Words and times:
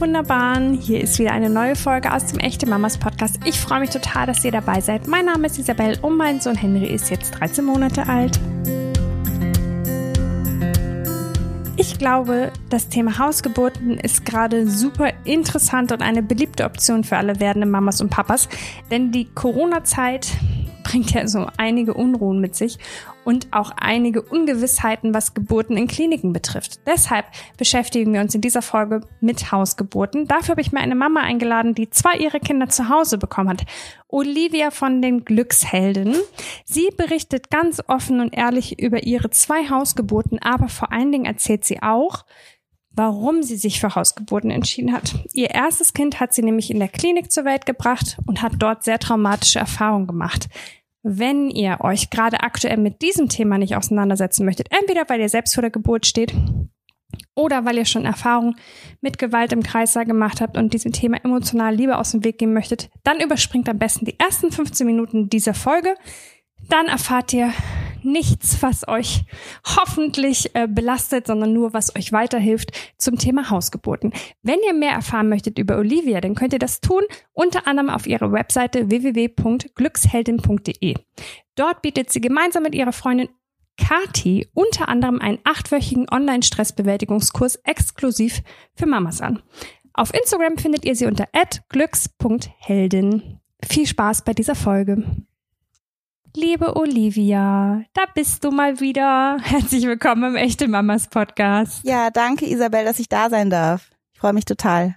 ihr 0.00 0.06
Wunderbaren. 0.06 0.74
Hier 0.74 1.00
ist 1.00 1.18
wieder 1.18 1.32
eine 1.32 1.50
neue 1.50 1.76
Folge 1.76 2.12
aus 2.12 2.26
dem 2.26 2.38
Echte 2.38 2.66
Mamas 2.66 2.98
Podcast. 2.98 3.38
Ich 3.44 3.58
freue 3.60 3.80
mich 3.80 3.90
total, 3.90 4.26
dass 4.26 4.44
ihr 4.44 4.50
dabei 4.50 4.80
seid. 4.80 5.06
Mein 5.06 5.26
Name 5.26 5.46
ist 5.46 5.58
Isabel 5.58 5.98
und 6.02 6.16
mein 6.16 6.40
Sohn 6.40 6.56
Henry 6.56 6.86
ist 6.86 7.10
jetzt 7.10 7.32
13 7.32 7.64
Monate 7.64 8.06
alt. 8.08 8.38
Ich 11.76 11.98
glaube, 11.98 12.52
das 12.68 12.88
Thema 12.88 13.18
Hausgeburten 13.18 13.98
ist 13.98 14.24
gerade 14.24 14.68
super 14.68 15.12
interessant 15.24 15.92
und 15.92 16.02
eine 16.02 16.22
beliebte 16.22 16.64
Option 16.64 17.04
für 17.04 17.16
alle 17.16 17.40
werdenden 17.40 17.70
Mamas 17.70 18.00
und 18.00 18.10
Papas, 18.10 18.48
denn 18.90 19.12
die 19.12 19.26
Corona-Zeit 19.26 20.28
bringt 20.90 21.12
ja 21.12 21.28
so 21.28 21.46
einige 21.56 21.94
Unruhen 21.94 22.40
mit 22.40 22.56
sich 22.56 22.78
und 23.24 23.46
auch 23.52 23.70
einige 23.76 24.22
Ungewissheiten, 24.22 25.14
was 25.14 25.34
Geburten 25.34 25.76
in 25.76 25.86
Kliniken 25.86 26.32
betrifft. 26.32 26.80
Deshalb 26.84 27.26
beschäftigen 27.56 28.12
wir 28.12 28.20
uns 28.20 28.34
in 28.34 28.40
dieser 28.40 28.62
Folge 28.62 29.02
mit 29.20 29.52
Hausgeburten. 29.52 30.26
Dafür 30.26 30.52
habe 30.52 30.62
ich 30.62 30.72
mir 30.72 30.80
eine 30.80 30.96
Mama 30.96 31.20
eingeladen, 31.20 31.76
die 31.76 31.90
zwei 31.90 32.16
ihre 32.16 32.40
Kinder 32.40 32.68
zu 32.68 32.88
Hause 32.88 33.18
bekommen 33.18 33.50
hat. 33.50 33.66
Olivia 34.08 34.72
von 34.72 35.00
den 35.00 35.24
Glückshelden. 35.24 36.16
Sie 36.64 36.88
berichtet 36.96 37.50
ganz 37.50 37.80
offen 37.86 38.18
und 38.18 38.36
ehrlich 38.36 38.80
über 38.80 39.04
ihre 39.04 39.30
zwei 39.30 39.68
Hausgeburten, 39.70 40.40
aber 40.42 40.68
vor 40.68 40.90
allen 40.90 41.12
Dingen 41.12 41.26
erzählt 41.26 41.64
sie 41.64 41.82
auch, 41.82 42.24
warum 42.90 43.44
sie 43.44 43.56
sich 43.56 43.80
für 43.80 43.94
Hausgeburten 43.94 44.50
entschieden 44.50 44.92
hat. 44.92 45.14
Ihr 45.32 45.50
erstes 45.50 45.94
Kind 45.94 46.18
hat 46.18 46.34
sie 46.34 46.42
nämlich 46.42 46.70
in 46.70 46.80
der 46.80 46.88
Klinik 46.88 47.30
zur 47.30 47.44
Welt 47.44 47.64
gebracht 47.64 48.18
und 48.26 48.42
hat 48.42 48.54
dort 48.58 48.82
sehr 48.82 48.98
traumatische 48.98 49.60
Erfahrungen 49.60 50.08
gemacht. 50.08 50.48
Wenn 51.02 51.48
ihr 51.48 51.78
euch 51.80 52.10
gerade 52.10 52.40
aktuell 52.40 52.76
mit 52.76 53.00
diesem 53.00 53.28
Thema 53.28 53.56
nicht 53.56 53.76
auseinandersetzen 53.76 54.44
möchtet, 54.44 54.68
entweder 54.70 55.08
weil 55.08 55.20
ihr 55.20 55.28
selbst 55.28 55.54
vor 55.54 55.62
der 55.62 55.70
Geburt 55.70 56.04
steht 56.06 56.34
oder 57.34 57.64
weil 57.64 57.78
ihr 57.78 57.86
schon 57.86 58.04
Erfahrung 58.04 58.56
mit 59.00 59.18
Gewalt 59.18 59.52
im 59.52 59.62
Kreißsaal 59.62 60.04
gemacht 60.04 60.40
habt 60.40 60.56
und 60.56 60.74
diesem 60.74 60.92
Thema 60.92 61.16
emotional 61.24 61.74
lieber 61.74 61.98
aus 61.98 62.12
dem 62.12 62.24
Weg 62.24 62.38
gehen 62.38 62.52
möchtet, 62.52 62.90
dann 63.02 63.20
überspringt 63.20 63.68
am 63.68 63.78
besten 63.78 64.04
die 64.04 64.18
ersten 64.18 64.52
15 64.52 64.86
Minuten 64.86 65.30
dieser 65.30 65.54
Folge. 65.54 65.94
Dann 66.70 66.86
erfahrt 66.86 67.32
ihr 67.32 67.52
nichts, 68.02 68.62
was 68.62 68.88
euch 68.88 69.24
hoffentlich 69.76 70.54
äh, 70.54 70.66
belastet, 70.68 71.26
sondern 71.26 71.52
nur, 71.52 71.74
was 71.74 71.96
euch 71.96 72.12
weiterhilft 72.12 72.70
zum 72.96 73.18
Thema 73.18 73.50
Hausgeburten. 73.50 74.12
Wenn 74.42 74.60
ihr 74.66 74.72
mehr 74.72 74.92
erfahren 74.92 75.28
möchtet 75.28 75.58
über 75.58 75.76
Olivia, 75.78 76.20
dann 76.20 76.36
könnt 76.36 76.52
ihr 76.52 76.60
das 76.60 76.80
tun, 76.80 77.02
unter 77.32 77.66
anderem 77.66 77.90
auf 77.90 78.06
ihrer 78.06 78.30
Webseite 78.32 78.88
www.glücksheldin.de. 78.88 80.94
Dort 81.56 81.82
bietet 81.82 82.10
sie 82.10 82.20
gemeinsam 82.20 82.62
mit 82.62 82.76
ihrer 82.76 82.92
Freundin 82.92 83.30
Kati 83.76 84.46
unter 84.54 84.88
anderem 84.88 85.20
einen 85.20 85.40
achtwöchigen 85.42 86.06
Online-Stressbewältigungskurs 86.08 87.56
exklusiv 87.64 88.42
für 88.74 88.86
Mamas 88.86 89.20
an. 89.20 89.42
Auf 89.92 90.14
Instagram 90.14 90.56
findet 90.56 90.84
ihr 90.84 90.94
sie 90.94 91.06
unter 91.06 91.26
glücks.heldin. 91.68 93.40
Viel 93.64 93.86
Spaß 93.86 94.22
bei 94.24 94.34
dieser 94.34 94.54
Folge. 94.54 95.04
Liebe 96.36 96.76
Olivia, 96.76 97.82
da 97.92 98.02
bist 98.14 98.44
du 98.44 98.52
mal 98.52 98.78
wieder. 98.78 99.38
Herzlich 99.42 99.84
willkommen 99.84 100.30
im 100.30 100.36
Echte 100.36 100.68
Mamas 100.68 101.08
Podcast. 101.08 101.84
Ja, 101.84 102.10
danke 102.10 102.48
Isabel, 102.48 102.84
dass 102.84 103.00
ich 103.00 103.08
da 103.08 103.28
sein 103.28 103.50
darf. 103.50 103.90
Ich 104.12 104.20
freue 104.20 104.32
mich 104.32 104.44
total. 104.44 104.94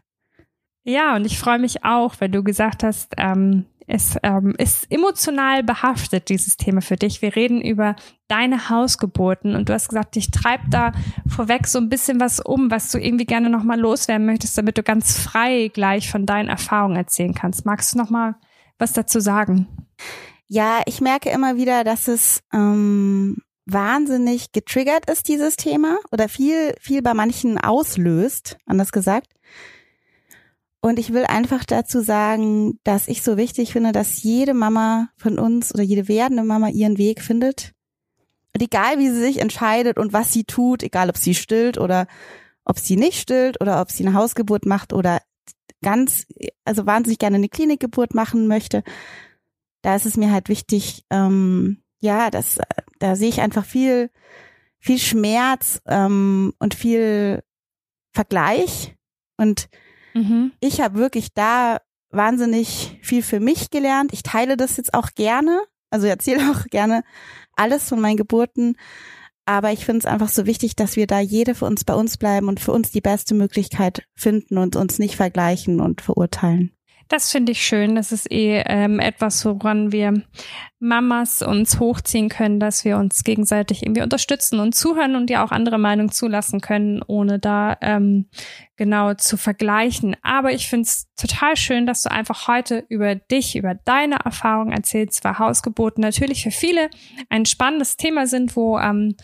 Ja, 0.83 1.15
und 1.15 1.25
ich 1.25 1.39
freue 1.39 1.57
mich 1.57 1.83
auch, 1.83 2.13
wenn 2.19 2.31
du 2.31 2.43
gesagt 2.43 2.83
hast, 2.83 3.13
ähm, 3.17 3.65
es 3.87 4.15
ähm, 4.21 4.53
ist 4.59 4.91
emotional 4.91 5.63
behaftet, 5.63 6.29
dieses 6.29 6.55
Thema 6.55 6.81
für 6.81 6.97
dich. 6.97 7.23
Wir 7.23 7.35
reden 7.35 7.61
über 7.61 7.95
deine 8.27 8.69
Hausgeburten 8.69 9.55
und 9.55 9.69
du 9.69 9.73
hast 9.73 9.89
gesagt, 9.89 10.15
ich 10.15 10.29
treibe 10.29 10.69
da 10.69 10.91
vorweg 11.27 11.65
so 11.65 11.79
ein 11.79 11.89
bisschen 11.89 12.19
was 12.19 12.41
um, 12.41 12.69
was 12.69 12.91
du 12.91 12.99
irgendwie 12.99 13.25
gerne 13.25 13.49
nochmal 13.49 13.79
loswerden 13.79 14.27
möchtest, 14.27 14.55
damit 14.55 14.77
du 14.77 14.83
ganz 14.83 15.17
frei 15.17 15.71
gleich 15.73 16.11
von 16.11 16.27
deinen 16.27 16.49
Erfahrungen 16.49 16.95
erzählen 16.95 17.33
kannst. 17.33 17.65
Magst 17.65 17.95
du 17.95 17.97
nochmal 17.97 18.35
was 18.77 18.93
dazu 18.93 19.19
sagen? 19.19 19.67
Ja, 20.47 20.81
ich 20.85 21.01
merke 21.01 21.29
immer 21.29 21.55
wieder, 21.55 21.83
dass 21.83 22.07
es 22.07 22.41
ähm, 22.53 23.37
wahnsinnig 23.65 24.51
getriggert 24.51 25.09
ist, 25.09 25.27
dieses 25.27 25.55
Thema, 25.55 25.97
oder 26.11 26.29
viel, 26.29 26.75
viel 26.79 27.01
bei 27.01 27.13
manchen 27.13 27.57
auslöst, 27.57 28.57
anders 28.65 28.91
gesagt. 28.91 29.27
Und 30.81 30.99
ich 30.99 31.13
will 31.13 31.23
einfach 31.23 31.63
dazu 31.63 32.01
sagen, 32.01 32.77
dass 32.83 33.07
ich 33.07 33.23
so 33.23 33.37
wichtig 33.37 33.71
finde, 33.71 33.93
dass 33.93 34.21
jede 34.21 34.53
Mama 34.53 35.07
von 35.15 35.39
uns 35.39 35.73
oder 35.73 35.83
jede 35.83 36.09
werdende 36.09 36.43
Mama 36.43 36.67
ihren 36.67 36.97
Weg 36.97 37.21
findet. 37.21 37.71
Und 38.53 38.61
egal, 38.61 38.99
wie 38.99 39.09
sie 39.09 39.21
sich 39.21 39.39
entscheidet 39.39 39.97
und 39.97 40.11
was 40.11 40.33
sie 40.33 40.43
tut, 40.43 40.83
egal 40.83 41.09
ob 41.09 41.15
sie 41.15 41.35
stillt 41.35 41.77
oder 41.77 42.05
ob 42.65 42.79
sie 42.79 42.97
nicht 42.97 43.19
stillt 43.19 43.61
oder 43.61 43.79
ob 43.79 43.91
sie 43.91 44.05
eine 44.05 44.15
Hausgeburt 44.15 44.65
macht 44.65 44.91
oder 44.91 45.21
ganz, 45.81 46.25
also 46.65 46.85
wahnsinnig 46.85 47.17
gerne 47.17 47.37
eine 47.37 47.49
Klinikgeburt 47.49 48.13
machen 48.13 48.47
möchte, 48.47 48.83
da 49.83 49.95
ist 49.95 50.07
es 50.07 50.17
mir 50.17 50.31
halt 50.31 50.49
wichtig, 50.49 51.05
ähm, 51.11 51.83
ja, 51.99 52.31
das, 52.31 52.59
da 52.99 53.15
sehe 53.15 53.29
ich 53.29 53.41
einfach 53.41 53.65
viel, 53.65 54.09
viel 54.79 54.97
Schmerz 54.97 55.81
ähm, 55.85 56.53
und 56.57 56.73
viel 56.73 57.43
Vergleich. 58.13 58.95
Und 59.37 59.69
mhm. 60.13 60.53
ich 60.59 60.81
habe 60.81 60.97
wirklich 60.97 61.33
da 61.33 61.79
wahnsinnig 62.09 62.99
viel 63.01 63.21
für 63.21 63.39
mich 63.39 63.71
gelernt. 63.71 64.13
Ich 64.13 64.23
teile 64.23 64.57
das 64.57 64.77
jetzt 64.77 64.93
auch 64.93 65.11
gerne, 65.15 65.61
also 65.89 66.07
erzähle 66.07 66.41
auch 66.51 66.65
gerne 66.65 67.03
alles 67.55 67.89
von 67.89 67.99
meinen 67.99 68.17
Geburten. 68.17 68.77
Aber 69.45 69.73
ich 69.73 69.83
finde 69.83 69.99
es 69.99 70.05
einfach 70.05 70.29
so 70.29 70.45
wichtig, 70.45 70.77
dass 70.77 70.95
wir 70.95 71.07
da 71.07 71.19
jede 71.19 71.55
für 71.55 71.65
uns 71.65 71.83
bei 71.83 71.93
uns 71.93 72.17
bleiben 72.17 72.47
und 72.47 72.61
für 72.61 72.71
uns 72.71 72.91
die 72.91 73.01
beste 73.01 73.35
Möglichkeit 73.35 74.07
finden 74.15 74.57
und 74.57 74.77
uns 74.77 74.99
nicht 74.99 75.17
vergleichen 75.17 75.81
und 75.81 75.99
verurteilen. 75.99 76.71
Das 77.07 77.31
finde 77.31 77.51
ich 77.51 77.65
schön. 77.65 77.95
Das 77.95 78.11
ist 78.11 78.31
eh 78.31 78.63
ähm, 78.65 78.99
etwas, 78.99 79.45
woran 79.45 79.91
wir 79.91 80.23
Mamas 80.79 81.41
uns 81.41 81.79
hochziehen 81.79 82.29
können, 82.29 82.59
dass 82.59 82.85
wir 82.85 82.97
uns 82.97 83.23
gegenseitig 83.23 83.83
irgendwie 83.83 84.01
unterstützen 84.01 84.59
und 84.59 84.73
zuhören 84.73 85.15
und 85.15 85.29
ja 85.29 85.45
auch 85.45 85.51
andere 85.51 85.77
Meinungen 85.77 86.11
zulassen 86.11 86.61
können, 86.61 87.01
ohne 87.05 87.39
da 87.39 87.77
ähm, 87.81 88.29
genau 88.75 89.13
zu 89.13 89.37
vergleichen. 89.37 90.15
Aber 90.21 90.51
ich 90.53 90.67
finde 90.67 90.83
es 90.83 91.07
total 91.15 91.55
schön, 91.55 91.85
dass 91.85 92.03
du 92.03 92.11
einfach 92.11 92.47
heute 92.47 92.83
über 92.89 93.15
dich, 93.15 93.55
über 93.55 93.75
deine 93.75 94.15
Erfahrungen 94.25 94.73
erzählst, 94.73 95.23
weil 95.23 95.39
Hausgeburten 95.39 96.01
natürlich 96.01 96.43
für 96.43 96.51
viele 96.51 96.89
ein 97.29 97.45
spannendes 97.45 97.95
Thema 97.95 98.27
sind, 98.27 98.55
wo 98.55 98.79
ähm, 98.79 99.15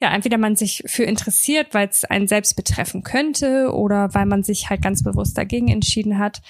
ja, 0.00 0.14
entweder 0.14 0.36
man 0.36 0.56
sich 0.56 0.82
für 0.86 1.04
interessiert, 1.04 1.72
weil 1.72 1.88
es 1.88 2.04
einen 2.04 2.28
selbst 2.28 2.54
betreffen 2.54 3.02
könnte 3.02 3.72
oder 3.72 4.12
weil 4.12 4.26
man 4.26 4.42
sich 4.42 4.68
halt 4.68 4.82
ganz 4.82 5.02
bewusst 5.02 5.38
dagegen 5.38 5.68
entschieden 5.68 6.18
hat. 6.18 6.42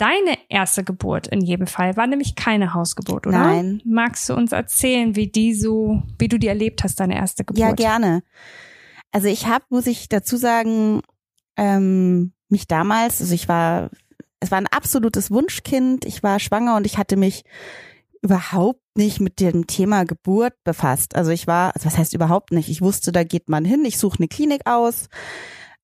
Deine 0.00 0.38
erste 0.48 0.82
Geburt 0.82 1.26
in 1.26 1.42
jedem 1.42 1.66
Fall 1.66 1.94
war 1.94 2.06
nämlich 2.06 2.34
keine 2.34 2.72
Hausgeburt, 2.72 3.26
oder? 3.26 3.38
Nein. 3.38 3.82
Magst 3.84 4.30
du 4.30 4.34
uns 4.34 4.50
erzählen, 4.50 5.14
wie 5.14 5.26
die 5.26 5.52
so, 5.52 6.02
wie 6.18 6.28
du 6.28 6.38
die 6.38 6.46
erlebt 6.46 6.82
hast, 6.82 7.00
deine 7.00 7.16
erste 7.16 7.44
Geburt? 7.44 7.60
Ja, 7.60 7.72
gerne. 7.72 8.22
Also 9.12 9.28
ich 9.28 9.46
habe, 9.46 9.66
muss 9.68 9.86
ich 9.86 10.08
dazu 10.08 10.38
sagen, 10.38 11.02
ähm, 11.58 12.32
mich 12.48 12.66
damals, 12.66 13.20
also 13.20 13.34
ich 13.34 13.46
war, 13.46 13.90
es 14.40 14.50
war 14.50 14.56
ein 14.56 14.68
absolutes 14.68 15.30
Wunschkind. 15.30 16.06
Ich 16.06 16.22
war 16.22 16.40
schwanger 16.40 16.76
und 16.76 16.86
ich 16.86 16.96
hatte 16.96 17.18
mich 17.18 17.44
überhaupt 18.22 18.80
nicht 18.96 19.20
mit 19.20 19.38
dem 19.38 19.66
Thema 19.66 20.04
Geburt 20.04 20.54
befasst. 20.64 21.14
Also 21.14 21.30
ich 21.30 21.46
war, 21.46 21.74
also 21.74 21.84
was 21.84 21.98
heißt 21.98 22.14
überhaupt 22.14 22.52
nicht? 22.52 22.70
Ich 22.70 22.80
wusste, 22.80 23.12
da 23.12 23.22
geht 23.22 23.50
man 23.50 23.66
hin, 23.66 23.84
ich 23.84 23.98
suche 23.98 24.20
eine 24.20 24.28
Klinik 24.28 24.62
aus 24.64 25.10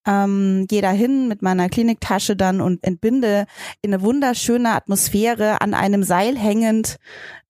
ähm, 0.07 0.67
gehe 0.69 0.83
da 0.83 0.91
hin 0.91 1.29
mit 1.29 1.43
meiner 1.43 1.69
Kliniktasche 1.69 2.37
dann 2.37 2.61
und 2.61 2.83
entbinde 2.85 3.47
in 3.83 3.93
eine 3.93 4.03
wunderschöne 4.03 4.71
Atmosphäre 4.71 5.61
an 5.61 5.75
einem 5.75 6.05
Seil 6.05 6.39
hängend 6.39 6.97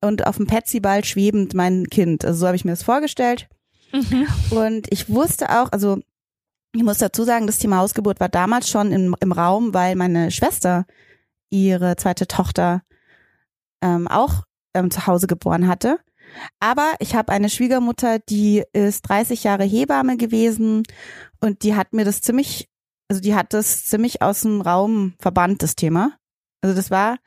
und 0.00 0.26
auf 0.26 0.36
dem 0.36 0.46
Petsyball 0.46 1.04
schwebend 1.04 1.54
mein 1.54 1.86
Kind. 1.88 2.24
Also 2.24 2.40
so 2.40 2.46
habe 2.46 2.56
ich 2.56 2.64
mir 2.64 2.72
das 2.72 2.82
vorgestellt. 2.82 3.48
Mhm. 3.92 4.26
Und 4.50 4.86
ich 4.90 5.08
wusste 5.08 5.50
auch, 5.50 5.70
also 5.70 5.98
ich 6.74 6.82
muss 6.82 6.98
dazu 6.98 7.24
sagen, 7.24 7.46
das 7.46 7.58
Thema 7.58 7.78
Hausgeburt 7.78 8.20
war 8.20 8.28
damals 8.28 8.68
schon 8.68 8.92
im, 8.92 9.14
im 9.20 9.32
Raum, 9.32 9.74
weil 9.74 9.94
meine 9.94 10.30
Schwester 10.30 10.86
ihre 11.50 11.96
zweite 11.96 12.26
Tochter 12.26 12.82
ähm, 13.82 14.08
auch 14.08 14.44
ähm, 14.74 14.90
zu 14.90 15.06
Hause 15.06 15.26
geboren 15.26 15.68
hatte. 15.68 15.98
Aber 16.60 16.92
ich 16.98 17.14
habe 17.14 17.32
eine 17.32 17.48
Schwiegermutter, 17.48 18.18
die 18.18 18.62
ist 18.72 19.02
30 19.02 19.44
Jahre 19.44 19.64
Hebamme 19.64 20.16
gewesen 20.16 20.82
und 21.46 21.62
die 21.62 21.74
hat 21.74 21.92
mir 21.92 22.04
das 22.04 22.20
ziemlich, 22.20 22.68
also 23.08 23.20
die 23.20 23.34
hat 23.34 23.52
das 23.52 23.86
ziemlich 23.86 24.22
aus 24.22 24.42
dem 24.42 24.60
Raum 24.60 25.14
verbannt, 25.18 25.62
das 25.62 25.76
Thema. 25.76 26.12
Also 26.60 26.74
das 26.74 26.90
war 26.90 27.18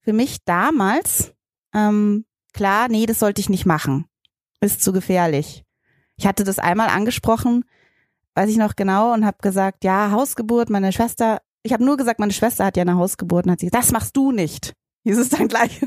für 0.00 0.12
mich 0.12 0.44
damals 0.44 1.32
ähm, 1.74 2.24
klar, 2.52 2.88
nee, 2.88 3.06
das 3.06 3.18
sollte 3.18 3.40
ich 3.40 3.48
nicht 3.48 3.66
machen. 3.66 4.06
Ist 4.60 4.82
zu 4.82 4.92
gefährlich. 4.92 5.64
Ich 6.16 6.26
hatte 6.26 6.44
das 6.44 6.58
einmal 6.58 6.88
angesprochen, 6.88 7.64
weiß 8.34 8.50
ich 8.50 8.56
noch 8.56 8.76
genau, 8.76 9.12
und 9.12 9.24
habe 9.24 9.38
gesagt, 9.40 9.84
ja, 9.84 10.10
Hausgeburt, 10.10 10.70
meine 10.70 10.92
Schwester, 10.92 11.40
ich 11.62 11.72
habe 11.72 11.84
nur 11.84 11.96
gesagt, 11.96 12.20
meine 12.20 12.32
Schwester 12.32 12.64
hat 12.64 12.76
ja 12.76 12.82
eine 12.82 12.96
Hausgeburt 12.96 13.46
und 13.46 13.52
hat 13.52 13.60
sie, 13.60 13.70
das 13.70 13.92
machst 13.92 14.16
du 14.16 14.32
nicht 14.32 14.74
hieß 15.04 15.18
es 15.18 15.28
dann 15.30 15.48
gleich. 15.48 15.80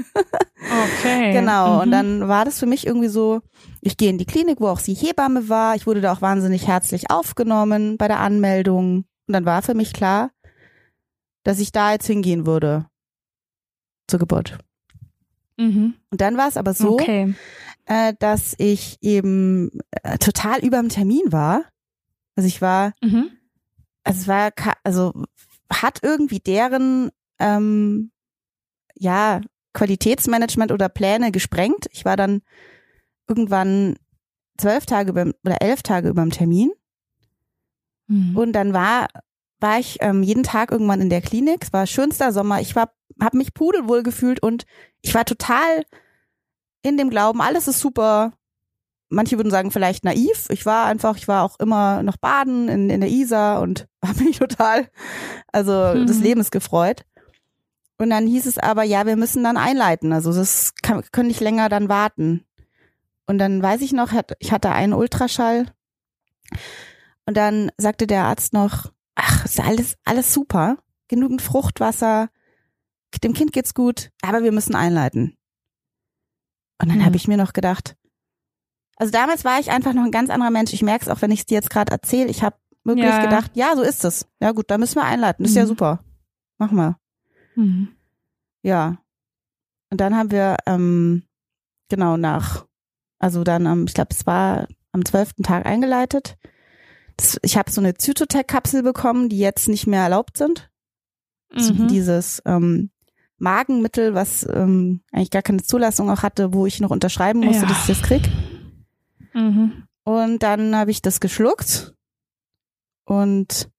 Okay. 0.55 1.31
genau. 1.33 1.75
Mhm. 1.75 1.79
Und 1.81 1.91
dann 1.91 2.27
war 2.27 2.45
das 2.45 2.59
für 2.59 2.65
mich 2.65 2.85
irgendwie 2.87 3.07
so, 3.07 3.41
ich 3.81 3.97
gehe 3.97 4.09
in 4.09 4.17
die 4.17 4.25
Klinik, 4.25 4.59
wo 4.59 4.67
auch 4.67 4.79
sie 4.79 4.93
Hebamme 4.93 5.47
war. 5.49 5.75
Ich 5.75 5.85
wurde 5.87 6.01
da 6.01 6.11
auch 6.13 6.21
wahnsinnig 6.21 6.67
herzlich 6.67 7.09
aufgenommen 7.11 7.97
bei 7.97 8.07
der 8.07 8.19
Anmeldung. 8.19 9.05
Und 9.27 9.33
dann 9.33 9.45
war 9.45 9.61
für 9.61 9.73
mich 9.73 9.93
klar, 9.93 10.31
dass 11.43 11.59
ich 11.59 11.71
da 11.71 11.91
jetzt 11.93 12.07
hingehen 12.07 12.45
würde 12.45 12.87
zur 14.07 14.19
Geburt. 14.19 14.57
Mhm. 15.57 15.93
Und 16.11 16.21
dann 16.21 16.37
war 16.37 16.47
es 16.47 16.57
aber 16.57 16.73
so, 16.73 16.93
Okay. 16.93 17.33
äh, 17.85 18.13
dass 18.19 18.55
ich 18.57 18.97
eben 19.01 19.69
äh, 20.03 20.17
total 20.17 20.59
über 20.65 20.77
dem 20.79 20.89
Termin 20.89 21.31
war. 21.31 21.63
Also 22.35 22.47
ich 22.47 22.61
war, 22.61 22.93
Mhm. 23.03 23.29
also 24.03 24.19
es 24.21 24.27
war, 24.27 24.51
also 24.83 25.13
hat 25.71 25.99
irgendwie 26.03 26.39
deren 26.39 27.11
ähm, 27.39 28.11
ja 28.97 29.41
Qualitätsmanagement 29.73 30.71
oder 30.71 30.89
Pläne 30.89 31.31
gesprengt. 31.31 31.85
Ich 31.91 32.05
war 32.05 32.15
dann 32.17 32.41
irgendwann 33.27 33.95
zwölf 34.57 34.85
Tage 34.85 35.11
über, 35.11 35.31
oder 35.45 35.61
elf 35.61 35.83
Tage 35.83 36.09
über 36.09 36.21
dem 36.21 36.31
Termin 36.31 36.71
Mhm. 38.07 38.37
und 38.37 38.53
dann 38.53 38.71
war 38.73 39.07
war 39.59 39.79
ich 39.79 39.97
ähm, 40.01 40.21
jeden 40.21 40.43
Tag 40.43 40.69
irgendwann 40.71 41.01
in 41.01 41.09
der 41.09 41.21
Klinik. 41.21 41.63
Es 41.63 41.73
war 41.73 41.87
schönster 41.87 42.31
Sommer. 42.33 42.59
Ich 42.61 42.75
war, 42.75 42.91
habe 43.21 43.37
mich 43.37 43.53
pudelwohl 43.53 44.03
gefühlt 44.03 44.43
und 44.43 44.65
ich 45.01 45.15
war 45.15 45.25
total 45.25 45.83
in 46.83 46.97
dem 46.97 47.09
Glauben, 47.09 47.41
alles 47.41 47.67
ist 47.67 47.79
super. 47.79 48.33
Manche 49.09 49.37
würden 49.37 49.49
sagen 49.49 49.71
vielleicht 49.71 50.03
naiv. 50.03 50.47
Ich 50.49 50.65
war 50.65 50.85
einfach, 50.85 51.15
ich 51.17 51.27
war 51.27 51.43
auch 51.43 51.57
immer 51.59 52.03
noch 52.03 52.17
baden 52.17 52.67
in, 52.67 52.89
in 52.91 53.01
der 53.01 53.09
Isar 53.09 53.61
und 53.61 53.87
habe 54.05 54.23
mich 54.23 54.37
total, 54.37 54.87
also 55.51 55.71
Mhm. 55.95 56.05
des 56.05 56.19
Lebens 56.19 56.51
gefreut. 56.51 57.05
Und 57.97 58.09
dann 58.09 58.27
hieß 58.27 58.45
es 58.45 58.57
aber, 58.57 58.83
ja, 58.83 59.05
wir 59.05 59.15
müssen 59.15 59.43
dann 59.43 59.57
einleiten. 59.57 60.11
Also 60.11 60.33
das 60.33 60.73
kann, 60.81 61.03
können 61.11 61.27
nicht 61.29 61.39
länger 61.39 61.69
dann 61.69 61.87
warten. 61.89 62.45
Und 63.25 63.37
dann 63.37 63.61
weiß 63.61 63.81
ich 63.81 63.93
noch, 63.93 64.11
hat- 64.11 64.33
ich 64.39 64.51
hatte 64.51 64.71
einen 64.71 64.93
Ultraschall. 64.93 65.67
Und 67.25 67.37
dann 67.37 67.71
sagte 67.77 68.05
der 68.07 68.25
Arzt 68.25 68.53
noch, 68.53 68.91
ach, 69.15 69.45
ist 69.45 69.59
alles, 69.59 69.95
alles 70.03 70.33
super. 70.33 70.77
Genügend 71.07 71.41
Fruchtwasser. 71.41 72.29
Dem 73.23 73.33
Kind 73.33 73.53
geht's 73.53 73.73
gut, 73.73 74.11
aber 74.21 74.43
wir 74.43 74.51
müssen 74.51 74.75
einleiten. 74.75 75.37
Und 76.81 76.89
dann 76.89 76.99
Hm. 76.99 77.05
habe 77.05 77.15
ich 77.15 77.27
mir 77.29 77.37
noch 77.37 77.53
gedacht, 77.53 77.95
also 78.97 79.11
damals 79.11 79.45
war 79.45 79.59
ich 79.59 79.71
einfach 79.71 79.93
noch 79.93 80.03
ein 80.03 80.11
ganz 80.11 80.29
anderer 80.29 80.51
Mensch. 80.51 80.73
Ich 80.73 80.81
merke 80.83 81.05
es 81.05 81.09
auch, 81.09 81.21
wenn 81.21 81.31
ich 81.31 81.41
es 81.41 81.45
dir 81.45 81.55
jetzt 81.55 81.69
gerade 81.69 81.91
erzähle. 81.93 82.29
Ich 82.29 82.43
habe 82.43 82.57
wirklich 82.83 83.05
Ja, 83.07 83.15
ja. 83.17 83.21
gedacht, 83.21 83.51
ja, 83.55 83.75
so 83.75 83.81
ist 83.83 84.03
es. 84.03 84.27
Ja 84.41 84.51
gut, 84.51 84.69
da 84.69 84.77
müssen 84.77 84.95
wir 84.95 85.03
einleiten. 85.05 85.43
Das 85.43 85.51
ist 85.51 85.55
ja 85.57 85.63
Mhm. 85.63 85.67
super. 85.69 86.03
Machen 86.57 86.75
wir. 86.77 86.99
Mhm. 87.55 87.89
Ja. 88.61 88.97
Und 89.89 90.01
dann 90.01 90.15
haben 90.15 90.31
wir, 90.31 90.57
ähm, 90.65 91.23
genau 91.89 92.17
nach, 92.17 92.65
also 93.19 93.43
dann 93.43 93.67
am, 93.67 93.85
ich 93.85 93.93
glaube, 93.93 94.09
es 94.11 94.25
war 94.25 94.67
am 94.91 95.05
zwölften 95.05 95.43
Tag 95.43 95.65
eingeleitet. 95.65 96.35
Das, 97.17 97.37
ich 97.43 97.57
habe 97.57 97.71
so 97.71 97.79
eine 97.81 97.93
Zytotec-Kapsel 97.95 98.83
bekommen, 98.83 99.29
die 99.29 99.37
jetzt 99.39 99.67
nicht 99.69 99.87
mehr 99.87 100.01
erlaubt 100.03 100.37
sind. 100.37 100.69
So 101.55 101.73
Mhm. 101.73 101.87
Dieses 101.87 102.41
ähm, 102.45 102.89
Magenmittel, 103.37 104.13
was 104.15 104.45
ähm, 104.51 105.01
eigentlich 105.11 105.29
gar 105.31 105.41
keine 105.43 105.63
Zulassung 105.63 106.09
auch 106.09 106.23
hatte, 106.23 106.53
wo 106.53 106.65
ich 106.65 106.81
noch 106.81 106.89
unterschreiben 106.91 107.39
musste, 107.39 107.63
Ja. 107.63 107.67
dass 107.69 107.87
ich 107.87 107.95
das 107.97 108.01
krieg. 108.07 108.29
Mhm. 109.33 109.83
Und 110.03 110.43
dann 110.43 110.75
habe 110.75 110.91
ich 110.91 111.01
das 111.01 111.19
geschluckt 111.19 111.93
und 113.05 113.69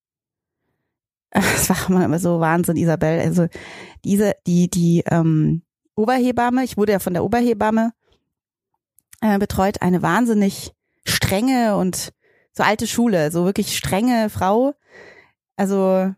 es 1.55 1.69
war 1.69 2.05
immer 2.05 2.19
so 2.19 2.41
Wahnsinn, 2.41 2.77
Isabel. 2.77 3.21
Also 3.21 3.47
diese, 4.05 4.35
die, 4.47 4.71
die 4.71 5.05
ähm, 5.11 5.63
Oberhebamme, 5.95 6.65
ich 6.65 6.77
wurde 6.77 6.93
ja 6.93 6.99
von 6.99 7.13
der 7.13 7.25
Oberhebamme 7.25 7.93
äh, 9.21 9.39
betreut, 9.39 9.83
eine 9.83 10.03
wahnsinnig 10.03 10.73
strenge 11.05 11.77
und 11.77 12.13
so 12.53 12.63
alte 12.63 12.87
Schule, 12.87 13.31
so 13.31 13.45
wirklich 13.45 13.77
strenge 13.77 14.31
Frau. 14.31 14.73
Also 15.57 16.11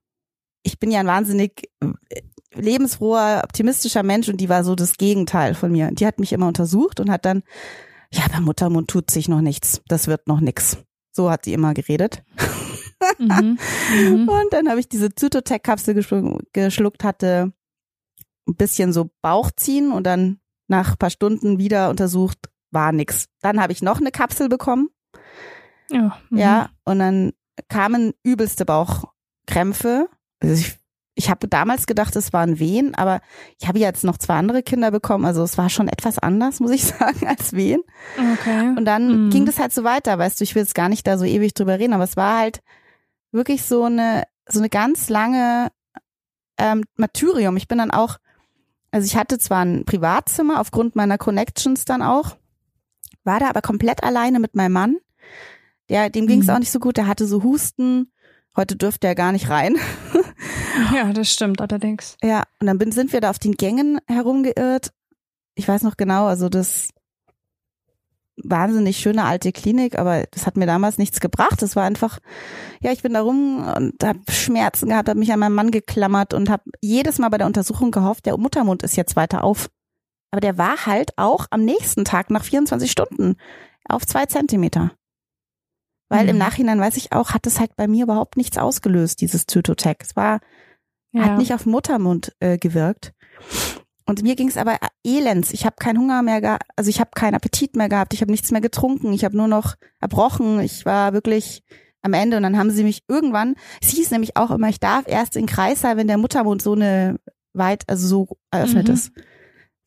ich 0.62 0.78
bin 0.78 0.90
ja 0.90 1.00
ein 1.00 1.06
wahnsinnig 1.06 1.68
äh, 1.80 2.20
lebensfroher, 2.54 3.42
optimistischer 3.44 4.04
Mensch 4.04 4.28
und 4.28 4.40
die 4.40 4.48
war 4.48 4.62
so 4.62 4.76
das 4.76 4.98
Gegenteil 4.98 5.54
von 5.54 5.72
mir. 5.72 5.90
Die 5.92 6.06
hat 6.06 6.20
mich 6.20 6.32
immer 6.32 6.46
untersucht 6.46 7.00
und 7.00 7.10
hat 7.10 7.24
dann, 7.24 7.42
ja, 8.12 8.22
beim 8.32 8.44
Muttermund 8.44 8.88
tut 8.88 9.10
sich 9.10 9.28
noch 9.28 9.40
nichts, 9.40 9.82
das 9.88 10.06
wird 10.06 10.28
noch 10.28 10.40
nix. 10.40 10.78
So 11.10 11.28
hat 11.30 11.44
sie 11.44 11.54
immer 11.54 11.74
geredet. 11.74 12.22
Mhm. 13.18 13.58
Mhm. 13.94 14.28
Und 14.28 14.52
dann 14.52 14.68
habe 14.68 14.80
ich 14.80 14.88
diese 14.88 15.14
Zytotec-Kapsel 15.14 15.94
geschlu- 15.94 16.40
geschluckt, 16.52 17.04
hatte 17.04 17.52
ein 18.46 18.56
bisschen 18.56 18.92
so 18.92 19.10
Bauchziehen 19.22 19.92
und 19.92 20.04
dann 20.04 20.40
nach 20.68 20.92
ein 20.92 20.96
paar 20.98 21.10
Stunden 21.10 21.58
wieder 21.58 21.90
untersucht, 21.90 22.38
war 22.70 22.92
nix. 22.92 23.26
Dann 23.42 23.60
habe 23.60 23.72
ich 23.72 23.82
noch 23.82 24.00
eine 24.00 24.10
Kapsel 24.10 24.48
bekommen, 24.48 24.88
Ja. 25.90 26.18
Mhm. 26.30 26.38
ja, 26.38 26.70
und 26.84 26.98
dann 26.98 27.32
kamen 27.68 28.12
übelste 28.22 28.64
Bauchkrämpfe. 29.46 30.08
Also 30.40 30.54
ich, 30.54 30.78
ich 31.14 31.28
habe 31.30 31.48
damals 31.48 31.86
gedacht, 31.86 32.14
es 32.16 32.32
waren 32.32 32.58
Wehen, 32.58 32.94
aber 32.94 33.20
ich 33.60 33.66
habe 33.68 33.78
jetzt 33.80 34.04
noch 34.04 34.18
zwei 34.18 34.34
andere 34.38 34.62
Kinder 34.62 34.90
bekommen, 34.90 35.24
also 35.24 35.42
es 35.42 35.58
war 35.58 35.68
schon 35.68 35.88
etwas 35.88 36.18
anders, 36.18 36.60
muss 36.60 36.70
ich 36.70 36.84
sagen, 36.86 37.26
als 37.26 37.52
Wehen. 37.52 37.82
Okay. 38.16 38.68
Und 38.76 38.84
dann 38.84 39.26
Mhm. 39.26 39.30
ging 39.30 39.44
das 39.46 39.58
halt 39.58 39.72
so 39.72 39.84
weiter, 39.84 40.18
weißt 40.18 40.40
du, 40.40 40.44
ich 40.44 40.54
will 40.54 40.62
jetzt 40.62 40.74
gar 40.74 40.88
nicht 40.88 41.06
da 41.06 41.18
so 41.18 41.24
ewig 41.24 41.54
drüber 41.54 41.78
reden, 41.78 41.92
aber 41.92 42.04
es 42.04 42.16
war 42.16 42.38
halt 42.38 42.60
wirklich 43.32 43.62
so 43.62 43.84
eine, 43.84 44.24
so 44.48 44.58
eine 44.60 44.68
ganz 44.68 45.08
lange 45.08 45.68
ähm, 46.58 46.84
Martyrium. 46.96 47.56
Ich 47.56 47.68
bin 47.68 47.78
dann 47.78 47.90
auch, 47.90 48.18
also 48.90 49.04
ich 49.06 49.16
hatte 49.16 49.38
zwar 49.38 49.64
ein 49.64 49.84
Privatzimmer 49.84 50.60
aufgrund 50.60 50.96
meiner 50.96 51.18
Connections 51.18 51.84
dann 51.84 52.02
auch, 52.02 52.36
war 53.24 53.40
da 53.40 53.48
aber 53.48 53.62
komplett 53.62 54.02
alleine 54.02 54.40
mit 54.40 54.54
meinem 54.54 54.72
Mann. 54.72 54.96
Der, 55.88 56.10
dem 56.10 56.26
ging 56.26 56.40
es 56.40 56.46
Mhm. 56.46 56.54
auch 56.54 56.58
nicht 56.58 56.72
so 56.72 56.80
gut, 56.80 56.96
der 56.96 57.06
hatte 57.06 57.26
so 57.26 57.42
Husten. 57.42 58.12
Heute 58.56 58.76
dürfte 58.76 59.06
er 59.06 59.14
gar 59.14 59.32
nicht 59.32 59.48
rein. 59.50 59.76
Ja, 60.94 61.12
das 61.12 61.32
stimmt 61.32 61.60
allerdings. 61.60 62.16
Ja, 62.22 62.44
und 62.60 62.68
dann 62.68 62.78
bin, 62.78 62.92
sind 62.92 63.12
wir 63.12 63.20
da 63.20 63.30
auf 63.30 63.40
den 63.40 63.54
Gängen 63.56 63.98
herumgeirrt. 64.06 64.92
Ich 65.56 65.66
weiß 65.66 65.82
noch 65.82 65.96
genau, 65.96 66.26
also 66.26 66.48
das 66.48 66.90
wahnsinnig 68.44 68.98
schöne 68.98 69.24
alte 69.24 69.52
Klinik, 69.52 69.98
aber 69.98 70.24
das 70.30 70.46
hat 70.46 70.56
mir 70.56 70.66
damals 70.66 70.98
nichts 70.98 71.20
gebracht. 71.20 71.60
Das 71.62 71.76
war 71.76 71.84
einfach, 71.84 72.18
ja, 72.80 72.92
ich 72.92 73.02
bin 73.02 73.14
da 73.14 73.20
rum 73.22 73.66
und 73.76 74.02
habe 74.04 74.20
Schmerzen 74.30 74.88
gehabt, 74.88 75.08
habe 75.08 75.18
mich 75.18 75.32
an 75.32 75.40
meinen 75.40 75.54
Mann 75.54 75.70
geklammert 75.70 76.34
und 76.34 76.50
habe 76.50 76.62
jedes 76.80 77.18
Mal 77.18 77.28
bei 77.28 77.38
der 77.38 77.46
Untersuchung 77.46 77.90
gehofft, 77.90 78.26
der 78.26 78.36
Muttermund 78.36 78.82
ist 78.82 78.96
jetzt 78.96 79.16
weiter 79.16 79.44
auf. 79.44 79.68
Aber 80.30 80.40
der 80.40 80.58
war 80.58 80.86
halt 80.86 81.12
auch 81.16 81.46
am 81.50 81.64
nächsten 81.64 82.04
Tag 82.04 82.30
nach 82.30 82.44
24 82.44 82.90
Stunden 82.90 83.36
auf 83.88 84.04
zwei 84.06 84.26
Zentimeter. 84.26 84.92
Weil 86.10 86.24
Mhm. 86.24 86.30
im 86.30 86.38
Nachhinein 86.38 86.80
weiß 86.80 86.96
ich 86.96 87.12
auch, 87.12 87.30
hat 87.30 87.46
es 87.46 87.60
halt 87.60 87.76
bei 87.76 87.86
mir 87.88 88.04
überhaupt 88.04 88.36
nichts 88.36 88.58
ausgelöst, 88.58 89.20
dieses 89.20 89.46
Zytotec. 89.46 89.98
Es 90.02 90.16
war 90.16 90.40
Ja. 91.12 91.24
hat 91.24 91.38
nicht 91.38 91.54
auf 91.54 91.64
Muttermund 91.66 92.34
äh, 92.40 92.58
gewirkt. 92.58 93.12
Und 94.08 94.22
mir 94.22 94.36
ging 94.36 94.48
es 94.48 94.56
aber 94.56 94.78
elends. 95.04 95.52
Ich 95.52 95.66
habe 95.66 95.76
keinen 95.78 95.98
Hunger 95.98 96.22
mehr 96.22 96.40
gehabt, 96.40 96.62
also 96.76 96.88
ich 96.88 96.98
habe 96.98 97.10
keinen 97.14 97.34
Appetit 97.34 97.76
mehr 97.76 97.90
gehabt, 97.90 98.14
ich 98.14 98.22
habe 98.22 98.30
nichts 98.30 98.50
mehr 98.50 98.62
getrunken, 98.62 99.12
ich 99.12 99.24
habe 99.24 99.36
nur 99.36 99.48
noch 99.48 99.74
erbrochen. 100.00 100.60
Ich 100.60 100.86
war 100.86 101.12
wirklich 101.12 101.62
am 102.00 102.14
Ende 102.14 102.38
und 102.38 102.42
dann 102.42 102.56
haben 102.56 102.70
sie 102.70 102.84
mich 102.84 103.02
irgendwann, 103.08 103.54
es 103.82 103.90
hieß 103.90 104.10
nämlich 104.12 104.36
auch 104.36 104.50
immer, 104.50 104.68
ich 104.68 104.80
darf 104.80 105.06
erst 105.06 105.36
in 105.36 105.46
Kreissaal, 105.46 105.96
wenn 105.98 106.06
der 106.06 106.16
Muttermund 106.16 106.62
so 106.62 106.72
eine 106.72 107.18
weit, 107.52 107.84
also 107.86 108.06
so 108.06 108.38
eröffnet 108.50 108.88
Mhm. 108.88 108.94
ist. 108.94 109.12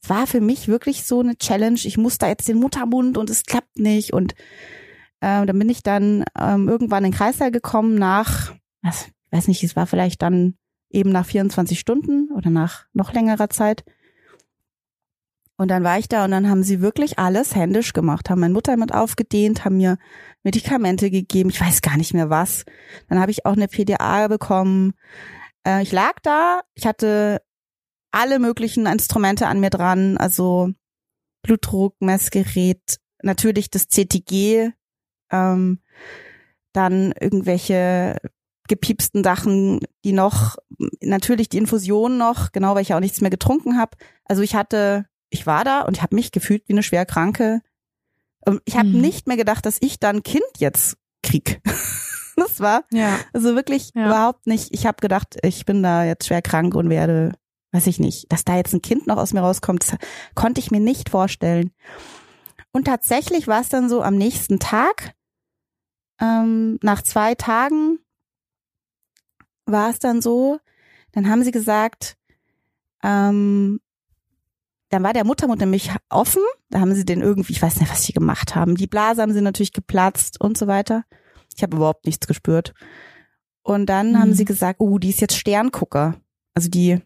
Es 0.03 0.09
war 0.09 0.27
für 0.27 0.41
mich 0.41 0.67
wirklich 0.67 1.03
so 1.03 1.19
eine 1.21 1.37
Challenge. 1.37 1.79
Ich 1.83 1.97
muss 1.97 2.17
da 2.17 2.27
jetzt 2.27 2.47
den 2.47 2.59
Muttermund 2.59 3.17
und 3.17 3.29
es 3.29 3.43
klappt 3.43 3.77
nicht. 3.77 4.13
Und 4.13 4.33
ähm, 5.21 5.47
dann 5.47 5.57
bin 5.59 5.69
ich 5.69 5.83
dann 5.83 6.25
ähm, 6.39 6.67
irgendwann 6.67 7.05
in 7.05 7.11
Kreissaal 7.11 7.51
gekommen 7.51 7.95
nach, 7.95 8.53
was, 8.81 9.07
ich 9.07 9.31
weiß 9.31 9.47
nicht, 9.47 9.63
es 9.63 9.75
war 9.75 9.87
vielleicht 9.87 10.21
dann 10.21 10.55
eben 10.89 11.11
nach 11.11 11.25
24 11.25 11.79
Stunden 11.79 12.29
oder 12.35 12.49
nach 12.49 12.85
noch 12.93 13.13
längerer 13.13 13.49
Zeit. 13.49 13.83
Und 15.61 15.67
dann 15.67 15.83
war 15.83 15.99
ich 15.99 16.09
da 16.09 16.25
und 16.25 16.31
dann 16.31 16.49
haben 16.49 16.63
sie 16.63 16.81
wirklich 16.81 17.19
alles 17.19 17.53
händisch 17.53 17.93
gemacht, 17.93 18.31
haben 18.31 18.39
meine 18.39 18.55
Mutter 18.55 18.77
mit 18.77 18.95
aufgedehnt, 18.95 19.63
haben 19.63 19.77
mir 19.77 19.99
Medikamente 20.41 21.11
gegeben, 21.11 21.51
ich 21.51 21.61
weiß 21.61 21.83
gar 21.83 21.97
nicht 21.97 22.15
mehr 22.15 22.31
was. 22.31 22.65
Dann 23.09 23.19
habe 23.19 23.29
ich 23.29 23.45
auch 23.45 23.53
eine 23.53 23.67
PDA 23.67 24.27
bekommen. 24.27 24.93
Äh, 25.63 25.83
ich 25.83 25.91
lag 25.91 26.13
da, 26.23 26.61
ich 26.73 26.87
hatte 26.87 27.43
alle 28.09 28.39
möglichen 28.39 28.87
Instrumente 28.87 29.45
an 29.45 29.59
mir 29.59 29.69
dran, 29.69 30.17
also 30.17 30.71
Blutdruck, 31.43 31.93
Messgerät, 31.99 32.97
natürlich 33.21 33.69
das 33.69 33.87
CTG, 33.87 34.71
ähm, 35.31 35.79
dann 36.73 37.13
irgendwelche 37.19 38.17
gepiepsten 38.67 39.23
Sachen, 39.23 39.81
die 40.03 40.13
noch, 40.13 40.55
natürlich 41.03 41.49
die 41.49 41.59
Infusion 41.59 42.17
noch, 42.17 42.51
genau, 42.51 42.73
weil 42.73 42.81
ich 42.81 42.89
ja 42.89 42.95
auch 42.95 43.01
nichts 43.01 43.21
mehr 43.21 43.29
getrunken 43.29 43.77
habe. 43.77 43.95
Also 44.25 44.41
ich 44.41 44.55
hatte, 44.55 45.05
ich 45.31 45.47
war 45.47 45.63
da 45.63 45.81
und 45.81 45.97
ich 45.97 46.03
habe 46.03 46.15
mich 46.15 46.31
gefühlt 46.31 46.67
wie 46.67 46.73
eine 46.73 46.83
Schwerkranke. 46.83 47.61
Ähm, 48.45 48.59
Ich 48.65 48.75
habe 48.77 48.89
Mhm. 48.89 49.01
nicht 49.01 49.27
mehr 49.27 49.37
gedacht, 49.37 49.65
dass 49.65 49.77
ich 49.81 49.99
dann 49.99 50.21
Kind 50.23 50.43
jetzt 50.59 50.97
krieg. 51.23 51.61
Das 52.37 52.59
war 52.59 52.85
Ja. 52.91 53.19
also 53.33 53.55
wirklich 53.55 53.91
Ja. 53.93 54.07
überhaupt 54.07 54.47
nicht. 54.47 54.69
Ich 54.73 54.85
habe 54.87 54.97
gedacht, 55.01 55.37
ich 55.43 55.65
bin 55.65 55.83
da 55.83 56.05
jetzt 56.05 56.25
schwer 56.27 56.41
krank 56.41 56.73
und 56.75 56.89
werde, 56.89 57.33
weiß 57.71 57.85
ich 57.87 57.99
nicht, 57.99 58.31
dass 58.31 58.43
da 58.45 58.55
jetzt 58.55 58.73
ein 58.73 58.81
Kind 58.81 59.05
noch 59.05 59.17
aus 59.17 59.33
mir 59.33 59.41
rauskommt, 59.41 59.83
das 59.83 59.97
konnte 60.33 60.59
ich 60.59 60.71
mir 60.71 60.79
nicht 60.79 61.09
vorstellen. 61.09 61.71
Und 62.71 62.85
tatsächlich 62.85 63.47
war 63.47 63.61
es 63.61 63.69
dann 63.69 63.89
so 63.89 64.01
am 64.01 64.15
nächsten 64.15 64.59
Tag, 64.59 65.13
ähm, 66.19 66.79
nach 66.81 67.01
zwei 67.03 67.35
Tagen 67.35 67.99
war 69.65 69.89
es 69.89 69.99
dann 69.99 70.21
so, 70.21 70.59
dann 71.11 71.29
haben 71.29 71.43
sie 71.43 71.51
gesagt, 71.51 72.17
ähm, 73.03 73.81
dann 74.91 75.03
war 75.03 75.13
der 75.13 75.25
Muttermund 75.25 75.61
nämlich 75.61 75.89
offen. 76.09 76.43
Da 76.69 76.81
haben 76.81 76.93
sie 76.93 77.05
den 77.05 77.21
irgendwie, 77.21 77.53
ich 77.53 77.61
weiß 77.61 77.79
nicht, 77.79 77.89
was 77.89 78.03
sie 78.03 78.13
gemacht 78.13 78.55
haben. 78.55 78.75
Die 78.75 78.87
Blase 78.87 79.21
haben 79.21 79.33
sie 79.33 79.41
natürlich 79.41 79.71
geplatzt 79.71 80.39
und 80.39 80.57
so 80.57 80.67
weiter. 80.67 81.05
Ich 81.55 81.63
habe 81.63 81.77
überhaupt 81.77 82.05
nichts 82.05 82.27
gespürt. 82.27 82.73
Und 83.63 83.85
dann 83.87 84.11
mhm. 84.11 84.19
haben 84.19 84.33
sie 84.33 84.45
gesagt, 84.45 84.79
oh, 84.79 84.99
die 84.99 85.09
ist 85.09 85.21
jetzt 85.21 85.37
Sterngucker. 85.37 86.15
Also 86.53 86.69
die, 86.69 86.99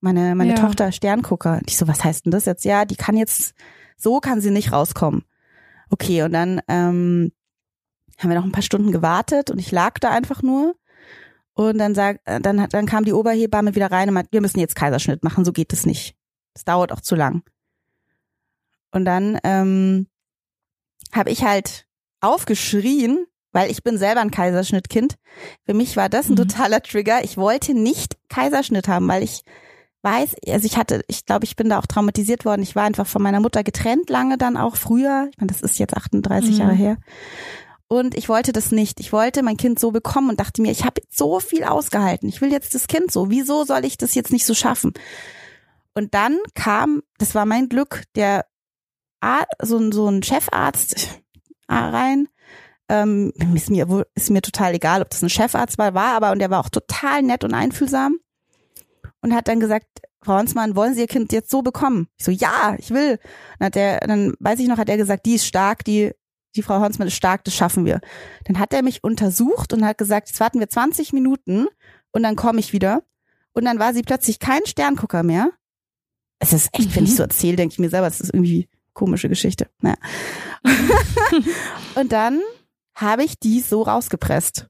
meine, 0.00 0.34
meine 0.34 0.56
ja. 0.56 0.60
Tochter 0.60 0.90
Sterngucker. 0.90 1.60
Ich 1.66 1.76
so, 1.76 1.86
was 1.86 2.02
heißt 2.02 2.26
denn 2.26 2.32
das 2.32 2.46
jetzt? 2.46 2.64
Ja, 2.64 2.84
die 2.84 2.96
kann 2.96 3.16
jetzt, 3.16 3.54
so 3.96 4.18
kann 4.18 4.40
sie 4.40 4.50
nicht 4.50 4.72
rauskommen. 4.72 5.22
Okay, 5.90 6.22
und 6.22 6.32
dann 6.32 6.60
ähm, 6.66 7.30
haben 8.18 8.30
wir 8.30 8.36
noch 8.36 8.44
ein 8.44 8.52
paar 8.52 8.62
Stunden 8.62 8.90
gewartet 8.90 9.50
und 9.50 9.60
ich 9.60 9.70
lag 9.70 10.00
da 10.00 10.10
einfach 10.10 10.42
nur. 10.42 10.74
Und 11.52 11.78
dann 11.78 11.94
sag, 11.94 12.20
äh, 12.24 12.40
dann, 12.40 12.66
dann 12.68 12.86
kam 12.86 13.04
die 13.04 13.12
Oberhebamme 13.12 13.76
wieder 13.76 13.92
rein 13.92 14.08
und 14.08 14.14
meinte, 14.14 14.32
wir 14.32 14.40
müssen 14.40 14.58
jetzt 14.58 14.74
Kaiserschnitt 14.74 15.22
machen, 15.22 15.44
so 15.44 15.52
geht 15.52 15.72
es 15.72 15.86
nicht. 15.86 16.16
Das 16.54 16.64
dauert 16.64 16.92
auch 16.92 17.00
zu 17.00 17.14
lang. 17.14 17.42
Und 18.90 19.04
dann 19.04 19.38
ähm, 19.42 20.06
habe 21.12 21.30
ich 21.30 21.44
halt 21.44 21.86
aufgeschrien, 22.20 23.26
weil 23.52 23.70
ich 23.70 23.82
bin 23.82 23.98
selber 23.98 24.20
ein 24.20 24.30
Kaiserschnittkind. 24.30 25.16
Für 25.66 25.74
mich 25.74 25.96
war 25.96 26.08
das 26.08 26.28
ein 26.28 26.32
mhm. 26.32 26.48
totaler 26.48 26.80
Trigger. 26.80 27.24
Ich 27.24 27.36
wollte 27.36 27.74
nicht 27.74 28.16
Kaiserschnitt 28.28 28.88
haben, 28.88 29.08
weil 29.08 29.22
ich 29.22 29.42
weiß, 30.02 30.36
also 30.48 30.66
ich 30.66 30.76
hatte, 30.76 31.02
ich 31.08 31.24
glaube, 31.24 31.44
ich 31.44 31.56
bin 31.56 31.68
da 31.68 31.78
auch 31.78 31.86
traumatisiert 31.86 32.44
worden. 32.44 32.62
Ich 32.62 32.76
war 32.76 32.84
einfach 32.84 33.06
von 33.06 33.22
meiner 33.22 33.40
Mutter 33.40 33.64
getrennt 33.64 34.10
lange 34.10 34.38
dann 34.38 34.56
auch 34.56 34.76
früher. 34.76 35.28
Ich 35.30 35.38
meine, 35.38 35.48
das 35.48 35.62
ist 35.62 35.78
jetzt 35.78 35.96
38 35.96 36.50
mhm. 36.50 36.56
Jahre 36.56 36.74
her. 36.74 36.96
Und 37.88 38.14
ich 38.16 38.28
wollte 38.28 38.52
das 38.52 38.70
nicht. 38.70 39.00
Ich 39.00 39.12
wollte 39.12 39.42
mein 39.42 39.56
Kind 39.56 39.78
so 39.78 39.90
bekommen 39.90 40.30
und 40.30 40.40
dachte 40.40 40.62
mir, 40.62 40.72
ich 40.72 40.84
habe 40.84 41.00
so 41.10 41.40
viel 41.40 41.64
ausgehalten. 41.64 42.28
Ich 42.28 42.40
will 42.40 42.50
jetzt 42.50 42.74
das 42.74 42.86
Kind 42.86 43.10
so. 43.10 43.30
Wieso 43.30 43.64
soll 43.64 43.84
ich 43.84 43.98
das 43.98 44.14
jetzt 44.14 44.32
nicht 44.32 44.46
so 44.46 44.54
schaffen? 44.54 44.92
Und 45.94 46.14
dann 46.14 46.38
kam, 46.54 47.02
das 47.18 47.34
war 47.34 47.46
mein 47.46 47.68
Glück, 47.68 48.02
der 48.14 48.46
so 49.62 49.78
ein, 49.78 49.92
so 49.92 50.08
ein 50.08 50.22
Chefarzt 50.22 51.20
rein. 51.68 52.28
Ähm, 52.88 53.32
ist 53.54 53.70
mir 53.70 54.04
ist 54.14 54.30
mir 54.30 54.42
total 54.42 54.74
egal, 54.74 55.00
ob 55.00 55.08
das 55.08 55.22
ein 55.22 55.30
Chefarzt 55.30 55.78
war, 55.78 55.94
war 55.94 56.14
aber 56.14 56.32
und 56.32 56.38
der 56.40 56.50
war 56.50 56.60
auch 56.60 56.68
total 56.68 57.22
nett 57.22 57.42
und 57.42 57.54
einfühlsam 57.54 58.18
und 59.22 59.34
hat 59.34 59.48
dann 59.48 59.60
gesagt, 59.60 59.86
Frau 60.20 60.34
Hansmann, 60.34 60.76
wollen 60.76 60.94
Sie 60.94 61.00
Ihr 61.00 61.06
Kind 61.06 61.32
jetzt 61.32 61.50
so 61.50 61.62
bekommen? 61.62 62.08
Ich 62.18 62.26
so, 62.26 62.30
ja, 62.30 62.76
ich 62.78 62.90
will. 62.90 63.18
Dann 63.58 63.66
hat 63.66 63.74
der, 63.74 64.00
dann 64.00 64.34
weiß 64.38 64.58
ich 64.58 64.68
noch, 64.68 64.76
hat 64.76 64.90
er 64.90 64.98
gesagt, 64.98 65.24
die 65.24 65.34
ist 65.34 65.46
stark, 65.46 65.84
die 65.84 66.12
die 66.56 66.62
Frau 66.62 66.80
Hansmann 66.80 67.08
ist 67.08 67.16
stark, 67.16 67.44
das 67.44 67.54
schaffen 67.54 67.84
wir. 67.84 68.00
Dann 68.44 68.58
hat 68.58 68.72
er 68.72 68.82
mich 68.82 69.02
untersucht 69.02 69.72
und 69.72 69.84
hat 69.84 69.98
gesagt, 69.98 70.28
jetzt 70.28 70.40
warten 70.40 70.60
wir 70.60 70.68
20 70.68 71.12
Minuten 71.12 71.66
und 72.12 72.22
dann 72.22 72.36
komme 72.36 72.60
ich 72.60 72.72
wieder. 72.72 73.02
Und 73.52 73.64
dann 73.64 73.78
war 73.78 73.92
sie 73.92 74.02
plötzlich 74.02 74.38
kein 74.38 74.64
Sterngucker 74.66 75.22
mehr. 75.22 75.50
Es 76.44 76.52
ist 76.52 76.68
echt, 76.74 76.90
mhm. 76.90 76.96
wenn 76.96 77.04
ich 77.04 77.12
mhm. 77.12 77.16
so 77.16 77.22
erzähle, 77.22 77.56
denke 77.56 77.72
ich 77.72 77.78
mir 77.78 77.88
selber, 77.88 78.06
es 78.06 78.20
ist 78.20 78.34
irgendwie 78.34 78.68
komische 78.92 79.30
Geschichte. 79.30 79.70
Naja. 79.80 79.96
und 81.94 82.12
dann 82.12 82.40
habe 82.94 83.24
ich 83.24 83.38
die 83.38 83.60
so 83.60 83.80
rausgepresst. 83.80 84.66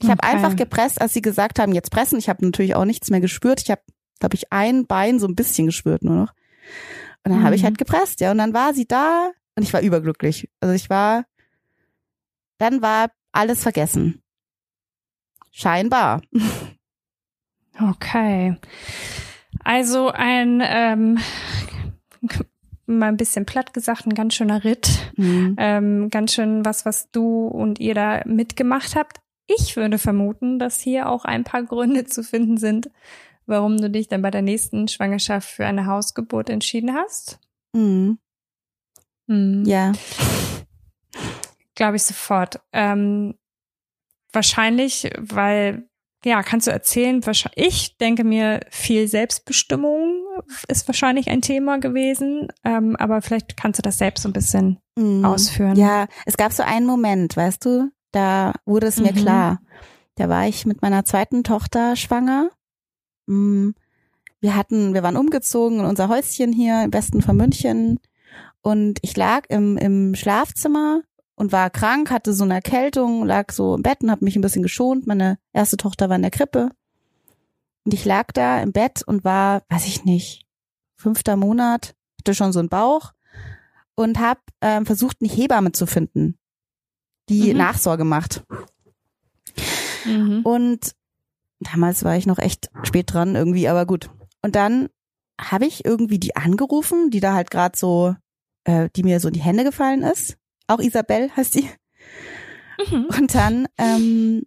Ich 0.00 0.08
okay. 0.08 0.10
habe 0.10 0.24
einfach 0.24 0.56
gepresst, 0.56 1.00
als 1.00 1.14
sie 1.14 1.22
gesagt 1.22 1.60
haben, 1.60 1.72
jetzt 1.72 1.92
pressen. 1.92 2.18
Ich 2.18 2.28
habe 2.28 2.44
natürlich 2.44 2.74
auch 2.74 2.84
nichts 2.84 3.10
mehr 3.10 3.20
gespürt. 3.20 3.62
Ich 3.62 3.70
habe, 3.70 3.82
glaube 4.18 4.34
ich, 4.34 4.52
ein 4.52 4.86
Bein 4.86 5.20
so 5.20 5.28
ein 5.28 5.36
bisschen 5.36 5.66
gespürt 5.66 6.02
nur 6.02 6.16
noch. 6.16 6.32
Und 7.22 7.30
dann 7.30 7.38
mhm. 7.38 7.44
habe 7.44 7.54
ich 7.54 7.64
halt 7.64 7.78
gepresst, 7.78 8.20
ja. 8.20 8.32
Und 8.32 8.38
dann 8.38 8.52
war 8.52 8.74
sie 8.74 8.86
da 8.86 9.30
und 9.54 9.62
ich 9.62 9.72
war 9.72 9.82
überglücklich. 9.82 10.50
Also 10.58 10.74
ich 10.74 10.90
war, 10.90 11.24
dann 12.58 12.82
war 12.82 13.12
alles 13.30 13.62
vergessen. 13.62 14.20
Scheinbar. 15.52 16.22
Okay. 17.80 18.56
Also 19.64 20.10
ein, 20.10 20.62
ähm, 20.64 21.18
mal 22.86 23.08
ein 23.08 23.16
bisschen 23.16 23.46
platt 23.46 23.74
gesagt, 23.74 24.06
ein 24.06 24.14
ganz 24.14 24.34
schöner 24.34 24.62
Ritt. 24.62 24.88
Mhm. 25.16 25.56
Ähm, 25.58 26.10
ganz 26.10 26.34
schön 26.34 26.64
was, 26.64 26.84
was 26.84 27.10
du 27.10 27.46
und 27.46 27.80
ihr 27.80 27.94
da 27.94 28.22
mitgemacht 28.26 28.94
habt. 28.94 29.20
Ich 29.46 29.76
würde 29.76 29.98
vermuten, 29.98 30.58
dass 30.58 30.80
hier 30.80 31.08
auch 31.08 31.24
ein 31.24 31.44
paar 31.44 31.62
Gründe 31.62 32.04
zu 32.04 32.22
finden 32.22 32.56
sind, 32.56 32.90
warum 33.46 33.76
du 33.78 33.90
dich 33.90 34.08
dann 34.08 34.22
bei 34.22 34.30
der 34.30 34.42
nächsten 34.42 34.88
Schwangerschaft 34.88 35.48
für 35.48 35.66
eine 35.66 35.86
Hausgeburt 35.86 36.48
entschieden 36.48 36.94
hast. 36.94 37.38
Mhm. 37.72 38.18
Mhm. 39.26 39.64
Ja. 39.66 39.92
Glaube 41.74 41.96
ich 41.96 42.04
sofort. 42.04 42.60
Ähm, 42.72 43.34
wahrscheinlich, 44.32 45.10
weil, 45.18 45.88
ja, 46.24 46.42
kannst 46.42 46.66
du 46.66 46.70
erzählen, 46.70 47.20
ich 47.54 47.96
denke 47.98 48.24
mir, 48.24 48.60
viel 48.70 49.08
Selbstbestimmung 49.08 50.22
ist 50.68 50.88
wahrscheinlich 50.88 51.28
ein 51.28 51.42
Thema 51.42 51.78
gewesen, 51.78 52.48
ähm, 52.64 52.96
aber 52.96 53.22
vielleicht 53.22 53.56
kannst 53.56 53.78
du 53.78 53.82
das 53.82 53.98
selbst 53.98 54.22
so 54.22 54.28
ein 54.28 54.32
bisschen 54.32 54.78
mhm. 54.96 55.24
ausführen. 55.24 55.76
Ja, 55.76 56.06
es 56.26 56.36
gab 56.36 56.52
so 56.52 56.62
einen 56.62 56.86
Moment, 56.86 57.36
weißt 57.36 57.64
du, 57.64 57.90
da 58.12 58.52
wurde 58.64 58.86
es 58.86 59.00
mir 59.00 59.12
mhm. 59.12 59.16
klar. 59.16 59.60
Da 60.16 60.28
war 60.28 60.46
ich 60.46 60.64
mit 60.66 60.82
meiner 60.82 61.04
zweiten 61.04 61.44
Tochter 61.44 61.96
schwanger. 61.96 62.50
Mhm. 63.26 63.74
Wir 64.40 64.56
hatten, 64.56 64.94
wir 64.94 65.02
waren 65.02 65.16
umgezogen 65.16 65.80
in 65.80 65.86
unser 65.86 66.08
Häuschen 66.08 66.52
hier 66.52 66.84
im 66.84 66.92
Westen 66.92 67.22
von 67.22 67.36
München 67.36 67.98
und 68.60 68.98
ich 69.02 69.16
lag 69.16 69.44
im, 69.48 69.76
im 69.78 70.14
Schlafzimmer 70.14 71.02
und 71.36 71.52
war 71.52 71.70
krank, 71.70 72.10
hatte 72.10 72.32
so 72.32 72.44
eine 72.44 72.54
Erkältung, 72.54 73.24
lag 73.24 73.52
so 73.52 73.74
im 73.74 73.82
Bett 73.82 74.02
und 74.02 74.10
habe 74.10 74.24
mich 74.24 74.36
ein 74.36 74.42
bisschen 74.42 74.62
geschont. 74.62 75.06
Meine 75.06 75.38
erste 75.52 75.76
Tochter 75.76 76.08
war 76.08 76.16
in 76.16 76.22
der 76.22 76.30
Krippe. 76.30 76.70
Und 77.84 77.94
ich 77.94 78.04
lag 78.04 78.32
da 78.32 78.62
im 78.62 78.72
Bett 78.72 79.02
und 79.06 79.24
war, 79.24 79.62
weiß 79.68 79.86
ich 79.86 80.04
nicht, 80.04 80.46
fünfter 80.96 81.36
Monat, 81.36 81.94
hatte 82.18 82.34
schon 82.34 82.52
so 82.52 82.60
einen 82.60 82.68
Bauch 82.68 83.12
und 83.94 84.18
habe 84.18 84.40
ähm, 84.60 84.86
versucht, 84.86 85.18
eine 85.20 85.30
Hebamme 85.30 85.72
zu 85.72 85.86
finden, 85.86 86.38
die 87.28 87.52
mhm. 87.52 87.58
Nachsorge 87.58 88.04
macht. 88.04 88.44
Mhm. 90.04 90.40
Und 90.44 90.92
damals 91.60 92.04
war 92.04 92.16
ich 92.16 92.26
noch 92.26 92.38
echt 92.38 92.70
spät 92.84 93.12
dran 93.12 93.34
irgendwie, 93.34 93.68
aber 93.68 93.86
gut. 93.86 94.10
Und 94.40 94.56
dann 94.56 94.88
habe 95.38 95.66
ich 95.66 95.84
irgendwie 95.84 96.18
die 96.18 96.36
angerufen, 96.36 97.10
die 97.10 97.20
da 97.20 97.34
halt 97.34 97.50
gerade 97.50 97.76
so 97.76 98.14
äh, 98.64 98.88
die 98.96 99.02
mir 99.02 99.20
so 99.20 99.28
in 99.28 99.34
die 99.34 99.42
Hände 99.42 99.64
gefallen 99.64 100.02
ist. 100.02 100.36
Auch 100.66 100.80
Isabel 100.80 101.30
heißt 101.36 101.56
die. 101.56 101.68
Mhm. 102.90 103.06
Und 103.18 103.34
dann 103.34 103.68
ähm, 103.78 104.42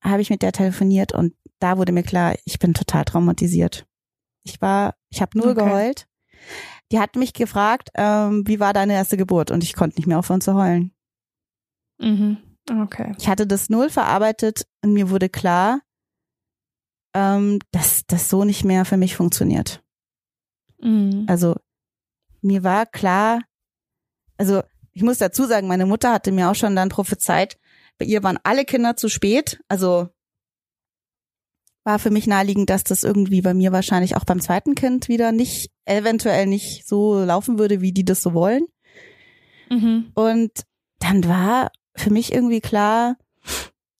habe 0.00 0.22
ich 0.22 0.30
mit 0.30 0.42
der 0.42 0.52
telefoniert 0.52 1.12
und 1.12 1.34
da 1.60 1.76
wurde 1.76 1.92
mir 1.92 2.02
klar, 2.02 2.34
ich 2.44 2.58
bin 2.58 2.74
total 2.74 3.04
traumatisiert. 3.04 3.86
Ich 4.44 4.60
war, 4.60 4.94
ich 5.10 5.20
habe 5.20 5.36
nur 5.36 5.50
okay. 5.50 5.64
geheult. 5.64 6.08
Die 6.90 7.00
hat 7.00 7.16
mich 7.16 7.34
gefragt, 7.34 7.90
ähm, 7.94 8.46
wie 8.46 8.60
war 8.60 8.72
deine 8.72 8.94
erste 8.94 9.16
Geburt? 9.16 9.50
Und 9.50 9.62
ich 9.62 9.74
konnte 9.74 9.96
nicht 9.96 10.06
mehr 10.06 10.18
aufhören 10.18 10.40
zu 10.40 10.54
heulen. 10.54 10.92
Mhm. 11.98 12.38
Okay. 12.70 13.14
Ich 13.18 13.28
hatte 13.28 13.46
das 13.46 13.70
null 13.70 13.90
verarbeitet 13.90 14.66
und 14.82 14.92
mir 14.92 15.10
wurde 15.10 15.28
klar, 15.28 15.80
ähm, 17.14 17.58
dass 17.72 18.06
das 18.06 18.30
so 18.30 18.44
nicht 18.44 18.64
mehr 18.64 18.84
für 18.84 18.96
mich 18.96 19.16
funktioniert. 19.16 19.82
Mhm. 20.80 21.24
Also 21.28 21.56
mir 22.40 22.62
war 22.62 22.86
klar, 22.86 23.40
also 24.36 24.62
ich 24.98 25.04
muss 25.04 25.18
dazu 25.18 25.44
sagen, 25.44 25.68
meine 25.68 25.86
Mutter 25.86 26.12
hatte 26.12 26.32
mir 26.32 26.50
auch 26.50 26.56
schon 26.56 26.74
dann 26.74 26.88
prophezeit, 26.88 27.56
bei 27.98 28.04
ihr 28.04 28.24
waren 28.24 28.36
alle 28.42 28.64
Kinder 28.64 28.96
zu 28.96 29.08
spät. 29.08 29.60
Also 29.68 30.08
war 31.84 32.00
für 32.00 32.10
mich 32.10 32.26
naheliegend, 32.26 32.68
dass 32.68 32.82
das 32.82 33.04
irgendwie 33.04 33.40
bei 33.40 33.54
mir 33.54 33.70
wahrscheinlich 33.70 34.16
auch 34.16 34.24
beim 34.24 34.40
zweiten 34.40 34.74
Kind 34.74 35.08
wieder 35.08 35.30
nicht, 35.30 35.70
eventuell 35.84 36.46
nicht 36.46 36.88
so 36.88 37.22
laufen 37.22 37.60
würde, 37.60 37.80
wie 37.80 37.92
die 37.92 38.04
das 38.04 38.22
so 38.22 38.34
wollen. 38.34 38.66
Mhm. 39.70 40.10
Und 40.16 40.50
dann 40.98 41.28
war 41.28 41.70
für 41.94 42.10
mich 42.10 42.32
irgendwie 42.32 42.60
klar, 42.60 43.16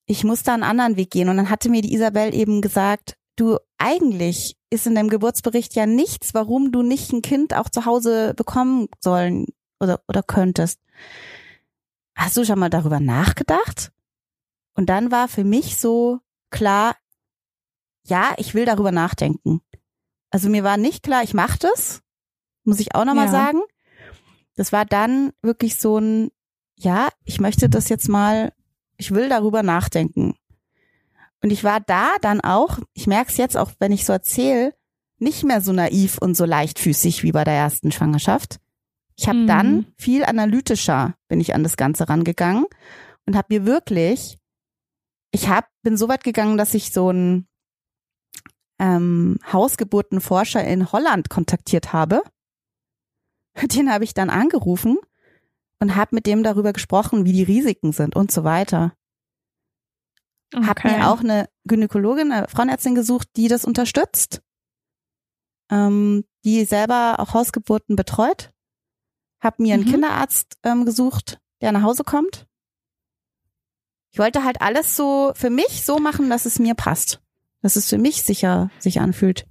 ich 0.05 0.25
muss 0.25 0.43
da 0.43 0.53
einen 0.53 0.63
anderen 0.63 0.97
Weg 0.97 1.11
gehen. 1.11 1.29
Und 1.29 1.37
dann 1.37 1.49
hatte 1.49 1.69
mir 1.69 1.81
die 1.81 1.93
Isabel 1.93 2.35
eben 2.35 2.59
gesagt, 2.59 3.13
du 3.37 3.57
eigentlich 3.77 4.57
ist 4.69 4.85
in 4.85 4.95
deinem 4.95 5.09
Geburtsbericht 5.09 5.75
ja 5.75 5.85
nichts, 5.85 6.33
warum 6.33 6.73
du 6.73 6.81
nicht 6.81 7.13
ein 7.13 7.21
Kind 7.21 7.55
auch 7.55 7.69
zu 7.69 7.85
Hause 7.85 8.33
bekommen 8.35 8.89
sollen 8.99 9.45
oder, 9.79 10.01
oder 10.07 10.23
könntest. 10.23 10.79
Hast 12.15 12.37
du 12.37 12.45
schon 12.45 12.59
mal 12.59 12.69
darüber 12.69 12.99
nachgedacht? 12.99 13.91
Und 14.73 14.87
dann 14.87 15.11
war 15.11 15.27
für 15.27 15.43
mich 15.43 15.77
so 15.77 16.19
klar, 16.49 16.95
ja, 18.05 18.33
ich 18.37 18.53
will 18.53 18.65
darüber 18.65 18.91
nachdenken. 18.91 19.61
Also 20.29 20.49
mir 20.49 20.63
war 20.63 20.77
nicht 20.77 21.03
klar, 21.03 21.23
ich 21.23 21.33
mache 21.33 21.59
das, 21.59 22.01
muss 22.63 22.79
ich 22.79 22.95
auch 22.95 23.05
nochmal 23.05 23.25
ja. 23.25 23.31
sagen. 23.31 23.61
Das 24.55 24.71
war 24.71 24.85
dann 24.85 25.31
wirklich 25.41 25.77
so 25.77 25.97
ein, 25.97 26.31
ja, 26.75 27.09
ich 27.23 27.39
möchte 27.39 27.69
das 27.69 27.89
jetzt 27.89 28.09
mal, 28.09 28.53
ich 28.97 29.11
will 29.11 29.29
darüber 29.29 29.63
nachdenken. 29.63 30.35
Und 31.41 31.51
ich 31.51 31.63
war 31.63 31.79
da 31.79 32.11
dann 32.21 32.41
auch, 32.41 32.79
ich 32.93 33.07
merke 33.07 33.31
es 33.31 33.37
jetzt 33.37 33.55
auch, 33.55 33.71
wenn 33.79 33.91
ich 33.91 34.05
so 34.05 34.13
erzähle, 34.13 34.73
nicht 35.17 35.43
mehr 35.43 35.61
so 35.61 35.71
naiv 35.71 36.17
und 36.17 36.35
so 36.35 36.45
leichtfüßig 36.45 37.23
wie 37.23 37.31
bei 37.31 37.43
der 37.43 37.53
ersten 37.53 37.91
Schwangerschaft, 37.91 38.59
ich 39.19 39.27
habe 39.27 39.39
mhm. 39.39 39.47
dann 39.47 39.93
viel 39.97 40.23
analytischer 40.23 41.13
bin 41.27 41.41
ich 41.41 41.53
an 41.53 41.61
das 41.61 41.75
Ganze 41.75 42.07
rangegangen 42.07 42.65
und 43.25 43.35
habe 43.35 43.47
mir 43.49 43.65
wirklich, 43.65 44.37
ich 45.31 45.49
hab, 45.49 45.67
bin 45.81 45.97
so 45.97 46.07
weit 46.07 46.23
gegangen, 46.23 46.57
dass 46.57 46.73
ich 46.73 46.93
so 46.93 47.11
ein 47.11 47.45
ähm, 48.79 49.37
Hausgeburtenforscher 49.51 50.63
in 50.63 50.93
Holland 50.93 51.29
kontaktiert 51.29 51.91
habe. 51.91 52.23
Den 53.61 53.91
habe 53.91 54.05
ich 54.05 54.13
dann 54.13 54.29
angerufen 54.29 54.97
und 55.81 55.97
habe 55.97 56.15
mit 56.15 56.25
dem 56.25 56.41
darüber 56.41 56.71
gesprochen, 56.71 57.25
wie 57.25 57.33
die 57.33 57.43
Risiken 57.43 57.91
sind 57.91 58.15
und 58.15 58.31
so 58.31 58.45
weiter. 58.45 58.93
Okay. 60.55 60.65
Hab 60.65 60.83
mir 60.85 61.09
auch 61.09 61.19
eine 61.19 61.49
Gynäkologin, 61.65 62.31
eine 62.31 62.47
Frauenärztin 62.47 62.95
gesucht, 62.95 63.27
die 63.35 63.49
das 63.49 63.65
unterstützt, 63.65 64.41
ähm, 65.69 66.23
die 66.45 66.63
selber 66.63 67.17
auch 67.19 67.33
Hausgeburten 67.33 67.97
betreut. 67.97 68.53
Hab 69.39 69.59
mir 69.59 69.73
einen 69.73 69.85
mhm. 69.85 69.91
Kinderarzt 69.91 70.57
ähm, 70.63 70.85
gesucht, 70.85 71.39
der 71.61 71.71
nach 71.71 71.83
Hause 71.83 72.03
kommt. 72.03 72.47
Ich 74.11 74.19
wollte 74.19 74.43
halt 74.43 74.61
alles 74.61 74.95
so 74.95 75.31
für 75.35 75.49
mich 75.49 75.85
so 75.85 75.99
machen, 75.99 76.29
dass 76.29 76.45
es 76.45 76.59
mir 76.59 76.75
passt. 76.75 77.21
Dass 77.61 77.75
es 77.75 77.89
für 77.89 77.97
mich 77.97 78.23
sicher 78.23 78.71
sich 78.79 79.01
anfühlt. 79.01 79.45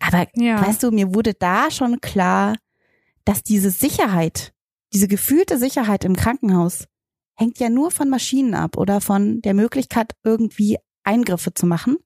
Aber 0.00 0.26
ja. 0.34 0.66
weißt 0.66 0.82
du, 0.82 0.90
mir 0.90 1.14
wurde 1.14 1.34
da 1.34 1.70
schon 1.70 2.00
klar, 2.00 2.56
dass 3.24 3.42
diese 3.42 3.70
Sicherheit, 3.70 4.54
diese 4.92 5.06
gefühlte 5.06 5.58
Sicherheit 5.58 6.04
im 6.04 6.16
Krankenhaus 6.16 6.86
hängt 7.34 7.58
ja 7.58 7.68
nur 7.68 7.90
von 7.90 8.08
Maschinen 8.08 8.54
ab 8.54 8.78
oder 8.78 9.02
von 9.02 9.42
der 9.42 9.52
Möglichkeit, 9.52 10.12
irgendwie 10.24 10.78
Eingriffe 11.04 11.52
zu 11.52 11.66
machen. 11.66 11.98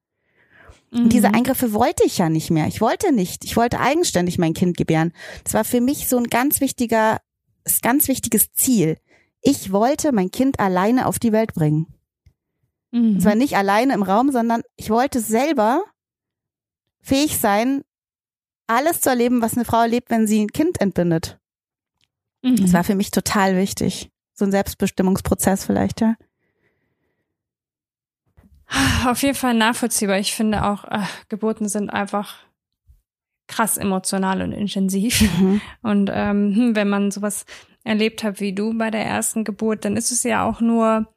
Mhm. 0.90 1.04
Und 1.04 1.12
diese. 1.12 1.28
Eingriffe 1.34 1.72
wollte 1.72 2.04
ich 2.04 2.18
ja 2.18 2.28
nicht 2.28 2.50
mehr. 2.50 2.66
Ich 2.66 2.80
wollte 2.80 3.12
nicht. 3.12 3.44
Ich 3.44 3.56
wollte 3.56 3.80
eigenständig 3.80 4.38
mein 4.38 4.54
Kind 4.54 4.76
gebären. 4.76 5.12
Das 5.44 5.54
war 5.54 5.64
für 5.64 5.80
mich 5.80 6.08
so 6.08 6.16
ein 6.16 6.24
ganz 6.24 6.60
wichtiger, 6.60 7.20
ganz 7.82 8.08
wichtiges 8.08 8.52
Ziel. 8.52 8.98
Ich 9.42 9.72
wollte 9.72 10.12
mein 10.12 10.30
Kind 10.30 10.60
alleine 10.60 11.06
auf 11.06 11.18
die 11.18 11.32
Welt 11.32 11.54
bringen. 11.54 11.86
Mhm. 12.90 13.14
Und 13.14 13.22
zwar 13.22 13.34
nicht 13.34 13.56
alleine 13.56 13.94
im 13.94 14.02
Raum, 14.02 14.32
sondern 14.32 14.62
ich 14.76 14.90
wollte 14.90 15.20
selber 15.20 15.84
fähig 17.00 17.38
sein, 17.38 17.82
alles 18.66 19.00
zu 19.00 19.10
erleben, 19.10 19.42
was 19.42 19.54
eine 19.54 19.64
Frau 19.64 19.80
erlebt, 19.80 20.10
wenn 20.10 20.26
sie 20.26 20.40
ein 20.40 20.52
Kind 20.52 20.80
entbindet. 20.80 21.38
Mhm. 22.42 22.56
Das 22.56 22.72
war 22.72 22.84
für 22.84 22.94
mich 22.94 23.10
total 23.10 23.56
wichtig. 23.56 24.10
So 24.32 24.44
ein 24.44 24.50
Selbstbestimmungsprozess 24.52 25.64
vielleicht, 25.64 26.00
ja. 26.00 26.16
Auf 29.06 29.22
jeden 29.22 29.34
Fall 29.34 29.54
nachvollziehbar. 29.54 30.18
Ich 30.18 30.34
finde 30.34 30.64
auch, 30.64 30.84
ach, 30.88 31.10
Geburten 31.28 31.68
sind 31.68 31.90
einfach 31.90 32.36
krass 33.48 33.76
emotional 33.76 34.42
und 34.42 34.52
intensiv. 34.52 35.22
Mhm. 35.38 35.60
Und 35.82 36.10
ähm, 36.12 36.54
hm, 36.54 36.76
wenn 36.76 36.88
man 36.88 37.10
sowas 37.10 37.44
erlebt 37.82 38.22
hat 38.22 38.40
wie 38.40 38.54
du 38.54 38.76
bei 38.76 38.90
der 38.90 39.04
ersten 39.04 39.44
Geburt, 39.44 39.84
dann 39.84 39.96
ist 39.96 40.12
es 40.12 40.22
ja 40.22 40.44
auch 40.44 40.60
nur, 40.60 41.08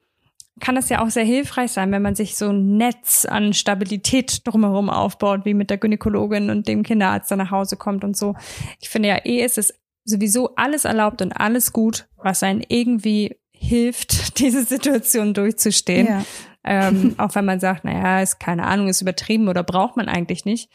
kann 0.59 0.77
es 0.77 0.89
ja 0.89 1.03
auch 1.03 1.09
sehr 1.09 1.25
hilfreich 1.25 1.71
sein, 1.71 1.91
wenn 1.91 2.01
man 2.01 2.15
sich 2.15 2.35
so 2.35 2.49
ein 2.49 2.77
Netz 2.77 3.25
an 3.25 3.53
Stabilität 3.53 4.47
drumherum 4.47 4.89
aufbaut, 4.89 5.45
wie 5.45 5.53
mit 5.53 5.69
der 5.69 5.77
Gynäkologin 5.77 6.49
und 6.49 6.67
dem 6.67 6.83
Kinderarzt, 6.83 7.29
der 7.29 7.37
nach 7.37 7.51
Hause 7.51 7.77
kommt 7.77 8.03
und 8.03 8.17
so. 8.17 8.35
Ich 8.81 8.89
finde 8.89 9.09
ja 9.09 9.17
eh, 9.25 9.41
es 9.41 9.57
ist 9.57 9.75
sowieso 10.05 10.55
alles 10.55 10.85
erlaubt 10.85 11.21
und 11.21 11.33
alles 11.33 11.71
gut, 11.71 12.07
was 12.17 12.43
einen 12.43 12.63
irgendwie 12.67 13.37
hilft, 13.51 14.39
diese 14.39 14.63
Situation 14.63 15.33
durchzustehen. 15.33 16.07
Ja. 16.07 16.25
Ähm, 16.63 17.15
auch 17.17 17.35
wenn 17.35 17.45
man 17.45 17.59
sagt, 17.59 17.83
naja, 17.85 18.21
ist 18.21 18.39
keine 18.39 18.65
Ahnung, 18.65 18.87
ist 18.87 19.01
übertrieben 19.01 19.47
oder 19.47 19.63
braucht 19.63 19.97
man 19.97 20.09
eigentlich 20.09 20.45
nicht. 20.45 20.69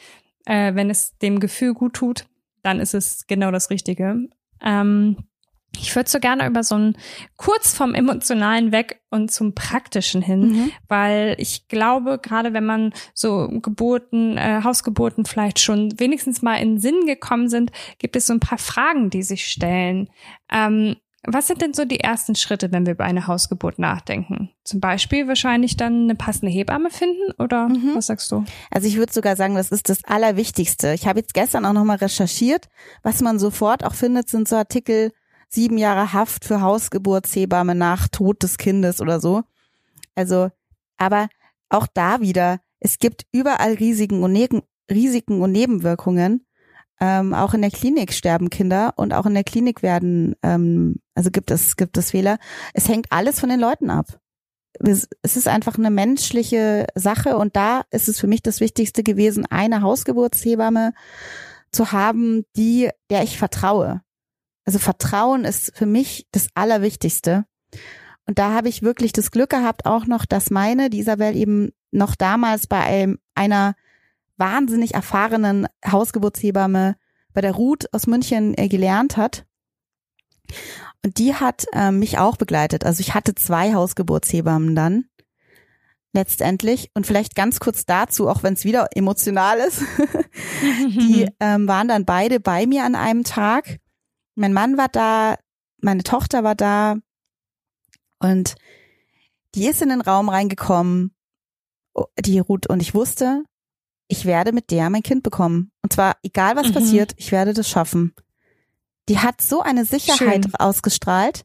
Äh, 0.44 0.74
wenn 0.74 0.90
es 0.90 1.16
dem 1.18 1.40
Gefühl 1.40 1.74
gut 1.74 1.94
tut, 1.94 2.26
dann 2.62 2.80
ist 2.80 2.94
es 2.94 3.26
genau 3.26 3.50
das 3.50 3.70
Richtige. 3.70 4.28
Ähm, 4.62 5.16
ich 5.76 5.94
würde 5.94 6.08
so 6.08 6.18
gerne 6.18 6.46
über 6.46 6.64
so 6.64 6.76
ein 6.76 6.96
kurz 7.36 7.74
vom 7.74 7.94
Emotionalen 7.94 8.72
weg 8.72 9.00
und 9.10 9.30
zum 9.30 9.54
Praktischen 9.54 10.22
hin, 10.22 10.40
mhm. 10.40 10.70
weil 10.88 11.36
ich 11.38 11.68
glaube, 11.68 12.18
gerade 12.18 12.52
wenn 12.52 12.64
man 12.64 12.92
so 13.14 13.48
Geburten, 13.48 14.36
äh, 14.36 14.62
Hausgeburten 14.64 15.24
vielleicht 15.24 15.60
schon 15.60 15.98
wenigstens 16.00 16.42
mal 16.42 16.56
in 16.56 16.80
Sinn 16.80 17.06
gekommen 17.06 17.48
sind, 17.48 17.70
gibt 17.98 18.16
es 18.16 18.26
so 18.26 18.32
ein 18.32 18.40
paar 18.40 18.58
Fragen, 18.58 19.10
die 19.10 19.22
sich 19.22 19.46
stellen. 19.46 20.08
Ähm, 20.50 20.96
was 21.24 21.48
sind 21.48 21.62
denn 21.62 21.74
so 21.74 21.84
die 21.84 22.00
ersten 22.00 22.36
Schritte, 22.36 22.70
wenn 22.70 22.86
wir 22.86 22.92
über 22.92 23.04
eine 23.04 23.26
Hausgeburt 23.26 23.78
nachdenken? 23.78 24.50
Zum 24.62 24.80
Beispiel 24.80 25.26
wahrscheinlich 25.26 25.76
dann 25.76 26.04
eine 26.04 26.14
passende 26.14 26.52
Hebamme 26.52 26.90
finden 26.90 27.32
oder 27.38 27.68
mhm. 27.68 27.96
was 27.96 28.06
sagst 28.06 28.30
du? 28.30 28.44
Also 28.70 28.86
ich 28.86 28.96
würde 28.96 29.12
sogar 29.12 29.34
sagen, 29.34 29.56
das 29.56 29.70
ist 29.70 29.88
das 29.88 30.04
Allerwichtigste. 30.04 30.94
Ich 30.94 31.06
habe 31.06 31.18
jetzt 31.18 31.34
gestern 31.34 31.66
auch 31.66 31.72
nochmal 31.72 31.96
recherchiert. 31.96 32.68
Was 33.02 33.20
man 33.20 33.38
sofort 33.38 33.84
auch 33.84 33.94
findet, 33.94 34.28
sind 34.28 34.48
so 34.48 34.56
Artikel 34.56 35.12
sieben 35.48 35.78
Jahre 35.78 36.12
Haft 36.12 36.44
für 36.44 36.60
Hausgeburtshebamme 36.60 37.74
nach 37.74 38.08
Tod 38.08 38.42
des 38.42 38.58
Kindes 38.58 39.00
oder 39.00 39.18
so. 39.18 39.42
Also, 40.14 40.50
aber 40.98 41.28
auch 41.68 41.86
da 41.92 42.20
wieder, 42.20 42.60
es 42.80 42.98
gibt 42.98 43.26
überall 43.32 43.74
Risiken 43.74 44.22
und, 44.22 44.32
ne 44.32 44.48
Risiken 44.90 45.42
und 45.42 45.52
Nebenwirkungen. 45.52 46.46
Ähm, 47.00 47.32
auch 47.32 47.54
in 47.54 47.62
der 47.62 47.70
Klinik 47.70 48.12
sterben 48.12 48.50
Kinder 48.50 48.94
und 48.96 49.14
auch 49.14 49.26
in 49.26 49.34
der 49.34 49.44
Klinik 49.44 49.82
werden, 49.82 50.34
ähm, 50.42 50.96
also 51.14 51.30
gibt 51.30 51.50
es, 51.50 51.76
gibt 51.76 51.96
es 51.96 52.10
Fehler. 52.10 52.38
Es 52.74 52.88
hängt 52.88 53.06
alles 53.10 53.38
von 53.38 53.48
den 53.48 53.60
Leuten 53.60 53.90
ab. 53.90 54.18
Es 54.80 55.08
ist 55.22 55.48
einfach 55.48 55.76
eine 55.76 55.90
menschliche 55.90 56.86
Sache 56.94 57.36
und 57.36 57.56
da 57.56 57.82
ist 57.90 58.08
es 58.08 58.20
für 58.20 58.26
mich 58.26 58.42
das 58.42 58.60
Wichtigste 58.60 59.02
gewesen, 59.02 59.46
eine 59.46 59.82
Hausgeburtshebamme 59.82 60.92
zu 61.72 61.92
haben, 61.92 62.44
die, 62.56 62.90
der 63.10 63.22
ich 63.22 63.38
vertraue. 63.38 64.02
Also 64.64 64.78
Vertrauen 64.78 65.44
ist 65.44 65.72
für 65.74 65.86
mich 65.86 66.26
das 66.30 66.48
Allerwichtigste. 66.54 67.46
Und 68.26 68.38
da 68.38 68.52
habe 68.52 68.68
ich 68.68 68.82
wirklich 68.82 69.12
das 69.12 69.30
Glück 69.30 69.50
gehabt, 69.50 69.86
auch 69.86 70.06
noch, 70.06 70.26
dass 70.26 70.50
meine, 70.50 70.90
die 70.90 70.98
Isabel 70.98 71.34
eben 71.34 71.72
noch 71.90 72.14
damals 72.14 72.66
bei 72.66 72.80
einem, 72.80 73.18
einer 73.34 73.74
wahnsinnig 74.38 74.94
erfahrenen 74.94 75.66
Hausgeburtshebamme 75.86 76.96
bei 77.32 77.40
der 77.40 77.52
Ruth 77.52 77.92
aus 77.92 78.06
München 78.06 78.56
äh, 78.56 78.68
gelernt 78.68 79.16
hat. 79.16 79.46
Und 81.04 81.18
die 81.18 81.34
hat 81.34 81.66
äh, 81.72 81.90
mich 81.90 82.18
auch 82.18 82.36
begleitet. 82.36 82.84
Also 82.84 83.00
ich 83.00 83.14
hatte 83.14 83.34
zwei 83.34 83.74
Hausgeburtshebammen 83.74 84.74
dann 84.74 85.04
letztendlich. 86.12 86.90
Und 86.94 87.06
vielleicht 87.06 87.34
ganz 87.34 87.60
kurz 87.60 87.84
dazu, 87.84 88.28
auch 88.28 88.42
wenn 88.42 88.54
es 88.54 88.64
wieder 88.64 88.88
emotional 88.94 89.58
ist. 89.58 89.82
die 90.88 91.28
ähm, 91.40 91.68
waren 91.68 91.88
dann 91.88 92.04
beide 92.04 92.40
bei 92.40 92.66
mir 92.66 92.84
an 92.84 92.94
einem 92.94 93.24
Tag 93.24 93.78
mein 94.38 94.52
Mann 94.52 94.78
war 94.78 94.88
da, 94.88 95.36
meine 95.82 96.04
Tochter 96.04 96.44
war 96.44 96.54
da 96.54 96.96
und 98.20 98.54
die 99.54 99.66
ist 99.66 99.82
in 99.82 99.88
den 99.88 100.00
Raum 100.00 100.28
reingekommen, 100.28 101.14
die 102.20 102.38
Ruth, 102.38 102.68
und 102.68 102.80
ich 102.80 102.94
wusste, 102.94 103.42
ich 104.08 104.24
werde 104.24 104.52
mit 104.52 104.70
der 104.70 104.90
mein 104.90 105.02
Kind 105.02 105.22
bekommen. 105.22 105.70
Und 105.82 105.92
zwar, 105.92 106.16
egal 106.22 106.56
was 106.56 106.68
mhm. 106.68 106.74
passiert, 106.74 107.12
ich 107.16 107.30
werde 107.30 107.52
das 107.52 107.68
schaffen. 107.68 108.14
Die 109.08 109.18
hat 109.18 109.40
so 109.40 109.62
eine 109.62 109.84
Sicherheit 109.84 110.44
Schön. 110.44 110.54
ausgestrahlt, 110.54 111.44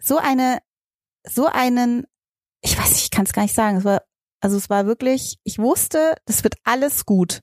so 0.00 0.16
eine, 0.18 0.58
so 1.28 1.46
einen, 1.46 2.06
ich 2.60 2.78
weiß 2.78 2.90
nicht, 2.90 3.04
ich 3.04 3.10
kann 3.10 3.26
es 3.26 3.32
gar 3.32 3.42
nicht 3.42 3.54
sagen. 3.54 3.76
Es 3.76 3.84
war, 3.84 4.02
also 4.40 4.56
es 4.56 4.70
war 4.70 4.86
wirklich, 4.86 5.38
ich 5.44 5.58
wusste, 5.58 6.14
das 6.24 6.42
wird 6.42 6.54
alles 6.64 7.04
gut. 7.04 7.40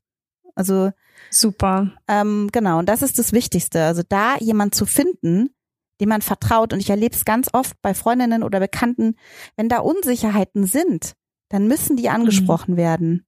Also 0.55 0.91
super. 1.29 1.91
Ähm, 2.07 2.49
genau, 2.51 2.79
und 2.79 2.89
das 2.89 3.01
ist 3.01 3.19
das 3.19 3.31
Wichtigste. 3.31 3.83
Also 3.83 4.01
da 4.07 4.37
jemand 4.37 4.73
zu 4.73 4.85
finden, 4.85 5.55
dem 6.01 6.09
man 6.09 6.21
vertraut. 6.21 6.73
Und 6.73 6.79
ich 6.79 6.89
erlebe 6.89 7.15
es 7.15 7.25
ganz 7.25 7.49
oft 7.53 7.79
bei 7.81 7.93
Freundinnen 7.93 8.43
oder 8.43 8.59
Bekannten, 8.59 9.15
wenn 9.55 9.69
da 9.69 9.79
Unsicherheiten 9.79 10.65
sind, 10.65 11.13
dann 11.49 11.67
müssen 11.67 11.95
die 11.95 12.09
angesprochen 12.09 12.73
mhm. 12.73 12.77
werden. 12.77 13.26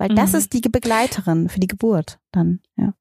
Weil 0.00 0.14
das 0.14 0.32
mhm. 0.32 0.38
ist 0.38 0.52
die 0.54 0.62
Begleiterin 0.62 1.50
für 1.50 1.60
die 1.60 1.66
Geburt 1.66 2.18
dann, 2.32 2.60
ja. 2.76 2.94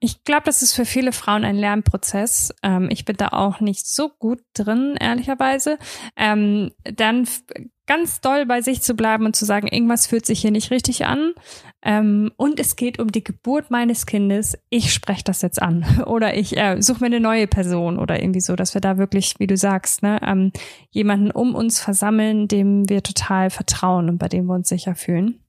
Ich 0.00 0.24
glaube, 0.24 0.42
das 0.44 0.60
ist 0.60 0.74
für 0.74 0.84
viele 0.84 1.12
Frauen 1.12 1.44
ein 1.44 1.56
Lernprozess. 1.56 2.52
Ähm, 2.62 2.88
ich 2.90 3.04
bin 3.04 3.16
da 3.16 3.28
auch 3.28 3.60
nicht 3.60 3.86
so 3.86 4.10
gut 4.10 4.40
drin, 4.52 4.96
ehrlicherweise. 5.00 5.78
Ähm, 6.16 6.72
dann 6.82 7.26
ganz 7.86 8.20
doll 8.20 8.44
bei 8.44 8.60
sich 8.60 8.82
zu 8.82 8.94
bleiben 8.94 9.24
und 9.24 9.36
zu 9.36 9.44
sagen, 9.44 9.68
irgendwas 9.68 10.06
fühlt 10.06 10.26
sich 10.26 10.40
hier 10.40 10.50
nicht 10.50 10.70
richtig 10.72 11.06
an. 11.06 11.32
Ähm, 11.80 12.32
und 12.36 12.58
es 12.58 12.74
geht 12.74 12.98
um 12.98 13.10
die 13.10 13.24
Geburt 13.24 13.70
meines 13.70 14.04
Kindes. 14.04 14.58
Ich 14.68 14.92
spreche 14.92 15.24
das 15.24 15.42
jetzt 15.42 15.62
an. 15.62 15.86
Oder 16.06 16.36
ich 16.36 16.56
äh, 16.56 16.82
suche 16.82 17.00
mir 17.00 17.06
eine 17.06 17.20
neue 17.20 17.46
Person 17.46 17.98
oder 17.98 18.20
irgendwie 18.20 18.40
so, 18.40 18.56
dass 18.56 18.74
wir 18.74 18.80
da 18.80 18.98
wirklich, 18.98 19.36
wie 19.38 19.46
du 19.46 19.56
sagst, 19.56 20.02
ne, 20.02 20.20
ähm, 20.22 20.50
jemanden 20.90 21.30
um 21.30 21.54
uns 21.54 21.80
versammeln, 21.80 22.48
dem 22.48 22.88
wir 22.88 23.04
total 23.04 23.48
vertrauen 23.48 24.08
und 24.08 24.18
bei 24.18 24.28
dem 24.28 24.46
wir 24.46 24.54
uns 24.54 24.68
sicher 24.68 24.96
fühlen. 24.96 25.40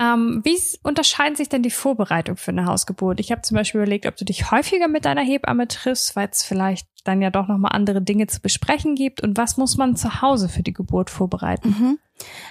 Ähm, 0.00 0.40
wie 0.42 0.58
unterscheiden 0.82 1.36
sich 1.36 1.48
denn 1.48 1.62
die 1.62 1.70
Vorbereitungen 1.70 2.36
für 2.36 2.50
eine 2.50 2.66
Hausgeburt? 2.66 3.20
Ich 3.20 3.30
habe 3.30 3.42
zum 3.42 3.56
Beispiel 3.56 3.80
überlegt, 3.80 4.06
ob 4.06 4.16
du 4.16 4.24
dich 4.24 4.50
häufiger 4.50 4.88
mit 4.88 5.04
deiner 5.04 5.22
Hebamme 5.22 5.68
triffst, 5.68 6.16
weil 6.16 6.28
es 6.30 6.42
vielleicht 6.42 6.88
dann 7.04 7.22
ja 7.22 7.30
doch 7.30 7.46
nochmal 7.46 7.72
andere 7.74 8.02
Dinge 8.02 8.26
zu 8.26 8.40
besprechen 8.40 8.96
gibt. 8.96 9.22
Und 9.22 9.36
was 9.36 9.56
muss 9.56 9.76
man 9.76 9.94
zu 9.94 10.20
Hause 10.20 10.48
für 10.48 10.62
die 10.62 10.72
Geburt 10.72 11.10
vorbereiten? 11.10 11.68
Mhm. 11.68 11.98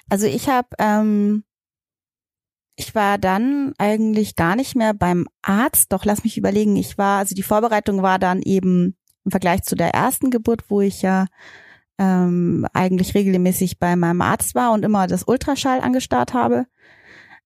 Also 0.09 0.25
ich 0.25 0.47
habe, 0.47 0.69
ähm, 0.79 1.43
ich 2.77 2.95
war 2.95 3.17
dann 3.17 3.73
eigentlich 3.77 4.35
gar 4.37 4.55
nicht 4.55 4.75
mehr 4.75 4.93
beim 4.93 5.27
Arzt. 5.41 5.91
Doch 5.91 6.05
lass 6.05 6.23
mich 6.23 6.37
überlegen. 6.37 6.77
Ich 6.77 6.97
war, 6.97 7.19
also 7.19 7.35
die 7.35 7.43
Vorbereitung 7.43 8.01
war 8.01 8.19
dann 8.19 8.41
eben 8.41 8.95
im 9.25 9.31
Vergleich 9.31 9.63
zu 9.63 9.75
der 9.75 9.93
ersten 9.93 10.31
Geburt, 10.31 10.69
wo 10.69 10.79
ich 10.79 11.01
ja 11.01 11.25
ähm, 11.97 12.65
eigentlich 12.73 13.15
regelmäßig 13.15 13.79
bei 13.79 13.97
meinem 13.97 14.21
Arzt 14.21 14.55
war 14.55 14.71
und 14.71 14.83
immer 14.85 15.07
das 15.07 15.23
Ultraschall 15.23 15.81
angestarrt 15.81 16.33
habe 16.33 16.67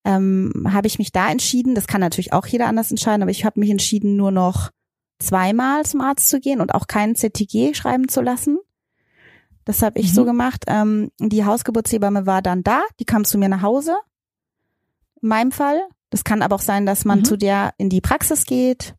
ähm, 0.07 0.53
habe 0.71 0.87
ich 0.87 0.99
mich 0.99 1.11
da 1.11 1.29
entschieden, 1.29 1.75
das 1.75 1.85
kann 1.85 1.99
natürlich 1.99 2.31
auch 2.31 2.47
jeder 2.47 2.67
anders 2.67 2.91
entscheiden, 2.91 3.21
aber 3.21 3.31
ich 3.31 3.43
habe 3.43 3.59
mich 3.59 3.69
entschieden, 3.69 4.15
nur 4.15 4.31
noch 4.31 4.71
zweimal 5.19 5.85
zum 5.85 5.99
Arzt 5.99 6.29
zu 6.29 6.39
gehen 6.39 6.61
und 6.61 6.73
auch 6.73 6.87
keinen 6.87 7.15
CTG 7.15 7.73
schreiben 7.73 8.07
zu 8.07 8.21
lassen. 8.21 8.57
Das 9.65 9.81
habe 9.81 9.99
ich 9.99 10.11
mhm. 10.11 10.15
so 10.15 10.23
gemacht. 10.23 10.63
Ähm, 10.67 11.11
die 11.19 11.43
Hausgeburtshebamme 11.43 12.25
war 12.25 12.41
dann 12.41 12.63
da, 12.63 12.83
die 13.01 13.05
kam 13.05 13.25
zu 13.25 13.37
mir 13.37 13.49
nach 13.49 13.61
Hause. 13.61 13.97
In 15.21 15.27
meinem 15.27 15.51
Fall. 15.51 15.81
Das 16.09 16.23
kann 16.23 16.41
aber 16.41 16.55
auch 16.55 16.61
sein, 16.61 16.85
dass 16.85 17.03
man 17.03 17.19
mhm. 17.19 17.25
zu 17.25 17.35
der 17.35 17.73
in 17.77 17.89
die 17.89 17.99
Praxis 17.99 18.45
geht. 18.45 18.95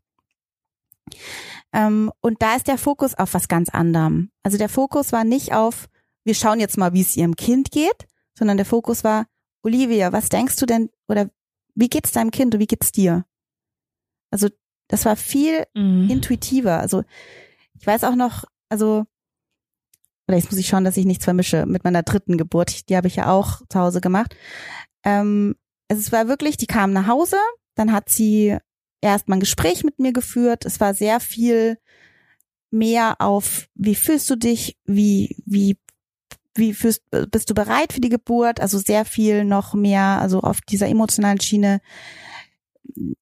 Ähm, 1.72 2.12
und 2.20 2.42
da 2.42 2.54
ist 2.56 2.68
der 2.68 2.76
Fokus 2.76 3.14
auf 3.14 3.32
was 3.32 3.48
ganz 3.48 3.70
anderem. 3.70 4.30
Also 4.42 4.58
der 4.58 4.68
Fokus 4.68 5.10
war 5.10 5.24
nicht 5.24 5.54
auf, 5.54 5.88
wir 6.24 6.34
schauen 6.34 6.60
jetzt 6.60 6.76
mal, 6.76 6.92
wie 6.92 7.00
es 7.00 7.16
ihrem 7.16 7.34
Kind 7.34 7.70
geht, 7.70 8.06
sondern 8.36 8.58
der 8.58 8.66
Fokus 8.66 9.04
war, 9.04 9.24
Olivia, 9.62 10.12
was 10.12 10.28
denkst 10.28 10.56
du 10.56 10.66
denn 10.66 10.90
oder 11.08 11.30
wie 11.74 11.88
geht's 11.88 12.12
deinem 12.12 12.30
Kind 12.30 12.54
und 12.54 12.60
wie 12.60 12.66
geht's 12.66 12.92
dir? 12.92 13.24
Also 14.30 14.48
das 14.88 15.04
war 15.04 15.16
viel 15.16 15.64
mhm. 15.74 16.08
intuitiver. 16.10 16.80
Also 16.80 17.04
ich 17.78 17.86
weiß 17.86 18.04
auch 18.04 18.14
noch, 18.14 18.44
also 18.68 19.04
oder 20.28 20.36
jetzt 20.36 20.50
muss 20.50 20.60
ich 20.60 20.68
schauen, 20.68 20.84
dass 20.84 20.96
ich 20.96 21.06
nichts 21.06 21.24
vermische 21.24 21.64
mit 21.64 21.84
meiner 21.84 22.02
dritten 22.02 22.36
Geburt. 22.36 22.88
Die 22.88 22.96
habe 22.96 23.06
ich 23.06 23.16
ja 23.16 23.32
auch 23.32 23.62
zu 23.68 23.80
Hause 23.80 24.00
gemacht. 24.00 24.36
Ähm, 25.02 25.56
also 25.88 26.00
es 26.00 26.12
war 26.12 26.28
wirklich, 26.28 26.58
die 26.58 26.66
kam 26.66 26.92
nach 26.92 27.06
Hause, 27.06 27.38
dann 27.74 27.92
hat 27.92 28.10
sie 28.10 28.58
erst 29.00 29.28
mal 29.28 29.36
ein 29.36 29.40
Gespräch 29.40 29.84
mit 29.84 29.98
mir 29.98 30.12
geführt. 30.12 30.66
Es 30.66 30.80
war 30.80 30.92
sehr 30.92 31.20
viel 31.20 31.78
mehr 32.70 33.16
auf, 33.20 33.68
wie 33.74 33.94
fühlst 33.94 34.28
du 34.28 34.36
dich, 34.36 34.76
wie, 34.84 35.42
wie, 35.46 35.78
wie 36.58 36.74
fühlst, 36.74 37.02
bist 37.30 37.50
du 37.50 37.54
bereit 37.54 37.92
für 37.92 38.00
die 38.00 38.08
Geburt? 38.08 38.60
Also 38.60 38.78
sehr 38.78 39.04
viel 39.04 39.44
noch 39.44 39.74
mehr, 39.74 40.20
also 40.20 40.40
auf 40.40 40.60
dieser 40.60 40.88
emotionalen 40.88 41.40
Schiene 41.40 41.80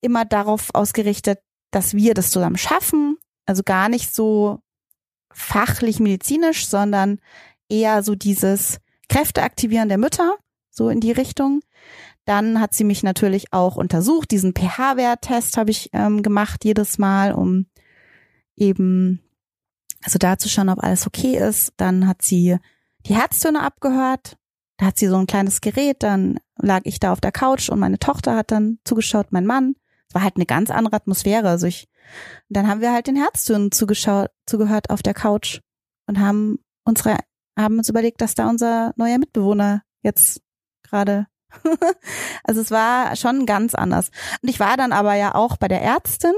immer 0.01 0.25
darauf 0.25 0.75
ausgerichtet, 0.75 1.41
dass 1.71 1.95
wir 1.95 2.15
das 2.15 2.31
zusammen 2.31 2.57
schaffen. 2.57 3.17
Also 3.45 3.63
gar 3.63 3.89
nicht 3.89 4.15
so 4.15 4.61
fachlich 5.31 6.01
medizinisch, 6.01 6.67
sondern 6.67 7.21
eher 7.69 8.03
so 8.03 8.15
dieses 8.15 8.79
Kräfteaktivieren 9.09 9.89
der 9.89 9.99
Mütter, 9.99 10.37
so 10.71 10.89
in 10.89 11.01
die 11.01 11.13
Richtung. 11.13 11.61
Dann 12.25 12.61
hat 12.61 12.75
sie 12.75 12.85
mich 12.85 13.03
natürlich 13.03 13.53
auch 13.53 13.77
untersucht. 13.77 14.31
Diesen 14.31 14.53
pH-Wert-Test 14.53 15.57
habe 15.57 15.71
ich 15.71 15.91
ähm, 15.93 16.23
gemacht 16.23 16.65
jedes 16.65 16.99
Mal, 16.99 17.33
um 17.33 17.67
eben 18.57 19.21
also 20.03 20.19
da 20.19 20.39
zu 20.39 20.49
schauen, 20.49 20.69
ob 20.69 20.83
alles 20.83 21.07
okay 21.07 21.37
ist. 21.37 21.73
Dann 21.77 22.09
hat 22.09 22.23
sie 22.23 22.59
die 23.07 23.15
Herztöne 23.15 23.63
abgehört. 23.63 24.37
Da 24.79 24.87
hat 24.87 24.99
sie 24.99 25.07
so 25.07 25.17
ein 25.17 25.27
kleines 25.27 25.61
Gerät. 25.61 26.03
Dann 26.03 26.39
lag 26.57 26.83
ich 26.85 27.01
da 27.01 27.13
auf 27.13 27.21
der 27.21 27.33
Couch 27.33 27.69
und 27.71 27.79
meine 27.79 27.99
Tochter 27.99 28.37
hat 28.37 28.51
dann 28.51 28.79
zugeschaut, 28.85 29.29
mein 29.31 29.47
Mann. 29.47 29.75
Es 30.09 30.15
war 30.15 30.23
halt 30.23 30.37
eine 30.37 30.47
ganz 30.47 30.71
andere 30.71 30.97
Atmosphäre. 30.97 31.49
Also 31.49 31.67
ich, 31.67 31.89
dann 32.49 32.69
haben 32.69 32.81
wir 32.81 32.93
halt 32.93 33.07
den 33.07 33.17
Herztönen 33.17 33.73
zugeschaut, 33.73 34.31
zugehört 34.47 34.91
auf 34.91 35.03
der 35.03 35.15
Couch 35.15 35.61
und 36.07 36.21
haben 36.21 36.59
unsere, 36.85 37.19
haben 37.59 37.79
uns 37.79 37.89
überlegt, 37.89 38.21
dass 38.21 38.35
da 38.35 38.49
unser 38.49 38.93
neuer 38.97 39.19
Mitbewohner 39.19 39.83
jetzt 40.03 40.41
gerade 40.83 41.27
also 42.45 42.61
es 42.61 42.71
war 42.71 43.17
schon 43.17 43.47
ganz 43.47 43.75
anders. 43.75 44.11
Und 44.43 44.49
ich 44.49 44.61
war 44.61 44.77
dann 44.77 44.93
aber 44.93 45.15
ja 45.15 45.35
auch 45.35 45.57
bei 45.57 45.69
der 45.69 45.81
Ärztin. 45.81 46.35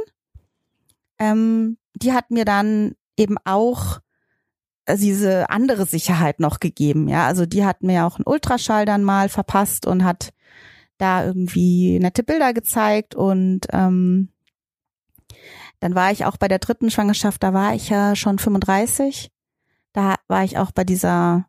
Ähm, 1.18 1.78
die 1.94 2.12
hat 2.12 2.31
mir 2.31 2.44
dann 2.44 2.94
eben 3.16 3.37
auch 3.44 3.98
diese 4.96 5.51
andere 5.51 5.87
Sicherheit 5.87 6.40
noch 6.40 6.61
gegeben. 6.61 7.09
Ja, 7.09 7.27
also 7.27 7.46
die 7.46 7.64
hat 7.64 7.83
mir 7.83 8.07
auch 8.07 8.16
einen 8.16 8.27
Ultraschall 8.27 8.85
dann 8.85 9.05
mal 9.05 9.29
verpasst 9.29 9.87
und 9.87 10.05
hat 10.05 10.33
da 10.96 11.24
irgendwie 11.24 11.98
nette 12.01 12.22
Bilder 12.22 12.53
gezeigt 12.53 13.14
und 13.14 13.66
ähm, 13.72 14.31
dann 15.81 15.94
war 15.94 16.11
ich 16.11 16.24
auch 16.24 16.37
bei 16.37 16.48
der 16.48 16.59
dritten 16.59 16.90
Schwangerschaft, 16.90 17.42
da 17.42 17.53
war 17.53 17.74
ich 17.74 17.88
ja 17.88 18.16
schon 18.16 18.38
35. 18.38 19.31
Da 19.92 20.16
war 20.27 20.42
ich 20.42 20.59
auch 20.59 20.72
bei 20.72 20.83
dieser 20.83 21.48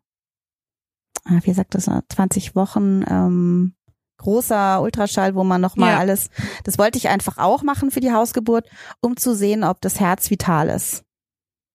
Ah, 1.24 1.40
wie 1.42 1.52
sagt 1.52 1.74
das, 1.74 1.84
20 1.84 2.56
Wochen 2.56 3.04
ähm, 3.08 3.74
großer 4.18 4.80
Ultraschall, 4.82 5.34
wo 5.34 5.44
man 5.44 5.60
nochmal 5.60 5.92
ja. 5.92 5.98
alles, 5.98 6.30
das 6.64 6.78
wollte 6.78 6.98
ich 6.98 7.08
einfach 7.08 7.38
auch 7.38 7.62
machen 7.62 7.90
für 7.90 8.00
die 8.00 8.12
Hausgeburt, 8.12 8.68
um 9.00 9.16
zu 9.16 9.34
sehen, 9.34 9.64
ob 9.64 9.80
das 9.80 10.00
Herz 10.00 10.30
vital 10.30 10.68
ist. 10.68 11.04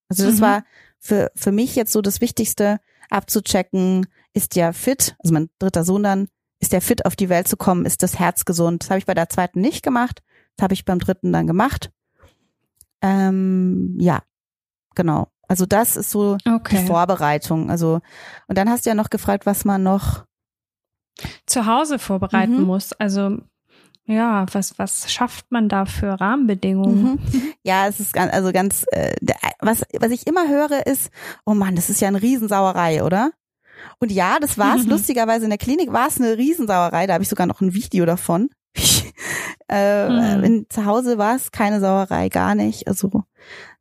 Also 0.08 0.24
das 0.26 0.36
mhm. 0.36 0.40
war 0.40 0.64
für, 0.98 1.30
für 1.34 1.52
mich 1.52 1.76
jetzt 1.76 1.92
so 1.92 2.02
das 2.02 2.20
Wichtigste, 2.20 2.80
abzuchecken, 3.10 4.06
ist 4.32 4.56
der 4.56 4.72
fit, 4.72 5.16
also 5.22 5.32
mein 5.32 5.48
dritter 5.58 5.84
Sohn 5.84 6.02
dann, 6.02 6.28
ist 6.58 6.72
der 6.72 6.80
fit 6.80 7.04
auf 7.04 7.16
die 7.16 7.28
Welt 7.28 7.48
zu 7.48 7.56
kommen, 7.56 7.86
ist 7.86 8.02
das 8.02 8.18
Herz 8.18 8.44
gesund. 8.44 8.82
Das 8.82 8.90
habe 8.90 8.98
ich 8.98 9.06
bei 9.06 9.14
der 9.14 9.28
zweiten 9.28 9.60
nicht 9.60 9.82
gemacht, 9.82 10.22
das 10.56 10.64
habe 10.64 10.74
ich 10.74 10.84
beim 10.84 10.98
dritten 10.98 11.32
dann 11.32 11.46
gemacht. 11.46 11.90
Ähm, 13.02 13.96
ja, 14.00 14.22
genau. 14.94 15.28
Also 15.48 15.64
das 15.66 15.96
ist 15.96 16.10
so 16.10 16.38
okay. 16.46 16.78
die 16.80 16.86
Vorbereitung. 16.86 17.70
Also 17.70 18.00
und 18.48 18.58
dann 18.58 18.68
hast 18.68 18.84
du 18.84 18.90
ja 18.90 18.94
noch 18.94 19.10
gefragt, 19.10 19.46
was 19.46 19.64
man 19.64 19.82
noch 19.82 20.24
zu 21.46 21.66
Hause 21.66 21.98
vorbereiten 21.98 22.58
mhm. 22.58 22.64
muss. 22.64 22.92
Also 22.92 23.38
ja, 24.06 24.46
was 24.52 24.78
was 24.78 25.10
schafft 25.12 25.50
man 25.50 25.68
da 25.68 25.86
für 25.86 26.20
Rahmenbedingungen? 26.20 27.18
Mhm. 27.32 27.52
Ja, 27.62 27.86
es 27.86 28.00
ist 28.00 28.12
ganz, 28.12 28.32
also 28.32 28.52
ganz 28.52 28.84
äh, 28.92 29.14
was 29.60 29.84
was 29.98 30.10
ich 30.10 30.26
immer 30.26 30.48
höre 30.48 30.86
ist, 30.86 31.10
oh 31.44 31.54
Mann, 31.54 31.76
das 31.76 31.90
ist 31.90 32.00
ja 32.00 32.08
eine 32.08 32.22
Riesensauerei, 32.22 33.02
oder? 33.02 33.32
Und 33.98 34.12
ja, 34.12 34.38
das 34.40 34.58
war 34.58 34.76
es. 34.76 34.84
Mhm. 34.84 34.90
Lustigerweise 34.92 35.44
in 35.44 35.50
der 35.50 35.58
Klinik 35.58 35.92
war 35.92 36.08
es 36.08 36.20
eine 36.20 36.36
Riesensauerei. 36.36 37.06
Da 37.06 37.14
habe 37.14 37.22
ich 37.22 37.28
sogar 37.28 37.46
noch 37.46 37.60
ein 37.60 37.74
Video 37.74 38.06
davon. 38.06 38.50
äh, 39.68 40.08
mhm. 40.08 40.44
in, 40.44 40.66
zu 40.68 40.84
Hause 40.84 41.18
war 41.18 41.34
es 41.34 41.50
keine 41.50 41.80
Sauerei, 41.80 42.28
gar 42.28 42.54
nicht. 42.54 42.88
Also 42.88 43.24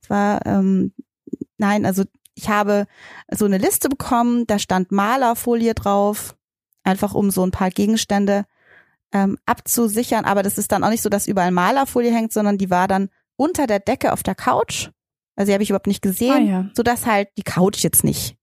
es 0.02 0.10
war 0.10 0.46
ähm, 0.46 0.94
Nein, 1.58 1.86
also 1.86 2.04
ich 2.34 2.50
habe 2.50 2.86
so 3.32 3.46
eine 3.46 3.58
Liste 3.58 3.90
bekommen, 3.90 4.46
da 4.48 4.60
stand 4.60 4.92
Malerfolie 4.92 5.74
drauf, 5.74 6.36
einfach 6.84 7.14
um 7.14 7.32
so 7.32 7.44
ein 7.46 7.52
paar 7.52 7.70
Gegenstände 7.70 8.46
ähm, 9.15 9.38
abzusichern. 9.45 10.25
Aber 10.25 10.43
das 10.43 10.58
ist 10.58 10.73
dann 10.73 10.84
auch 10.84 10.89
nicht 10.89 11.01
so, 11.01 11.08
dass 11.10 11.25
überall 11.25 11.51
Malerfolie 11.51 12.13
hängt, 12.13 12.34
sondern 12.34 12.58
die 12.58 12.69
war 12.69 12.89
dann 12.89 13.10
unter 13.38 13.65
der 13.65 13.80
Decke 13.80 14.12
auf 14.12 14.23
der 14.23 14.36
Couch. 14.36 14.89
Also 15.38 15.49
die 15.49 15.54
habe 15.54 15.63
ich 15.63 15.69
überhaupt 15.69 15.88
nicht 15.88 16.01
gesehen, 16.01 16.34
ah, 16.34 16.39
ja. 16.39 16.69
so 16.73 16.84
dass 16.84 17.06
halt 17.06 17.30
die 17.38 17.43
Couch 17.43 17.82
jetzt 17.82 18.04
nicht 18.04 18.38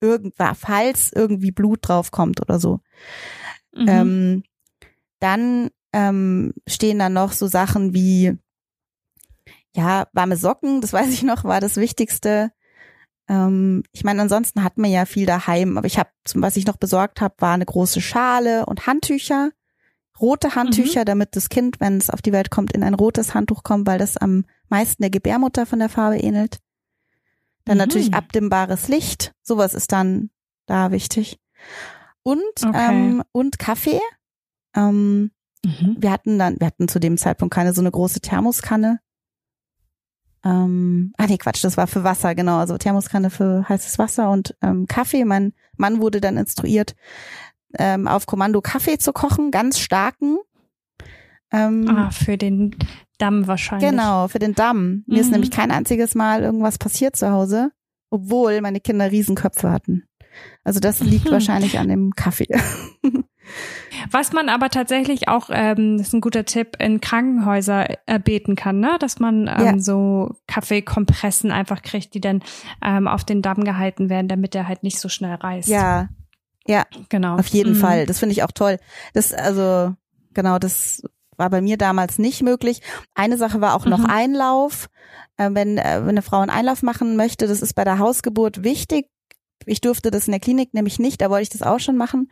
irgendwann, 0.00 0.54
falls 0.54 1.12
irgendwie 1.12 1.50
Blut 1.50 1.80
draufkommt 1.82 2.42
oder 2.42 2.60
so. 2.60 2.80
Mhm. 3.74 3.88
Ähm, 3.88 4.42
dann 5.18 5.70
ähm, 5.94 6.52
stehen 6.66 6.98
dann 6.98 7.14
noch 7.14 7.32
so 7.32 7.46
Sachen 7.46 7.94
wie 7.94 8.36
ja 9.74 10.08
warme 10.12 10.36
Socken. 10.36 10.82
Das 10.82 10.92
weiß 10.92 11.08
ich 11.08 11.22
noch, 11.22 11.44
war 11.44 11.60
das 11.60 11.76
Wichtigste. 11.76 12.52
Ähm, 13.28 13.82
ich 13.92 14.04
meine, 14.04 14.20
ansonsten 14.20 14.62
hat 14.62 14.76
man 14.76 14.90
ja 14.90 15.06
viel 15.06 15.24
daheim, 15.24 15.78
aber 15.78 15.86
ich 15.86 15.98
habe, 15.98 16.10
was 16.34 16.56
ich 16.56 16.66
noch 16.66 16.76
besorgt 16.76 17.22
habe, 17.22 17.34
war 17.38 17.54
eine 17.54 17.66
große 17.66 18.02
Schale 18.02 18.66
und 18.66 18.86
Handtücher, 18.86 19.50
rote 20.20 20.54
Handtücher, 20.54 21.00
mhm. 21.00 21.06
damit 21.06 21.36
das 21.36 21.48
Kind, 21.48 21.80
wenn 21.80 21.96
es 21.96 22.10
auf 22.10 22.22
die 22.22 22.32
Welt 22.32 22.50
kommt, 22.50 22.72
in 22.72 22.82
ein 22.82 22.94
rotes 22.94 23.34
Handtuch 23.34 23.62
kommt, 23.62 23.86
weil 23.86 23.98
das 23.98 24.16
am 24.16 24.44
meisten 24.68 25.02
der 25.02 25.10
Gebärmutter 25.10 25.66
von 25.66 25.78
der 25.78 25.88
Farbe 25.88 26.18
ähnelt. 26.18 26.58
Dann 27.64 27.76
mhm. 27.76 27.84
natürlich 27.84 28.14
abdimmbares 28.14 28.88
Licht, 28.88 29.32
sowas 29.42 29.74
ist 29.74 29.92
dann 29.92 30.30
da 30.66 30.90
wichtig. 30.90 31.38
Und 32.22 32.40
okay. 32.64 32.88
ähm, 32.90 33.22
und 33.32 33.58
Kaffee. 33.58 34.00
Ähm, 34.74 35.30
mhm. 35.64 35.96
Wir 35.98 36.10
hatten 36.10 36.38
dann, 36.38 36.60
wir 36.60 36.66
hatten 36.66 36.88
zu 36.88 36.98
dem 36.98 37.16
Zeitpunkt 37.16 37.54
keine 37.54 37.72
so 37.72 37.80
eine 37.80 37.90
große 37.90 38.20
Thermoskanne. 38.20 39.00
Ähm, 40.44 41.12
ah 41.16 41.26
nee, 41.26 41.38
Quatsch, 41.38 41.64
das 41.64 41.76
war 41.76 41.86
für 41.86 42.04
Wasser, 42.04 42.34
genau. 42.34 42.58
Also 42.58 42.78
Thermoskanne 42.78 43.30
für 43.30 43.68
heißes 43.68 43.98
Wasser 43.98 44.30
und 44.30 44.56
ähm, 44.62 44.86
Kaffee. 44.86 45.24
Mein 45.24 45.52
Mann 45.76 46.00
wurde 46.00 46.20
dann 46.20 46.36
instruiert, 46.36 46.94
ähm, 47.78 48.08
auf 48.08 48.26
Kommando 48.26 48.60
Kaffee 48.60 48.98
zu 48.98 49.12
kochen, 49.12 49.50
ganz 49.50 49.78
starken. 49.78 50.38
Ähm, 51.50 51.88
ah, 51.88 52.10
für 52.10 52.36
den 52.36 52.76
Damm 53.18 53.46
wahrscheinlich. 53.46 53.90
Genau, 53.90 54.28
für 54.28 54.38
den 54.38 54.54
Damm. 54.54 55.04
Mir 55.06 55.16
mhm. 55.16 55.20
ist 55.20 55.30
nämlich 55.30 55.50
kein 55.50 55.70
einziges 55.70 56.14
Mal 56.14 56.42
irgendwas 56.42 56.78
passiert 56.78 57.16
zu 57.16 57.30
Hause, 57.30 57.72
obwohl 58.10 58.60
meine 58.60 58.80
Kinder 58.80 59.10
Riesenköpfe 59.10 59.70
hatten. 59.70 60.04
Also 60.62 60.80
das 60.80 61.00
liegt 61.00 61.26
mhm. 61.26 61.32
wahrscheinlich 61.32 61.78
an 61.78 61.88
dem 61.88 62.12
Kaffee. 62.14 62.48
Was 64.10 64.32
man 64.32 64.48
aber 64.48 64.68
tatsächlich 64.68 65.28
auch, 65.28 65.48
ähm, 65.50 65.98
das 65.98 66.08
ist 66.08 66.12
ein 66.12 66.20
guter 66.20 66.44
Tipp, 66.44 66.76
in 66.78 67.00
Krankenhäuser 67.00 67.86
erbeten 68.06 68.56
kann, 68.56 68.78
ne? 68.78 68.96
dass 69.00 69.18
man 69.18 69.48
ähm, 69.48 69.64
ja. 69.64 69.78
so 69.78 70.36
Kaffeekompressen 70.46 71.50
einfach 71.50 71.82
kriegt, 71.82 72.14
die 72.14 72.20
dann 72.20 72.42
ähm, 72.84 73.08
auf 73.08 73.24
den 73.24 73.42
Damm 73.42 73.64
gehalten 73.64 74.10
werden, 74.10 74.28
damit 74.28 74.54
der 74.54 74.68
halt 74.68 74.82
nicht 74.82 75.00
so 75.00 75.08
schnell 75.08 75.34
reißt. 75.34 75.68
Ja, 75.68 76.08
ja, 76.68 76.84
genau. 77.08 77.36
Auf 77.36 77.46
jeden 77.48 77.74
mhm. 77.74 77.80
Fall. 77.80 78.06
Das 78.06 78.18
finde 78.18 78.32
ich 78.32 78.42
auch 78.42 78.52
toll. 78.52 78.78
Das, 79.14 79.32
also, 79.32 79.94
genau, 80.34 80.58
das 80.58 81.02
war 81.36 81.50
bei 81.50 81.60
mir 81.60 81.76
damals 81.76 82.18
nicht 82.18 82.42
möglich. 82.42 82.80
Eine 83.14 83.36
Sache 83.36 83.60
war 83.60 83.74
auch 83.74 83.86
noch 83.86 84.00
mhm. 84.00 84.06
Einlauf. 84.06 84.88
Äh, 85.36 85.50
wenn, 85.52 85.78
äh, 85.78 86.00
wenn 86.02 86.10
eine 86.10 86.22
Frau 86.22 86.40
einen 86.40 86.50
Einlauf 86.50 86.82
machen 86.82 87.16
möchte, 87.16 87.46
das 87.46 87.62
ist 87.62 87.74
bei 87.74 87.84
der 87.84 87.98
Hausgeburt 87.98 88.64
wichtig. 88.64 89.06
Ich 89.66 89.80
durfte 89.80 90.10
das 90.10 90.26
in 90.26 90.32
der 90.32 90.40
Klinik 90.40 90.74
nämlich 90.74 90.98
nicht, 90.98 91.20
da 91.20 91.30
wollte 91.30 91.42
ich 91.42 91.48
das 91.50 91.62
auch 91.62 91.80
schon 91.80 91.96
machen 91.96 92.28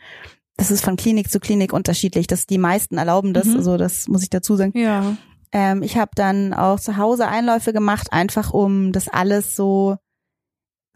das 0.57 0.71
ist 0.71 0.85
von 0.85 0.97
Klinik 0.97 1.31
zu 1.31 1.39
Klinik 1.39 1.73
unterschiedlich. 1.73 2.27
Das 2.27 2.47
die 2.47 2.59
meisten 2.59 2.99
erlauben 2.99 3.35
das, 3.35 3.47
Mhm. 3.47 3.57
also 3.57 3.77
das 3.77 4.09
muss 4.09 4.23
ich 4.23 4.31
dazu 4.31 4.57
sagen. 4.57 4.73
Ja. 4.77 5.17
Ähm, 5.53 5.83
ich 5.83 5.97
habe 5.97 6.11
dann 6.15 6.55
auch 6.55 6.81
zu 6.81 6.97
Hause 6.97 7.29
Einläufe 7.29 7.73
gemacht, 7.73 8.13
einfach 8.13 8.53
um 8.53 8.93
das 8.93 9.09
alles 9.09 9.55
so 9.55 9.97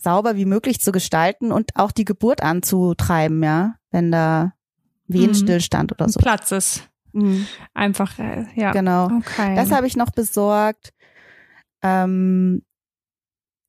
sauber 0.00 0.36
wie 0.36 0.44
möglich 0.46 0.80
zu 0.80 0.92
gestalten 0.92 1.52
und 1.52 1.70
auch 1.76 1.92
die 1.92 2.04
Geburt 2.04 2.42
anzutreiben, 2.42 3.42
ja, 3.42 3.74
wenn 3.90 4.10
da 4.10 4.52
Wehenstillstand 5.06 5.92
oder 5.92 6.08
so. 6.08 6.18
Platz 6.20 6.52
ist. 6.52 6.88
Mhm, 7.12 7.46
Einfach, 7.74 8.18
äh, 8.18 8.46
ja. 8.54 8.70
genau. 8.72 9.06
Okay. 9.06 9.56
Das 9.56 9.72
habe 9.72 9.86
ich 9.86 9.96
noch 9.96 10.10
besorgt. 10.10 10.92
Ähm, 11.82 12.62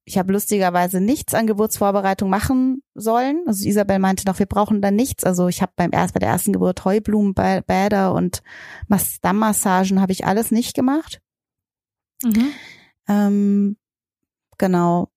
ich 0.05 0.17
habe 0.17 0.33
lustigerweise 0.33 0.99
nichts 0.99 1.33
an 1.33 1.47
Geburtsvorbereitung 1.47 2.29
machen 2.29 2.83
sollen. 2.95 3.43
Also 3.47 3.67
Isabel 3.67 3.99
meinte 3.99 4.25
noch, 4.27 4.39
wir 4.39 4.45
brauchen 4.45 4.81
da 4.81 4.91
nichts. 4.91 5.23
Also 5.23 5.47
ich 5.47 5.61
habe 5.61 5.71
beim 5.75 5.91
erst 5.93 6.13
bei 6.13 6.19
der 6.19 6.29
ersten 6.29 6.53
Geburt 6.53 6.83
Heublumenbäder 6.85 8.13
und 8.13 8.41
Mas- 8.87 9.19
Dammmassagen 9.21 10.01
habe 10.01 10.11
ich 10.11 10.25
alles 10.25 10.51
nicht 10.51 10.75
gemacht. 10.75 11.21
mhm. 12.23 12.49
Ähm, 13.07 13.77
genau. 14.57 15.10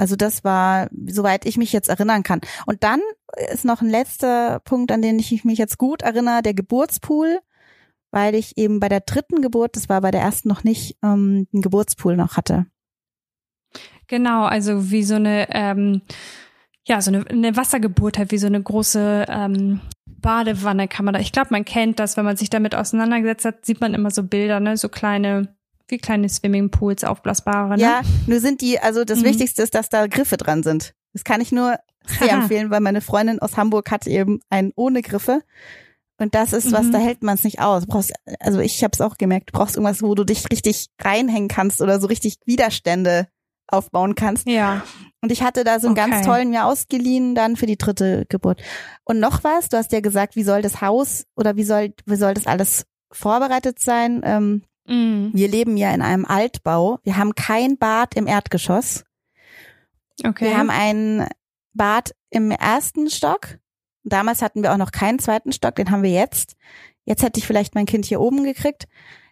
Also 0.00 0.16
das 0.16 0.44
war, 0.44 0.88
soweit 1.08 1.44
ich 1.44 1.58
mich 1.58 1.74
jetzt 1.74 1.90
erinnern 1.90 2.22
kann. 2.22 2.40
Und 2.64 2.82
dann 2.84 3.00
ist 3.52 3.66
noch 3.66 3.82
ein 3.82 3.90
letzter 3.90 4.60
Punkt, 4.60 4.92
an 4.92 5.02
den 5.02 5.18
ich 5.18 5.44
mich 5.44 5.58
jetzt 5.58 5.76
gut 5.76 6.00
erinnere, 6.00 6.40
der 6.40 6.54
Geburtspool, 6.54 7.40
weil 8.10 8.34
ich 8.34 8.56
eben 8.56 8.80
bei 8.80 8.88
der 8.88 9.00
dritten 9.00 9.42
Geburt, 9.42 9.76
das 9.76 9.90
war 9.90 10.00
bei 10.00 10.10
der 10.10 10.22
ersten 10.22 10.48
noch 10.48 10.64
nicht, 10.64 10.96
ähm, 11.02 11.46
einen 11.52 11.60
Geburtspool 11.60 12.16
noch 12.16 12.38
hatte. 12.38 12.64
Genau, 14.06 14.44
also 14.44 14.90
wie 14.90 15.02
so 15.02 15.16
eine, 15.16 15.48
ähm, 15.50 16.00
ja, 16.86 17.02
so 17.02 17.10
eine, 17.10 17.26
eine 17.28 17.54
Wassergeburt 17.58 18.16
halt, 18.16 18.32
wie 18.32 18.38
so 18.38 18.46
eine 18.46 18.62
große 18.62 19.26
ähm, 19.28 19.82
Badewanne 20.06 20.88
kann 20.88 21.04
man 21.04 21.12
da. 21.12 21.20
Ich 21.20 21.32
glaube, 21.32 21.48
man 21.50 21.66
kennt 21.66 21.98
das, 21.98 22.16
wenn 22.16 22.24
man 22.24 22.38
sich 22.38 22.48
damit 22.48 22.74
auseinandergesetzt 22.74 23.44
hat, 23.44 23.66
sieht 23.66 23.82
man 23.82 23.92
immer 23.92 24.10
so 24.10 24.22
Bilder, 24.22 24.60
ne, 24.60 24.78
so 24.78 24.88
kleine, 24.88 25.54
wie 25.90 25.98
kleine 25.98 26.28
Swimmingpools, 26.28 27.04
aufblasbare, 27.04 27.76
ne? 27.76 27.82
Ja, 27.82 28.00
nur 28.26 28.40
sind 28.40 28.60
die, 28.60 28.78
also 28.80 29.04
das 29.04 29.20
Mhm. 29.20 29.24
Wichtigste 29.24 29.62
ist, 29.62 29.74
dass 29.74 29.88
da 29.88 30.06
Griffe 30.06 30.36
dran 30.36 30.62
sind. 30.62 30.94
Das 31.12 31.24
kann 31.24 31.40
ich 31.40 31.52
nur 31.52 31.76
sehr 32.06 32.32
Haha. 32.32 32.42
empfehlen, 32.42 32.70
weil 32.70 32.80
meine 32.80 33.00
Freundin 33.00 33.38
aus 33.40 33.56
Hamburg 33.56 33.90
hat 33.90 34.06
eben 34.06 34.40
einen 34.48 34.72
ohne 34.76 35.02
Griffe. 35.02 35.42
Und 36.18 36.34
das 36.34 36.52
ist 36.52 36.70
was, 36.72 36.86
Mhm. 36.86 36.92
da 36.92 36.98
hält 36.98 37.22
man 37.22 37.34
es 37.36 37.44
nicht 37.44 37.60
aus. 37.60 37.84
Du 37.84 37.88
brauchst, 37.88 38.12
also 38.40 38.60
ich 38.60 38.82
habe 38.84 38.90
es 38.92 39.00
auch 39.00 39.16
gemerkt, 39.16 39.50
du 39.50 39.58
brauchst 39.58 39.76
irgendwas, 39.76 40.02
wo 40.02 40.14
du 40.14 40.24
dich 40.24 40.44
richtig 40.50 40.88
reinhängen 41.00 41.48
kannst 41.48 41.80
oder 41.80 41.98
so 41.98 42.08
richtig 42.08 42.36
Widerstände 42.44 43.28
aufbauen 43.68 44.16
kannst. 44.16 44.46
Ja. 44.48 44.82
Und 45.22 45.32
ich 45.32 45.42
hatte 45.42 45.64
da 45.64 45.80
so 45.80 45.86
einen 45.86 45.94
ganz 45.94 46.16
Okay. 46.16 46.24
tollen 46.26 46.50
mir 46.50 46.66
ausgeliehen 46.66 47.34
dann 47.34 47.56
für 47.56 47.66
die 47.66 47.78
dritte 47.78 48.26
Geburt. 48.28 48.60
Und 49.04 49.18
noch 49.20 49.44
was, 49.44 49.68
du 49.70 49.76
hast 49.78 49.92
ja 49.92 50.00
gesagt, 50.00 50.36
wie 50.36 50.42
soll 50.42 50.60
das 50.60 50.80
Haus 50.82 51.24
oder 51.36 51.56
wie 51.56 51.64
soll, 51.64 51.94
wie 52.04 52.16
soll 52.16 52.34
das 52.34 52.46
alles 52.46 52.84
vorbereitet 53.12 53.78
sein? 53.78 54.20
Ähm, 54.24 54.62
Mhm. 54.90 55.30
wir 55.32 55.48
leben 55.48 55.76
ja 55.76 55.94
in 55.94 56.02
einem 56.02 56.24
Altbau. 56.24 56.98
Wir 57.04 57.16
haben 57.16 57.34
kein 57.34 57.78
Bad 57.78 58.16
im 58.16 58.26
Erdgeschoss. 58.26 59.04
Okay. 60.24 60.46
Wir 60.46 60.58
haben 60.58 60.70
ein 60.70 61.28
Bad 61.72 62.14
im 62.30 62.50
ersten 62.50 63.08
Stock. 63.08 63.58
Damals 64.02 64.42
hatten 64.42 64.62
wir 64.62 64.72
auch 64.72 64.78
noch 64.78 64.92
keinen 64.92 65.18
zweiten 65.18 65.52
Stock, 65.52 65.76
den 65.76 65.90
haben 65.90 66.02
wir 66.02 66.10
jetzt. 66.10 66.56
Jetzt 67.04 67.22
hätte 67.22 67.38
ich 67.38 67.46
vielleicht 67.46 67.74
mein 67.74 67.86
Kind 67.86 68.04
hier 68.04 68.20
oben 68.20 68.44
gekriegt. 68.44 68.88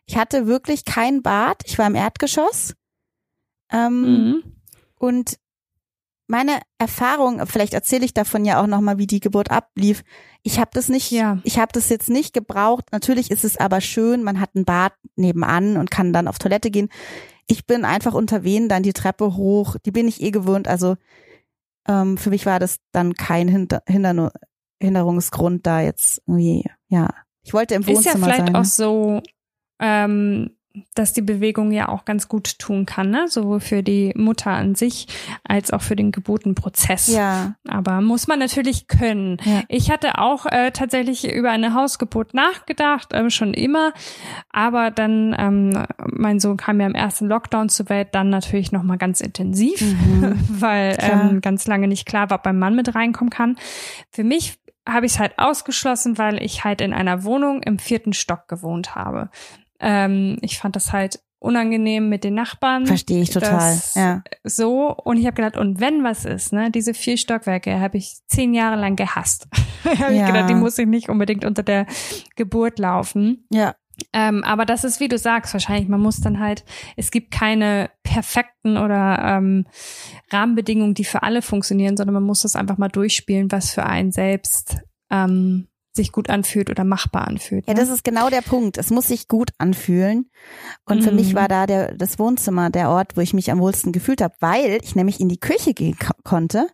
Ich 0.06 0.16
hatte 0.16 0.46
wirklich 0.46 0.84
kein 0.84 1.22
Bad. 1.22 1.62
Ich 1.66 1.78
war 1.78 1.86
im 1.86 1.94
Erdgeschoss. 1.94 2.74
Ähm, 3.70 4.02
mhm. 4.02 4.42
Und 4.96 5.38
meine 6.28 6.60
Erfahrung, 6.78 7.44
vielleicht 7.46 7.74
erzähle 7.74 8.04
ich 8.04 8.14
davon 8.14 8.44
ja 8.44 8.62
auch 8.62 8.66
nochmal, 8.66 8.98
wie 8.98 9.06
die 9.06 9.20
Geburt 9.20 9.50
ablief. 9.50 10.04
Ich 10.42 10.58
habe 10.60 10.70
das 10.74 10.88
nicht, 10.88 11.10
Ja. 11.10 11.38
ich 11.42 11.58
habe 11.58 11.72
das 11.72 11.88
jetzt 11.88 12.08
nicht 12.08 12.32
gebraucht. 12.34 12.84
Natürlich 12.92 13.30
ist 13.30 13.44
es 13.44 13.56
aber 13.56 13.80
schön, 13.80 14.22
man 14.22 14.38
hat 14.40 14.54
ein 14.54 14.64
Bad 14.64 14.92
nebenan 15.16 15.76
und 15.76 15.90
kann 15.90 16.12
dann 16.12 16.28
auf 16.28 16.38
Toilette 16.38 16.70
gehen. 16.70 16.88
Ich 17.46 17.66
bin 17.66 17.84
einfach 17.84 18.14
unter 18.14 18.44
Wehen 18.44 18.68
dann 18.68 18.82
die 18.82 18.92
Treppe 18.92 19.36
hoch. 19.36 19.76
Die 19.86 19.90
bin 19.90 20.06
ich 20.06 20.20
eh 20.20 20.30
gewöhnt. 20.30 20.68
Also 20.68 20.96
ähm, 21.88 22.18
für 22.18 22.28
mich 22.30 22.44
war 22.46 22.58
das 22.60 22.78
dann 22.92 23.14
kein 23.14 23.48
Hinter 23.48 23.82
Hindernu 23.88 24.28
Hinderungsgrund 24.80 25.66
da 25.66 25.80
jetzt 25.80 26.22
irgendwie, 26.26 26.64
ja. 26.88 27.08
Ich 27.42 27.52
wollte 27.54 27.74
im 27.74 27.80
Ist 27.82 27.88
ja 27.88 27.94
Wohnzimmer 27.96 28.26
vielleicht 28.26 28.46
sein. 28.46 28.56
auch 28.56 28.64
so, 28.64 29.22
ähm, 29.80 30.57
dass 30.94 31.12
die 31.12 31.22
Bewegung 31.22 31.72
ja 31.72 31.88
auch 31.88 32.04
ganz 32.04 32.28
gut 32.28 32.58
tun 32.58 32.86
kann, 32.86 33.10
ne? 33.10 33.26
Sowohl 33.28 33.58
für 33.60 33.82
die 33.82 34.12
Mutter 34.16 34.50
an 34.50 34.74
sich 34.74 35.08
als 35.42 35.72
auch 35.72 35.82
für 35.82 35.96
den 35.96 36.12
Geburtenprozess. 36.12 37.08
ja, 37.08 37.54
Aber 37.66 38.00
muss 38.00 38.28
man 38.28 38.38
natürlich 38.38 38.86
können. 38.86 39.38
Ja. 39.44 39.62
Ich 39.68 39.90
hatte 39.90 40.18
auch 40.18 40.46
äh, 40.46 40.70
tatsächlich 40.70 41.32
über 41.32 41.50
eine 41.50 41.74
Hausgeburt 41.74 42.32
nachgedacht, 42.34 43.08
ähm, 43.12 43.30
schon 43.30 43.54
immer. 43.54 43.92
Aber 44.50 44.90
dann, 44.90 45.34
ähm, 45.38 45.84
mein 46.06 46.38
Sohn 46.38 46.56
kam 46.56 46.80
ja 46.80 46.86
im 46.86 46.94
ersten 46.94 47.26
Lockdown 47.26 47.68
zur 47.70 47.88
Welt, 47.88 48.08
dann 48.12 48.28
natürlich 48.28 48.70
nochmal 48.70 48.98
ganz 48.98 49.20
intensiv, 49.20 49.80
Mhm. 49.80 50.38
weil 50.48 50.96
Klar. 50.96 51.30
ähm, 51.30 51.40
ganz 51.40 51.66
lange 51.66 51.88
nicht 51.88 52.06
klar 52.06 52.30
war, 52.30 52.38
ob 52.38 52.44
mein 52.44 52.58
Mann 52.58 52.76
mit 52.76 52.94
reinkommen 52.94 53.30
kann. 53.30 53.56
Für 54.12 54.22
mich 54.24 54.58
habe 54.88 55.06
ich 55.06 55.12
es 55.12 55.18
halt 55.18 55.38
ausgeschlossen, 55.38 56.18
weil 56.18 56.42
ich 56.42 56.64
halt 56.64 56.80
in 56.80 56.92
einer 56.92 57.24
Wohnung 57.24 57.62
im 57.62 57.78
vierten 57.78 58.12
Stock 58.12 58.48
gewohnt 58.48 58.94
habe. 58.94 59.28
Ähm, 59.80 60.38
ich 60.42 60.58
fand 60.58 60.76
das 60.76 60.92
halt 60.92 61.20
unangenehm 61.40 62.08
mit 62.08 62.24
den 62.24 62.34
Nachbarn 62.34 62.84
verstehe 62.86 63.22
ich 63.22 63.30
total. 63.30 63.80
Ja. 63.94 64.22
so 64.42 64.92
und 64.92 65.18
ich 65.18 65.24
habe 65.26 65.34
gedacht, 65.36 65.56
und 65.56 65.78
wenn 65.80 66.02
was 66.02 66.24
ist, 66.24 66.52
ne, 66.52 66.72
diese 66.72 66.94
vier 66.94 67.16
Stockwerke 67.16 67.78
habe 67.78 67.96
ich 67.96 68.16
zehn 68.26 68.54
Jahre 68.54 68.74
lang 68.80 68.96
gehasst. 68.96 69.46
habe 69.84 70.12
ich 70.14 70.18
Ja. 70.18 70.26
gedacht, 70.26 70.50
die 70.50 70.54
muss 70.54 70.76
ich 70.78 70.86
nicht 70.88 71.08
unbedingt 71.08 71.44
unter 71.44 71.62
der 71.62 71.86
Geburt 72.34 72.80
laufen. 72.80 73.46
Ja. 73.52 73.76
Ähm, 74.12 74.42
aber 74.44 74.64
das 74.64 74.82
ist, 74.84 74.98
wie 75.00 75.08
du 75.08 75.16
sagst, 75.18 75.52
wahrscheinlich, 75.52 75.88
man 75.88 76.00
muss 76.00 76.20
dann 76.20 76.38
halt, 76.40 76.64
es 76.96 77.10
gibt 77.12 77.30
keine 77.32 77.90
perfekten 78.02 78.76
oder 78.76 79.18
ähm, 79.38 79.66
Rahmenbedingungen, 80.30 80.94
die 80.94 81.04
für 81.04 81.22
alle 81.22 81.42
funktionieren, 81.42 81.96
sondern 81.96 82.14
man 82.14 82.22
muss 82.24 82.42
das 82.42 82.56
einfach 82.56 82.78
mal 82.78 82.88
durchspielen, 82.88 83.50
was 83.52 83.70
für 83.72 83.84
einen 83.84 84.12
selbst 84.12 84.78
ähm, 85.10 85.68
sich 85.98 86.12
gut 86.12 86.30
anfühlt 86.30 86.70
oder 86.70 86.84
machbar 86.84 87.28
anfühlt. 87.28 87.66
Ja, 87.68 87.74
ne? 87.74 87.80
das 87.80 87.90
ist 87.90 88.02
genau 88.04 88.30
der 88.30 88.40
Punkt. 88.40 88.78
Es 88.78 88.90
muss 88.90 89.08
sich 89.08 89.28
gut 89.28 89.50
anfühlen. 89.58 90.30
Und 90.86 91.02
für 91.04 91.10
Mhm. 91.10 91.16
mich 91.16 91.34
war 91.34 91.48
da 91.48 91.66
der, 91.66 91.94
das 91.94 92.18
Wohnzimmer 92.18 92.70
der 92.70 92.88
Ort, 92.90 93.16
wo 93.16 93.20
ich 93.20 93.34
mich 93.34 93.50
am 93.52 93.58
wohlsten 93.60 93.92
gefühlt 93.92 94.22
habe, 94.22 94.34
weil 94.40 94.78
ich 94.82 94.96
nämlich 94.96 95.20
in 95.20 95.28
die 95.28 95.38
Küche 95.40 95.74
gehen 95.74 95.98
ko 95.98 96.14
konnte. 96.24 96.68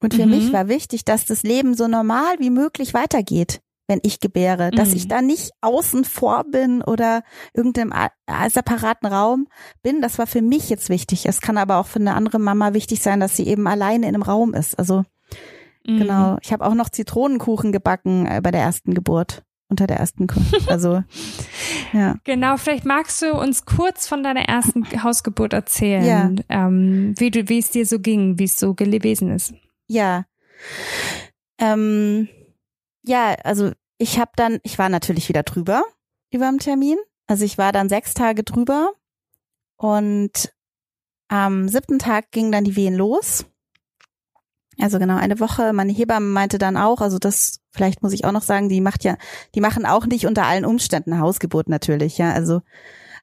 Und 0.00 0.14
für 0.14 0.24
Mhm. 0.26 0.30
mich 0.30 0.52
war 0.52 0.68
wichtig, 0.68 1.04
dass 1.04 1.24
das 1.24 1.42
Leben 1.42 1.74
so 1.74 1.88
normal 1.88 2.36
wie 2.38 2.50
möglich 2.50 2.94
weitergeht, 2.94 3.60
wenn 3.88 4.00
ich 4.02 4.20
gebäre. 4.20 4.70
Dass 4.72 4.90
Mhm. 4.90 4.96
ich 4.96 5.08
da 5.08 5.22
nicht 5.22 5.50
außen 5.62 6.04
vor 6.04 6.44
bin 6.44 6.82
oder 6.82 7.22
irgendeinem 7.54 7.92
separaten 8.48 9.06
Raum 9.08 9.48
bin. 9.82 10.02
Das 10.02 10.18
war 10.18 10.26
für 10.26 10.42
mich 10.42 10.68
jetzt 10.68 10.88
wichtig. 10.90 11.26
Es 11.26 11.40
kann 11.40 11.56
aber 11.58 11.78
auch 11.78 11.86
für 11.86 11.98
eine 12.00 12.14
andere 12.14 12.38
Mama 12.38 12.74
wichtig 12.74 13.00
sein, 13.02 13.20
dass 13.20 13.36
sie 13.36 13.46
eben 13.46 13.66
alleine 13.66 14.06
in 14.08 14.14
einem 14.14 14.22
Raum 14.22 14.54
ist. 14.54 14.78
Also 14.78 15.04
Mhm. 15.86 15.98
Genau. 15.98 16.38
Ich 16.42 16.52
habe 16.52 16.64
auch 16.64 16.74
noch 16.74 16.88
Zitronenkuchen 16.90 17.72
gebacken 17.72 18.26
äh, 18.26 18.40
bei 18.42 18.50
der 18.50 18.62
ersten 18.62 18.94
Geburt. 18.94 19.42
Unter 19.68 19.88
der 19.88 19.96
ersten 19.98 20.26
Geburt. 20.28 20.46
Also, 20.70 21.02
ja. 21.92 22.14
Genau, 22.24 22.56
vielleicht 22.56 22.84
magst 22.84 23.20
du 23.22 23.32
uns 23.34 23.64
kurz 23.64 24.06
von 24.06 24.22
deiner 24.22 24.48
ersten 24.48 24.84
Hausgeburt 25.02 25.52
erzählen, 25.52 26.44
ähm, 26.48 27.14
wie 27.18 27.30
du, 27.30 27.48
wie 27.48 27.58
es 27.58 27.70
dir 27.70 27.84
so 27.84 27.98
ging, 27.98 28.38
wie 28.38 28.44
es 28.44 28.58
so 28.58 28.74
gewesen 28.74 29.32
ist. 29.32 29.54
Ja. 29.88 30.24
Ähm, 31.58 32.28
ja, 33.04 33.34
also 33.44 33.72
ich 33.98 34.18
habe 34.18 34.32
dann, 34.36 34.58
ich 34.62 34.78
war 34.78 34.88
natürlich 34.88 35.28
wieder 35.28 35.42
drüber 35.42 35.82
über 36.30 36.46
dem 36.46 36.58
Termin. 36.58 36.98
Also 37.26 37.44
ich 37.44 37.58
war 37.58 37.72
dann 37.72 37.88
sechs 37.88 38.14
Tage 38.14 38.44
drüber 38.44 38.92
und 39.76 40.52
am 41.28 41.68
siebten 41.68 41.98
Tag 41.98 42.30
ging 42.30 42.52
dann 42.52 42.64
die 42.64 42.76
Wehen 42.76 42.94
los. 42.94 43.46
Also 44.78 44.98
genau 44.98 45.16
eine 45.16 45.40
Woche. 45.40 45.72
Meine 45.72 45.92
Hebamme 45.92 46.26
meinte 46.26 46.58
dann 46.58 46.76
auch, 46.76 47.00
also 47.00 47.18
das 47.18 47.60
vielleicht 47.70 48.02
muss 48.02 48.12
ich 48.12 48.24
auch 48.24 48.32
noch 48.32 48.42
sagen, 48.42 48.68
die 48.68 48.80
macht 48.80 49.04
ja, 49.04 49.16
die 49.54 49.60
machen 49.60 49.86
auch 49.86 50.06
nicht 50.06 50.26
unter 50.26 50.44
allen 50.44 50.64
Umständen 50.64 51.18
Hausgeburt 51.18 51.68
natürlich, 51.68 52.18
ja. 52.18 52.32
Also 52.32 52.60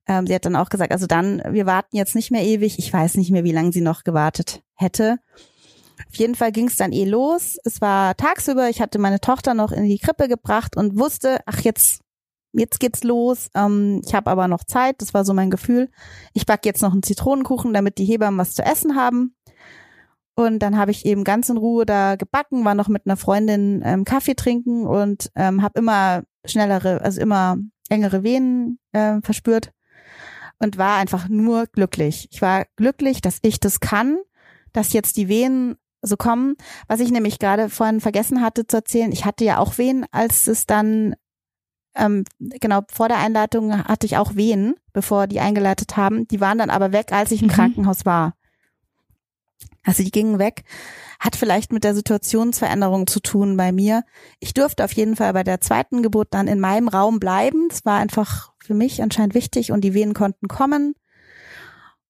ähm, 0.08 0.28
sie 0.28 0.36
hat 0.36 0.46
dann 0.46 0.56
auch 0.56 0.70
gesagt, 0.70 0.92
also 0.92 1.08
dann, 1.08 1.42
wir 1.50 1.66
warten 1.66 1.96
jetzt 1.96 2.16
nicht 2.16 2.32
mehr 2.32 2.44
ewig. 2.44 2.80
Ich 2.80 2.92
weiß 2.92 3.16
nicht 3.16 3.32
mehr, 3.32 3.44
wie 3.44 3.52
lange 3.52 3.72
sie 3.72 3.82
noch 3.82 4.04
gewartet 4.04 4.62
hätte. 4.76 5.20
Auf 6.10 6.16
jeden 6.16 6.36
Fall 6.36 6.52
ging 6.52 6.68
es 6.68 6.76
dann 6.76 6.92
eh 6.92 7.06
los. 7.06 7.58
Es 7.63 7.80
war 7.80 8.16
tagsüber, 8.16 8.70
ich 8.70 8.82
hatte 8.82 9.00
meine 9.00 9.20
Tochter 9.20 9.54
noch 9.54 9.72
in 9.72 9.86
die 9.86 10.00
Krippe 10.00 10.28
gebracht 10.28 10.76
und 10.76 10.98
wusste, 10.98 11.39
ach 11.46 11.62
jetzt, 11.62 12.02
jetzt 12.52 12.80
geht's 12.80 13.04
los. 13.04 13.50
Ähm, 13.56 14.02
ich 14.06 14.13
habe 14.13 14.30
aber 14.30 14.48
noch 14.48 14.63
Zeit, 14.63 14.96
das 15.02 15.13
war 15.13 15.24
so 15.24 15.34
mein 15.34 15.52
Gefühl. 15.52 15.89
Ich 16.34 16.46
back 16.46 16.66
jetzt 16.66 16.82
noch 16.82 16.92
einen 16.92 17.04
Zitronenkuchen, 17.04 17.74
damit 17.74 17.98
die 17.98 18.06
Hebammen 18.06 18.39
was 18.39 18.56
zu 18.56 18.63
essen 18.63 18.96
haben. 18.96 19.36
Und 20.36 20.60
dann 20.60 20.78
habe 20.78 20.91
ich 20.91 21.06
eben 21.06 21.24
ganz 21.24 21.50
in 21.50 21.58
Ruhe 21.58 21.86
da 21.86 22.15
gebacken, 22.15 22.65
war 22.65 22.74
noch 22.74 22.88
mit 22.88 23.06
einer 23.06 23.17
Freundin 23.17 23.82
ähm, 23.86 24.04
Kaffee 24.04 24.36
trinken 24.36 24.88
und 24.88 25.32
ähm, 25.36 25.62
habe 25.62 25.80
immer 25.80 26.24
schnellere, 26.46 27.02
also 27.02 27.22
immer 27.22 27.58
engere 27.89 28.24
Venen 28.24 28.80
äh, 28.93 29.22
verspürt 29.22 29.72
und 30.60 30.78
war 30.78 30.98
einfach 30.98 31.30
nur 31.30 31.67
glücklich. 31.67 32.28
Ich 32.32 32.41
war 32.41 32.65
glücklich, 32.78 33.22
dass 33.22 33.39
ich 33.41 33.60
das 33.60 33.80
kann, 33.80 34.17
dass 34.72 34.93
jetzt 34.93 35.17
die 35.17 35.28
Wehen 35.28 35.76
so 36.02 36.17
kommen. 36.17 36.56
Was 36.88 37.00
ich 37.00 37.12
nämlich 37.12 37.38
gerade 37.38 37.69
vorhin 37.69 38.02
vergessen 38.02 38.41
hatte 38.41 38.65
zu 38.65 38.78
erzählen, 38.78 39.12
ich 39.12 39.26
hatte 39.26 39.46
ja 39.46 39.60
auch 39.60 39.78
Wehen, 39.78 40.06
als 40.12 40.48
es 40.48 40.65
dann 40.65 41.15
ähm, 41.96 42.24
genau 42.39 42.82
vor 42.91 43.08
der 43.08 43.19
Einleitung 43.19 43.86
hatte 43.86 44.06
ich 44.06 44.17
auch 44.17 44.36
Wehen, 44.36 44.76
bevor 44.93 45.28
die 45.28 45.39
eingeleitet 45.39 45.96
haben. 45.96 46.28
Die 46.28 46.41
waren 46.41 46.58
dann 46.58 46.69
aber 46.69 46.91
weg, 46.91 47.12
als 47.12 47.32
ich 47.32 47.41
im 47.41 47.48
mhm. 47.48 47.52
Krankenhaus 47.52 48.06
war. 48.06 48.34
Also 49.84 50.04
die 50.04 50.12
gingen 50.12 50.39
weg. 50.39 50.63
Hat 51.19 51.36
vielleicht 51.36 51.71
mit 51.71 51.84
der 51.84 51.95
Situationsveränderung 51.95 53.08
zu 53.08 53.19
tun 53.19 53.58
bei 53.58 53.71
mir. 53.71 54.04
Ich 54.39 54.54
durfte 54.54 54.84
auf 54.84 54.93
jeden 54.93 55.15
Fall 55.15 55.34
bei 55.34 55.43
der 55.43 55.62
zweiten 55.62 56.04
Geburt 56.04 56.30
dann 56.32 56.47
in 56.47 56.60
meinem 56.60 56.88
Raum 56.88 57.19
bleiben. 57.19 57.67
Es 57.71 57.86
war 57.86 57.99
einfach 57.99 58.52
für 58.63 58.73
mich 58.73 59.02
anscheinend 59.02 59.34
wichtig 59.34 59.71
und 59.71 59.82
die 59.82 59.93
Wehen 59.93 60.13
konnten 60.13 60.47
kommen. 60.47 60.95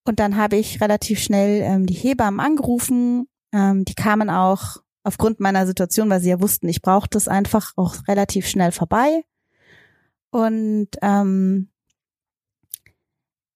Und 0.06 0.20
dann 0.20 0.36
habe 0.36 0.58
ich 0.58 0.82
relativ 0.82 1.20
schnell 1.20 1.62
ähm, 1.62 1.86
die 1.86 1.94
Hebammen 1.94 2.40
angerufen. 2.40 3.28
Ähm, 3.52 3.86
die 3.86 3.96
kamen 3.96 4.30
auch 4.30 4.78
aufgrund 5.04 5.40
meiner 5.40 5.66
Situation, 5.66 6.10
weil 6.10 6.22
sie 6.22 6.30
ja 6.30 6.42
wussten, 6.42 6.68
ich 6.68 6.82
brauchte 6.82 7.18
es 7.18 7.28
einfach 7.28 7.74
auch 7.76 7.96
relativ 8.08 8.48
schnell 8.48 8.72
vorbei. 8.72 9.24
Und 10.32 10.90
ähm, 11.02 11.70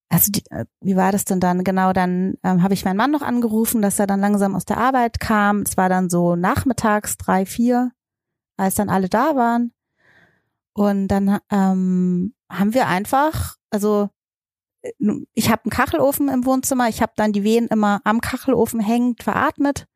also 0.10 0.32
die, 0.32 0.44
äh, 0.52 0.66
wie 0.82 0.96
war 0.96 1.12
das 1.12 1.26
denn 1.26 1.40
dann? 1.40 1.64
Genau, 1.64 1.94
dann 1.94 2.36
ähm, 2.44 2.64
habe 2.64 2.74
ich 2.74 2.86
meinen 2.86 2.98
Mann 2.98 3.12
noch 3.12 3.22
angerufen, 3.22 3.82
dass 3.82 4.00
er 4.00 4.08
dann 4.08 4.22
langsam 4.22 4.56
aus 4.56 4.66
der 4.66 4.78
Arbeit 4.78 5.20
kam. 5.20 5.62
Es 5.62 5.78
war 5.78 5.90
dann 5.90 6.10
so 6.10 6.36
nachmittags 6.36 7.18
drei, 7.18 7.46
vier, 7.46 7.92
als 8.58 8.76
dann 8.76 8.90
alle 8.90 9.10
da 9.10 9.36
waren. 9.36 9.74
Und 10.74 11.08
dann 11.10 11.40
ähm, 11.52 12.34
haben 12.50 12.74
wir 12.74 12.88
einfach, 12.88 13.56
also 13.70 14.10
äh, 14.84 14.92
ich 15.34 15.50
habe 15.52 15.64
einen 15.66 15.72
Kachelofen 15.72 16.30
im 16.30 16.46
Wohnzimmer, 16.46 16.88
ich 16.88 17.02
habe 17.02 17.14
dann 17.16 17.34
die 17.34 17.44
Wehen 17.44 17.68
immer 17.68 18.00
am 18.04 18.22
Kachelofen 18.22 18.80
hängend 18.80 19.24
veratmet. 19.24 19.88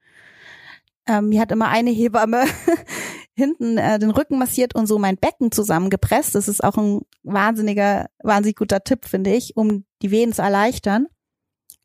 Ähm, 1.08 1.30
mir 1.30 1.42
hat 1.42 1.52
immer 1.52 1.70
eine 1.70 1.92
Hebamme 1.92 2.46
hinten 3.42 3.78
äh, 3.78 4.00
den 4.00 4.12
Rücken 4.12 4.38
massiert 4.38 4.76
und 4.76 4.88
so 4.88 5.00
mein 5.00 5.18
Becken 5.18 5.52
zusammengepresst. 5.52 6.36
Das 6.36 6.48
ist 6.48 6.64
auch 6.64 6.78
ein 6.78 7.02
wahnsinniger, 7.24 8.08
wahnsinnig 8.24 8.56
guter 8.56 8.84
Tipp, 8.84 9.06
finde 9.06 9.34
ich, 9.34 9.58
um 9.58 9.86
die 10.02 10.12
Wehen 10.12 10.34
zu 10.34 10.42
erleichtern. 10.42 11.08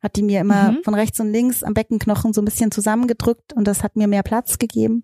Hat 0.03 0.17
die 0.17 0.23
mir 0.23 0.41
immer 0.41 0.73
mhm. 0.73 0.83
von 0.85 0.95
rechts 0.95 1.19
und 1.21 1.33
links 1.33 1.63
am 1.63 1.75
Beckenknochen 1.75 2.33
so 2.33 2.43
ein 2.43 2.45
bisschen 2.45 2.71
zusammengedrückt 2.71 3.55
und 3.55 3.67
das 3.67 3.83
hat 3.83 3.97
mir 3.97 4.07
mehr 4.07 4.23
Platz 4.23 4.59
gegeben. 4.59 5.03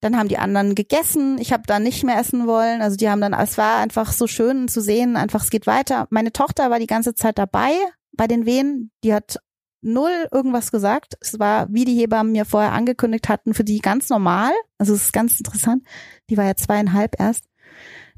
Dann 0.00 0.16
haben 0.18 0.28
die 0.28 0.38
anderen 0.38 0.74
gegessen. 0.74 1.38
Ich 1.38 1.52
habe 1.52 1.62
da 1.66 1.78
nicht 1.78 2.02
mehr 2.02 2.18
essen 2.18 2.48
wollen. 2.48 2.82
Also 2.82 2.96
die 2.96 3.08
haben 3.08 3.20
dann, 3.20 3.34
es 3.34 3.56
war 3.56 3.76
einfach 3.76 4.12
so 4.12 4.26
schön 4.26 4.66
zu 4.66 4.80
sehen, 4.80 5.16
einfach 5.16 5.44
es 5.44 5.50
geht 5.50 5.68
weiter. 5.68 6.08
Meine 6.10 6.32
Tochter 6.32 6.70
war 6.70 6.80
die 6.80 6.88
ganze 6.88 7.14
Zeit 7.14 7.38
dabei 7.38 7.70
bei 8.12 8.26
den 8.26 8.44
Wehen. 8.44 8.90
Die 9.04 9.14
hat 9.14 9.38
null 9.82 10.28
irgendwas 10.30 10.70
gesagt. 10.70 11.16
Es 11.20 11.38
war, 11.38 11.66
wie 11.70 11.84
die 11.84 11.98
Hebammen 11.98 12.32
mir 12.32 12.44
vorher 12.44 12.72
angekündigt 12.72 13.28
hatten, 13.28 13.54
für 13.54 13.64
die 13.64 13.80
ganz 13.80 14.08
normal. 14.08 14.52
Also 14.78 14.94
es 14.94 15.04
ist 15.06 15.12
ganz 15.12 15.38
interessant. 15.38 15.84
Die 16.30 16.36
war 16.36 16.44
ja 16.44 16.54
zweieinhalb 16.54 17.20
erst. 17.20 17.44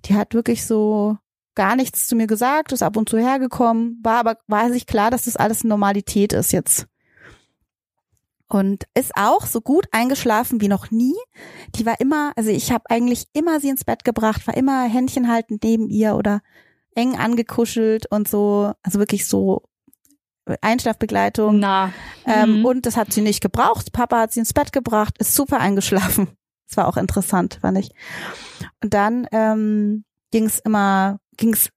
Die 0.04 0.14
hat 0.14 0.34
wirklich 0.34 0.66
so 0.66 1.18
gar 1.54 1.76
nichts 1.76 2.06
zu 2.06 2.16
mir 2.16 2.26
gesagt, 2.26 2.72
ist 2.72 2.82
ab 2.82 2.96
und 2.96 3.08
zu 3.08 3.18
hergekommen, 3.18 4.00
war 4.02 4.18
aber, 4.18 4.38
war 4.46 4.70
sich 4.70 4.86
klar, 4.86 5.10
dass 5.10 5.24
das 5.24 5.36
alles 5.36 5.64
Normalität 5.64 6.32
ist 6.32 6.52
jetzt. 6.52 6.86
Und 8.48 8.84
ist 8.94 9.12
auch 9.16 9.46
so 9.46 9.60
gut 9.60 9.86
eingeschlafen 9.90 10.60
wie 10.60 10.68
noch 10.68 10.90
nie. 10.90 11.14
Die 11.76 11.86
war 11.86 11.98
immer, 12.00 12.32
also 12.36 12.50
ich 12.50 12.72
habe 12.72 12.84
eigentlich 12.88 13.26
immer 13.32 13.58
sie 13.58 13.70
ins 13.70 13.84
Bett 13.84 14.04
gebracht, 14.04 14.46
war 14.46 14.56
immer 14.56 14.84
Händchen 14.84 15.28
haltend 15.28 15.64
neben 15.64 15.88
ihr 15.88 16.14
oder 16.14 16.40
eng 16.94 17.16
angekuschelt 17.16 18.06
und 18.10 18.28
so, 18.28 18.72
also 18.82 18.98
wirklich 18.98 19.26
so 19.26 19.62
Einschlafbegleitung. 20.60 21.58
Na. 21.58 21.92
Ähm, 22.26 22.60
mhm. 22.60 22.64
Und 22.64 22.86
das 22.86 22.96
hat 22.96 23.12
sie 23.12 23.22
nicht 23.22 23.40
gebraucht. 23.40 23.92
Papa 23.92 24.20
hat 24.20 24.32
sie 24.32 24.40
ins 24.40 24.52
Bett 24.52 24.72
gebracht, 24.72 25.16
ist 25.18 25.34
super 25.34 25.60
eingeschlafen. 25.60 26.28
Das 26.66 26.78
war 26.78 26.88
auch 26.88 26.96
interessant, 26.96 27.58
fand 27.60 27.76
ich. 27.78 27.90
Und 28.82 28.94
dann 28.94 29.28
ähm, 29.32 30.04
ging 30.32 30.46
es 30.46 30.58
immer, 30.60 31.18
ging 31.36 31.52
es 31.52 31.68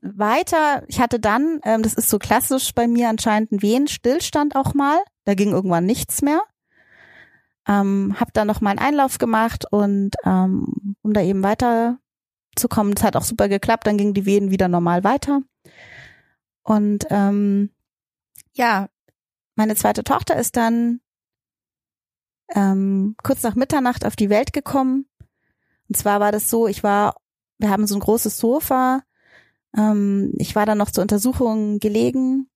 weiter. 0.00 0.84
Ich 0.86 1.00
hatte 1.00 1.18
dann, 1.18 1.60
ähm, 1.64 1.82
das 1.82 1.94
ist 1.94 2.08
so 2.08 2.18
klassisch 2.18 2.72
bei 2.72 2.86
mir 2.86 3.08
anscheinend 3.08 3.50
ein 3.50 3.62
Wehenstillstand 3.62 4.54
auch 4.54 4.74
mal. 4.74 4.98
Da 5.24 5.34
ging 5.34 5.50
irgendwann 5.50 5.86
nichts 5.86 6.22
mehr. 6.22 6.40
Ähm, 7.66 8.14
hab 8.18 8.32
dann 8.32 8.46
noch 8.46 8.60
mal 8.60 8.70
einen 8.70 8.78
Einlauf 8.78 9.18
gemacht 9.18 9.66
und 9.70 10.14
ähm, 10.24 10.96
um 11.02 11.12
da 11.12 11.20
eben 11.20 11.42
weiter 11.42 11.98
zu 12.56 12.68
kommen, 12.68 12.94
es 12.96 13.02
hat 13.02 13.16
auch 13.16 13.24
super 13.24 13.48
geklappt. 13.48 13.86
Dann 13.86 13.98
gingen 13.98 14.14
die 14.14 14.24
Wehen 14.24 14.50
wieder 14.50 14.68
normal 14.68 15.04
weiter. 15.04 15.42
Und 16.62 17.06
ähm, 17.10 17.70
ja, 18.58 18.88
meine 19.54 19.76
zweite 19.76 20.04
Tochter 20.04 20.36
ist 20.36 20.56
dann 20.56 21.00
ähm, 22.54 23.14
kurz 23.22 23.42
nach 23.42 23.54
Mitternacht 23.54 24.04
auf 24.04 24.16
die 24.16 24.30
Welt 24.30 24.52
gekommen. 24.52 25.06
Und 25.88 25.96
zwar 25.96 26.20
war 26.20 26.32
das 26.32 26.50
so, 26.50 26.66
ich 26.66 26.82
war, 26.82 27.16
wir 27.58 27.70
haben 27.70 27.86
so 27.86 27.94
ein 27.94 28.00
großes 28.00 28.36
Sofa. 28.36 29.02
Ähm, 29.76 30.32
ich 30.38 30.54
war 30.54 30.66
dann 30.66 30.78
noch 30.78 30.90
zur 30.90 31.02
Untersuchung 31.02 31.78
gelegen. 31.78 32.50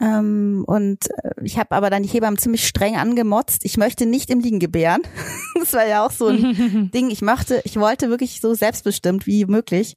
Ähm, 0.00 0.64
und 0.66 1.10
äh, 1.10 1.30
ich 1.42 1.58
habe 1.58 1.74
aber 1.74 1.90
dann 1.90 2.02
die 2.02 2.08
Hebammen 2.08 2.38
ziemlich 2.38 2.66
streng 2.66 2.96
angemotzt. 2.96 3.64
Ich 3.64 3.76
möchte 3.76 4.06
nicht 4.06 4.30
im 4.30 4.40
Liegen 4.40 4.60
gebären. 4.60 5.02
das 5.54 5.72
war 5.72 5.86
ja 5.86 6.06
auch 6.06 6.12
so 6.12 6.28
ein 6.28 6.90
Ding. 6.94 7.10
Ich 7.10 7.22
möchte, 7.22 7.60
ich 7.64 7.76
wollte 7.76 8.10
wirklich 8.10 8.40
so 8.40 8.54
selbstbestimmt 8.54 9.26
wie 9.26 9.46
möglich. 9.46 9.96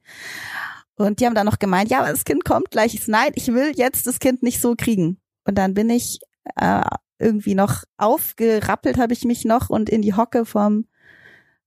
Und 0.98 1.20
die 1.20 1.26
haben 1.26 1.36
dann 1.36 1.46
noch 1.46 1.60
gemeint, 1.60 1.90
ja, 1.90 2.00
aber 2.00 2.12
das 2.12 2.26
Kind 2.26 2.46
kommt 2.46 2.72
gleich. 2.72 2.94
Ich 2.94 3.06
so, 3.06 3.12
nein, 3.12 3.32
ich 3.36 3.48
will 3.48 3.74
jetzt 3.76 4.08
das 4.08 4.20
Kind 4.20 4.44
nicht 4.44 4.62
so 4.62 4.76
kriegen. 4.76 5.20
Und 5.46 5.58
dann 5.58 5.74
bin 5.74 5.90
ich 5.90 6.20
äh, 6.56 6.82
irgendwie 7.20 7.56
noch 7.56 7.84
aufgerappelt, 7.98 8.98
habe 8.98 9.14
ich 9.14 9.24
mich 9.24 9.46
noch 9.46 9.70
und 9.70 9.90
in 9.90 10.02
die 10.02 10.14
Hocke 10.14 10.46
vom, 10.46 10.86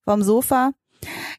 vom 0.04 0.22
Sofa. 0.22 0.72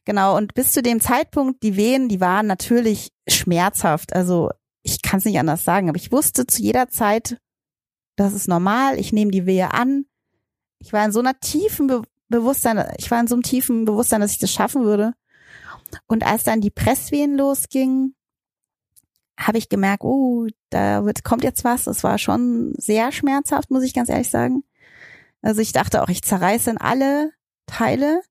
Genau, 0.04 0.36
und 0.36 0.54
bis 0.54 0.72
zu 0.72 0.82
dem 0.82 1.00
Zeitpunkt, 1.00 1.62
die 1.62 1.76
Wehen, 1.76 2.08
die 2.08 2.20
waren 2.20 2.46
natürlich 2.46 3.12
schmerzhaft. 3.28 4.14
Also 4.14 4.50
ich 4.82 5.02
kann 5.02 5.18
es 5.18 5.24
nicht 5.24 5.38
anders 5.38 5.64
sagen, 5.64 5.88
aber 5.88 5.96
ich 5.96 6.12
wusste 6.12 6.46
zu 6.46 6.62
jeder 6.62 6.88
Zeit, 6.88 7.38
das 8.16 8.32
ist 8.32 8.48
normal, 8.48 8.98
ich 8.98 9.12
nehme 9.12 9.30
die 9.30 9.46
Wehe 9.46 9.72
an. 9.74 10.06
Ich 10.78 10.92
war 10.92 11.04
in 11.04 11.12
so 11.12 11.20
einer 11.20 11.38
tiefen 11.40 11.86
Be 11.86 12.02
Bewusstsein, 12.28 12.84
ich 12.98 13.08
war 13.12 13.20
in 13.20 13.28
so 13.28 13.36
einem 13.36 13.44
tiefen 13.44 13.84
Bewusstsein, 13.84 14.20
dass 14.20 14.32
ich 14.32 14.38
das 14.38 14.50
schaffen 14.50 14.82
würde. 14.82 15.12
Und 16.06 16.24
als 16.24 16.44
dann 16.44 16.60
die 16.60 16.70
Presswehen 16.70 17.36
losgingen, 17.36 18.14
habe 19.38 19.58
ich 19.58 19.68
gemerkt, 19.68 20.02
oh, 20.02 20.46
da 20.70 21.04
wird, 21.04 21.24
kommt 21.24 21.44
jetzt 21.44 21.64
was. 21.64 21.84
Das 21.84 22.02
war 22.04 22.18
schon 22.18 22.72
sehr 22.76 23.12
schmerzhaft, 23.12 23.70
muss 23.70 23.82
ich 23.82 23.94
ganz 23.94 24.08
ehrlich 24.08 24.30
sagen. 24.30 24.64
Also 25.42 25.60
ich 25.60 25.72
dachte 25.72 26.02
auch, 26.02 26.08
ich 26.08 26.22
zerreiße 26.22 26.70
in 26.70 26.78
alle 26.78 27.32
Teile. 27.66 28.22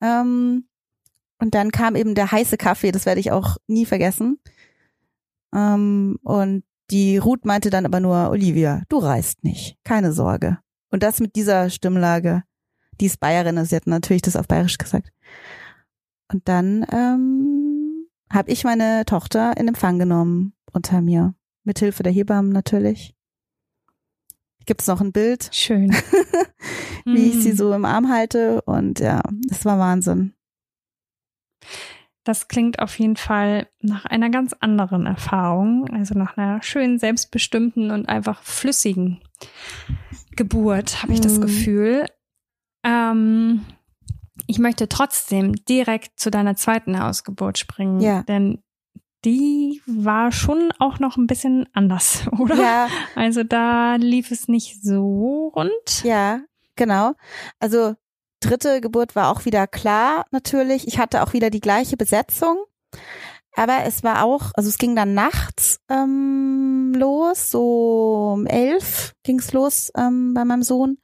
Ähm, 0.00 0.66
und 1.38 1.54
dann 1.54 1.70
kam 1.70 1.96
eben 1.96 2.14
der 2.14 2.32
heiße 2.32 2.56
Kaffee, 2.56 2.92
das 2.92 3.06
werde 3.06 3.20
ich 3.20 3.30
auch 3.30 3.56
nie 3.66 3.86
vergessen. 3.86 4.40
Ähm, 5.54 6.18
und 6.22 6.64
die 6.90 7.16
Ruth 7.16 7.44
meinte 7.44 7.70
dann 7.70 7.86
aber 7.86 8.00
nur, 8.00 8.30
Olivia, 8.30 8.82
du 8.88 8.98
reist 8.98 9.44
nicht, 9.44 9.78
keine 9.84 10.12
Sorge. 10.12 10.58
Und 10.90 11.02
das 11.02 11.20
mit 11.20 11.36
dieser 11.36 11.70
Stimmlage. 11.70 12.42
Die 13.00 13.06
ist 13.06 13.18
Bayerin, 13.18 13.64
sie 13.64 13.74
hat 13.74 13.86
natürlich 13.86 14.22
das 14.22 14.36
auf 14.36 14.46
Bayerisch 14.46 14.78
gesagt. 14.78 15.10
Und 16.34 16.48
dann 16.48 16.84
ähm, 16.90 18.08
habe 18.28 18.50
ich 18.50 18.64
meine 18.64 19.04
Tochter 19.06 19.56
in 19.56 19.68
Empfang 19.68 20.00
genommen 20.00 20.52
unter 20.72 21.00
mir. 21.00 21.36
Mithilfe 21.62 22.02
der 22.02 22.12
Hebammen 22.12 22.50
natürlich. 22.50 23.14
Gibt's 24.66 24.88
noch 24.88 25.00
ein 25.00 25.12
Bild? 25.12 25.48
Schön. 25.52 25.94
wie 27.04 27.28
ich 27.28 27.40
sie 27.40 27.50
hm. 27.50 27.56
so 27.56 27.72
im 27.72 27.84
Arm 27.84 28.08
halte. 28.08 28.62
Und 28.62 28.98
ja, 28.98 29.22
das 29.46 29.64
war 29.64 29.78
Wahnsinn. 29.78 30.34
Das 32.24 32.48
klingt 32.48 32.80
auf 32.80 32.98
jeden 32.98 33.16
Fall 33.16 33.68
nach 33.80 34.04
einer 34.04 34.28
ganz 34.28 34.54
anderen 34.58 35.06
Erfahrung, 35.06 35.88
also 35.90 36.18
nach 36.18 36.36
einer 36.36 36.60
schönen, 36.64 36.98
selbstbestimmten 36.98 37.92
und 37.92 38.08
einfach 38.08 38.42
flüssigen 38.42 39.20
Geburt, 40.34 41.00
habe 41.00 41.12
ich 41.12 41.20
das 41.20 41.34
hm. 41.34 41.42
Gefühl. 41.42 42.06
Ähm, 42.82 43.64
ich 44.46 44.58
möchte 44.58 44.88
trotzdem 44.88 45.54
direkt 45.64 46.18
zu 46.18 46.30
deiner 46.30 46.56
zweiten 46.56 47.00
Hausgeburt 47.00 47.58
springen, 47.58 48.00
ja. 48.00 48.22
denn 48.22 48.62
die 49.24 49.80
war 49.86 50.32
schon 50.32 50.70
auch 50.78 50.98
noch 50.98 51.16
ein 51.16 51.26
bisschen 51.26 51.66
anders, 51.72 52.26
oder? 52.38 52.56
Ja. 52.56 52.88
Also 53.14 53.42
da 53.42 53.96
lief 53.96 54.30
es 54.30 54.48
nicht 54.48 54.82
so 54.82 55.52
rund. 55.54 56.04
Ja, 56.04 56.40
genau. 56.76 57.12
Also 57.58 57.94
dritte 58.40 58.80
Geburt 58.80 59.16
war 59.16 59.30
auch 59.30 59.44
wieder 59.44 59.66
klar, 59.66 60.26
natürlich. 60.30 60.86
Ich 60.86 60.98
hatte 60.98 61.22
auch 61.22 61.32
wieder 61.32 61.50
die 61.50 61.60
gleiche 61.60 61.96
Besetzung. 61.96 62.58
Aber 63.56 63.84
es 63.84 64.02
war 64.02 64.24
auch, 64.24 64.50
also 64.54 64.68
es 64.68 64.78
ging 64.78 64.96
dann 64.96 65.14
nachts 65.14 65.78
ähm, 65.88 66.92
los, 66.96 67.50
so 67.50 68.32
um 68.34 68.46
elf 68.46 69.14
ging's 69.22 69.52
los 69.52 69.92
ähm, 69.96 70.34
bei 70.34 70.44
meinem 70.44 70.64
Sohn. 70.64 70.98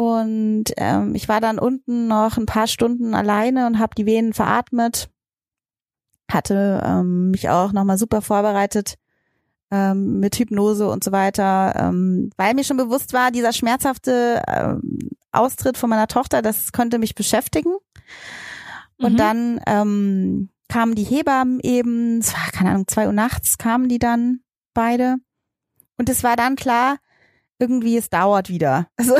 Und 0.00 0.64
ähm, 0.78 1.14
ich 1.14 1.28
war 1.28 1.42
dann 1.42 1.58
unten 1.58 2.08
noch 2.08 2.38
ein 2.38 2.46
paar 2.46 2.66
Stunden 2.66 3.12
alleine 3.12 3.66
und 3.66 3.78
habe 3.78 3.94
die 3.94 4.06
Venen 4.06 4.32
veratmet. 4.32 5.10
Hatte 6.32 6.82
ähm, 6.82 7.32
mich 7.32 7.50
auch 7.50 7.72
nochmal 7.72 7.98
super 7.98 8.22
vorbereitet 8.22 8.94
ähm, 9.70 10.18
mit 10.18 10.36
Hypnose 10.36 10.88
und 10.88 11.04
so 11.04 11.12
weiter, 11.12 11.74
ähm, 11.76 12.30
weil 12.38 12.54
mir 12.54 12.64
schon 12.64 12.78
bewusst 12.78 13.12
war, 13.12 13.30
dieser 13.30 13.52
schmerzhafte 13.52 14.42
ähm, 14.48 15.10
Austritt 15.32 15.76
von 15.76 15.90
meiner 15.90 16.08
Tochter, 16.08 16.40
das 16.40 16.72
konnte 16.72 16.98
mich 16.98 17.14
beschäftigen. 17.14 17.74
Und 18.96 19.12
Mhm. 19.12 19.16
dann 19.18 19.60
ähm, 19.66 20.48
kamen 20.70 20.94
die 20.94 21.04
Hebammen 21.04 21.60
eben, 21.60 22.20
es 22.20 22.32
war 22.32 22.50
keine 22.52 22.70
Ahnung, 22.70 22.88
zwei 22.88 23.06
Uhr 23.06 23.12
nachts 23.12 23.58
kamen 23.58 23.90
die 23.90 23.98
dann 23.98 24.40
beide. 24.72 25.16
Und 25.98 26.08
es 26.08 26.24
war 26.24 26.36
dann 26.36 26.56
klar, 26.56 26.96
irgendwie 27.60 27.96
es 27.96 28.10
dauert 28.10 28.48
wieder. 28.48 28.88
Also 28.96 29.14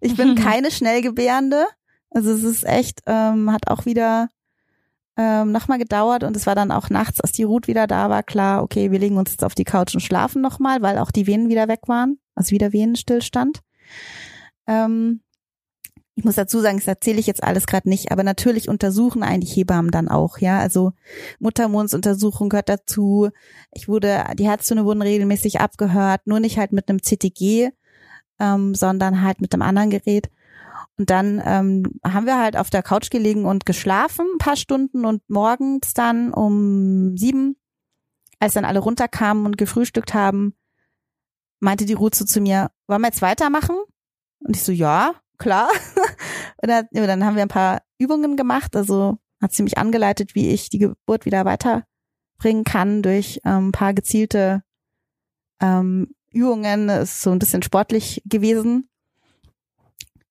ich 0.00 0.16
bin 0.16 0.34
keine 0.36 0.70
Schnellgebärende. 0.70 1.66
Also 2.10 2.30
es 2.32 2.42
ist 2.42 2.64
echt, 2.64 3.00
ähm, 3.06 3.50
hat 3.52 3.68
auch 3.68 3.84
wieder 3.84 4.28
ähm, 5.16 5.52
nochmal 5.52 5.78
gedauert 5.78 6.24
und 6.24 6.36
es 6.36 6.46
war 6.46 6.54
dann 6.54 6.70
auch 6.70 6.90
nachts, 6.90 7.20
als 7.20 7.32
die 7.32 7.42
Ruth 7.42 7.66
wieder 7.66 7.86
da 7.86 8.10
war, 8.10 8.22
klar, 8.22 8.62
okay, 8.62 8.90
wir 8.90 8.98
legen 8.98 9.16
uns 9.16 9.30
jetzt 9.30 9.44
auf 9.44 9.54
die 9.54 9.64
Couch 9.64 9.94
und 9.94 10.00
schlafen 10.00 10.42
nochmal, 10.42 10.82
weil 10.82 10.98
auch 10.98 11.10
die 11.10 11.26
Venen 11.26 11.48
wieder 11.48 11.68
weg 11.68 11.80
waren, 11.86 12.18
also 12.34 12.50
wieder 12.50 12.72
Venenstillstand. 12.72 13.60
Ähm, 14.66 15.20
ich 16.16 16.24
muss 16.24 16.36
dazu 16.36 16.60
sagen, 16.60 16.78
das 16.78 16.86
erzähle 16.86 17.18
ich 17.18 17.26
jetzt 17.26 17.42
alles 17.42 17.66
gerade 17.66 17.88
nicht, 17.88 18.12
aber 18.12 18.22
natürlich 18.22 18.68
untersuchen 18.68 19.22
eigentlich 19.22 19.56
Hebammen 19.56 19.90
dann 19.90 20.08
auch, 20.08 20.38
ja. 20.38 20.58
Also 20.58 20.92
Muttermundsuntersuchung 21.40 22.48
gehört 22.48 22.68
dazu. 22.68 23.30
Ich 23.72 23.88
wurde, 23.88 24.24
die 24.38 24.46
Herztöne 24.46 24.84
wurden 24.84 25.02
regelmäßig 25.02 25.60
abgehört, 25.60 26.26
nur 26.26 26.38
nicht 26.38 26.56
halt 26.58 26.72
mit 26.72 26.88
einem 26.88 27.02
CTG, 27.02 27.70
ähm, 28.38 28.74
sondern 28.74 29.22
halt 29.22 29.40
mit 29.40 29.52
einem 29.54 29.62
anderen 29.62 29.90
Gerät. 29.90 30.30
Und 30.96 31.10
dann 31.10 31.42
ähm, 31.44 31.98
haben 32.04 32.26
wir 32.26 32.40
halt 32.40 32.56
auf 32.56 32.70
der 32.70 32.84
Couch 32.84 33.10
gelegen 33.10 33.44
und 33.44 33.66
geschlafen, 33.66 34.26
ein 34.34 34.38
paar 34.38 34.56
Stunden 34.56 35.04
und 35.04 35.28
morgens 35.28 35.94
dann 35.94 36.32
um 36.32 37.16
sieben, 37.16 37.56
als 38.38 38.54
dann 38.54 38.64
alle 38.64 38.78
runterkamen 38.78 39.46
und 39.46 39.58
gefrühstückt 39.58 40.14
haben, 40.14 40.54
meinte 41.58 41.86
die 41.86 41.94
so 41.94 42.10
zu 42.10 42.40
mir, 42.40 42.70
wollen 42.86 43.00
wir 43.00 43.08
jetzt 43.08 43.22
weitermachen? 43.22 43.76
Und 44.38 44.54
ich 44.54 44.62
so, 44.62 44.70
ja, 44.70 45.14
klar. 45.38 45.68
und 46.62 46.68
dann, 46.68 46.86
ja, 46.92 47.06
dann 47.06 47.24
haben 47.24 47.36
wir 47.36 47.42
ein 47.42 47.48
paar 47.48 47.82
Übungen 47.98 48.36
gemacht, 48.36 48.76
also 48.76 49.18
hat 49.42 49.52
sie 49.52 49.62
mich 49.62 49.78
angeleitet, 49.78 50.34
wie 50.34 50.50
ich 50.50 50.70
die 50.70 50.78
Geburt 50.78 51.26
wieder 51.26 51.44
weiterbringen 51.44 52.64
kann 52.64 53.02
durch 53.02 53.40
ähm, 53.44 53.68
ein 53.68 53.72
paar 53.72 53.94
gezielte 53.94 54.62
ähm, 55.60 56.14
Übungen. 56.32 56.88
Ist 56.88 57.22
so 57.22 57.30
ein 57.30 57.38
bisschen 57.38 57.62
sportlich 57.62 58.22
gewesen 58.24 58.88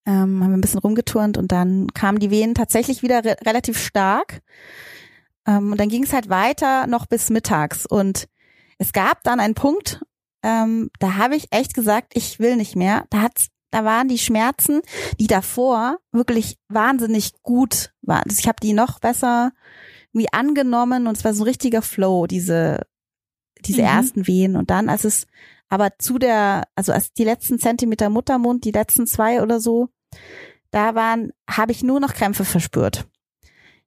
ähm, 0.05 0.43
haben 0.43 0.51
wir 0.51 0.57
ein 0.57 0.61
bisschen 0.61 0.79
rumgeturnt 0.79 1.37
und 1.37 1.51
dann 1.51 1.87
kamen 1.93 2.19
die 2.19 2.29
Wehen 2.29 2.55
tatsächlich 2.55 3.03
wieder 3.03 3.23
re 3.23 3.37
relativ 3.45 3.77
stark. 3.77 4.41
Ähm, 5.47 5.71
und 5.71 5.79
dann 5.79 5.89
ging 5.89 6.03
es 6.03 6.13
halt 6.13 6.29
weiter 6.29 6.87
noch 6.87 7.05
bis 7.05 7.29
mittags. 7.29 7.85
Und 7.85 8.27
es 8.77 8.91
gab 8.91 9.23
dann 9.23 9.39
einen 9.39 9.55
Punkt, 9.55 10.01
ähm, 10.43 10.89
da 10.99 11.15
habe 11.15 11.35
ich 11.35 11.47
echt 11.51 11.73
gesagt, 11.73 12.13
ich 12.15 12.39
will 12.39 12.57
nicht 12.57 12.75
mehr. 12.75 13.05
Da 13.09 13.21
hat's, 13.21 13.47
da 13.73 13.83
waren 13.83 14.07
die 14.07 14.19
Schmerzen, 14.19 14.81
die 15.19 15.25
davor 15.25 15.97
wirklich 16.11 16.57
wahnsinnig 16.69 17.31
gut 17.41 17.91
waren. 18.03 18.23
Also 18.25 18.37
ich 18.39 18.47
habe 18.47 18.57
die 18.61 18.73
noch 18.73 18.99
besser 18.99 19.51
wie 20.11 20.31
angenommen 20.31 21.07
und 21.07 21.17
es 21.17 21.23
war 21.25 21.33
so 21.33 21.43
ein 21.43 21.47
richtiger 21.47 21.81
Flow, 21.81 22.27
diese, 22.27 22.81
diese 23.65 23.81
Mhm. 23.81 23.87
ersten 23.87 24.27
Wehen. 24.27 24.55
Und 24.55 24.69
dann, 24.69 24.89
als 24.89 25.05
es 25.05 25.25
aber 25.69 25.97
zu 25.97 26.19
der, 26.19 26.67
also 26.75 26.91
als 26.91 27.13
die 27.13 27.23
letzten 27.23 27.57
Zentimeter 27.57 28.11
Muttermund, 28.11 28.63
die 28.63 28.71
letzten 28.71 29.07
zwei 29.07 29.41
oder 29.41 29.59
so, 29.59 29.89
da 30.69 30.93
waren, 30.93 31.31
habe 31.49 31.71
ich 31.71 31.81
nur 31.81 31.99
noch 31.99 32.13
Krämpfe 32.13 32.45
verspürt. 32.45 33.07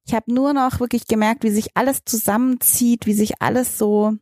Ich 0.05 0.13
habe 0.13 0.33
nur 0.33 0.51
noch 0.51 0.81
wirklich 0.81 1.07
gemerkt, 1.07 1.43
wie 1.43 1.49
sich 1.49 1.77
alles 1.77 2.01
zusammenzieht, 2.03 3.05
wie 3.05 3.13
sich 3.13 3.41
alles 3.41 3.77
so 3.77 4.13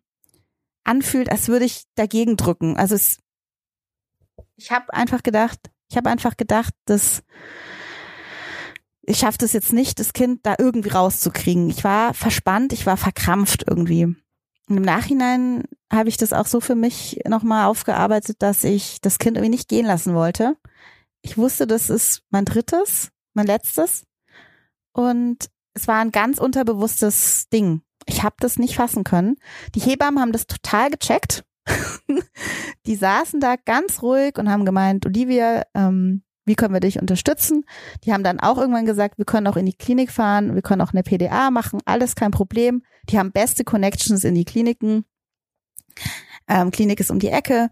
anfühlt, 0.83 1.31
als 1.31 1.47
würde 1.47 1.65
ich 1.65 1.85
dagegen 1.95 2.37
drücken. 2.37 2.77
Also 2.77 2.93
es, 2.93 3.17
ich 4.57 4.71
habe 4.71 4.93
einfach 4.93 5.23
gedacht, 5.23 5.59
ich 5.89 5.97
habe 5.97 6.09
einfach 6.09 6.37
gedacht, 6.37 6.73
dass 6.85 7.23
ich 9.07 9.19
schaffe 9.19 9.37
das 9.37 9.53
jetzt 9.53 9.71
nicht, 9.71 9.99
das 9.99 10.13
Kind 10.13 10.45
da 10.45 10.55
irgendwie 10.57 10.89
rauszukriegen. 10.89 11.69
Ich 11.69 11.83
war 11.83 12.13
verspannt, 12.13 12.73
ich 12.73 12.85
war 12.85 12.97
verkrampft 12.97 13.65
irgendwie. 13.67 14.15
Und 14.67 14.77
im 14.77 14.81
Nachhinein 14.81 15.63
habe 15.93 16.09
ich 16.09 16.17
das 16.17 16.33
auch 16.33 16.47
so 16.47 16.59
für 16.59 16.73
mich 16.73 17.19
nochmal 17.27 17.65
aufgearbeitet, 17.65 18.37
dass 18.39 18.63
ich 18.63 18.99
das 19.01 19.19
Kind 19.19 19.37
irgendwie 19.37 19.51
nicht 19.51 19.69
gehen 19.69 19.85
lassen 19.85 20.15
wollte. 20.15 20.57
Ich 21.21 21.37
wusste, 21.37 21.67
das 21.67 21.89
ist 21.89 22.23
mein 22.31 22.45
drittes, 22.45 23.11
mein 23.33 23.45
letztes. 23.45 24.05
Und 24.91 25.49
es 25.75 25.87
war 25.87 25.99
ein 25.99 26.11
ganz 26.11 26.39
unterbewusstes 26.39 27.47
Ding. 27.49 27.81
Ich 28.07 28.23
habe 28.23 28.35
das 28.39 28.57
nicht 28.57 28.75
fassen 28.75 29.03
können. 29.03 29.35
Die 29.75 29.79
Hebammen 29.79 30.19
haben 30.19 30.31
das 30.31 30.47
total 30.47 30.89
gecheckt. 30.89 31.43
die 32.85 32.95
saßen 32.95 33.39
da 33.39 33.55
ganz 33.55 34.01
ruhig 34.01 34.37
und 34.37 34.49
haben 34.49 34.65
gemeint, 34.65 35.05
Olivia, 35.05 35.63
ähm, 35.73 36.23
wie 36.45 36.55
können 36.55 36.73
wir 36.73 36.79
dich 36.79 37.01
unterstützen? 37.01 37.65
Die 38.03 38.13
haben 38.13 38.23
dann 38.23 38.39
auch 38.39 38.57
irgendwann 38.57 38.85
gesagt, 38.85 39.17
wir 39.17 39.25
können 39.25 39.47
auch 39.47 39.57
in 39.57 39.65
die 39.65 39.73
Klinik 39.73 40.11
fahren, 40.11 40.53
wir 40.53 40.61
können 40.61 40.81
auch 40.81 40.93
eine 40.93 41.03
PDA 41.03 41.49
machen, 41.49 41.79
alles 41.85 42.15
kein 42.15 42.31
Problem. 42.31 42.83
Die 43.09 43.17
haben 43.17 43.31
beste 43.31 43.63
Connections 43.63 44.23
in 44.23 44.35
die 44.35 44.45
Kliniken. 44.45 45.05
Ähm, 46.47 46.69
Klinik 46.71 46.99
ist 46.99 47.09
um 47.09 47.19
die 47.19 47.29
Ecke. 47.29 47.69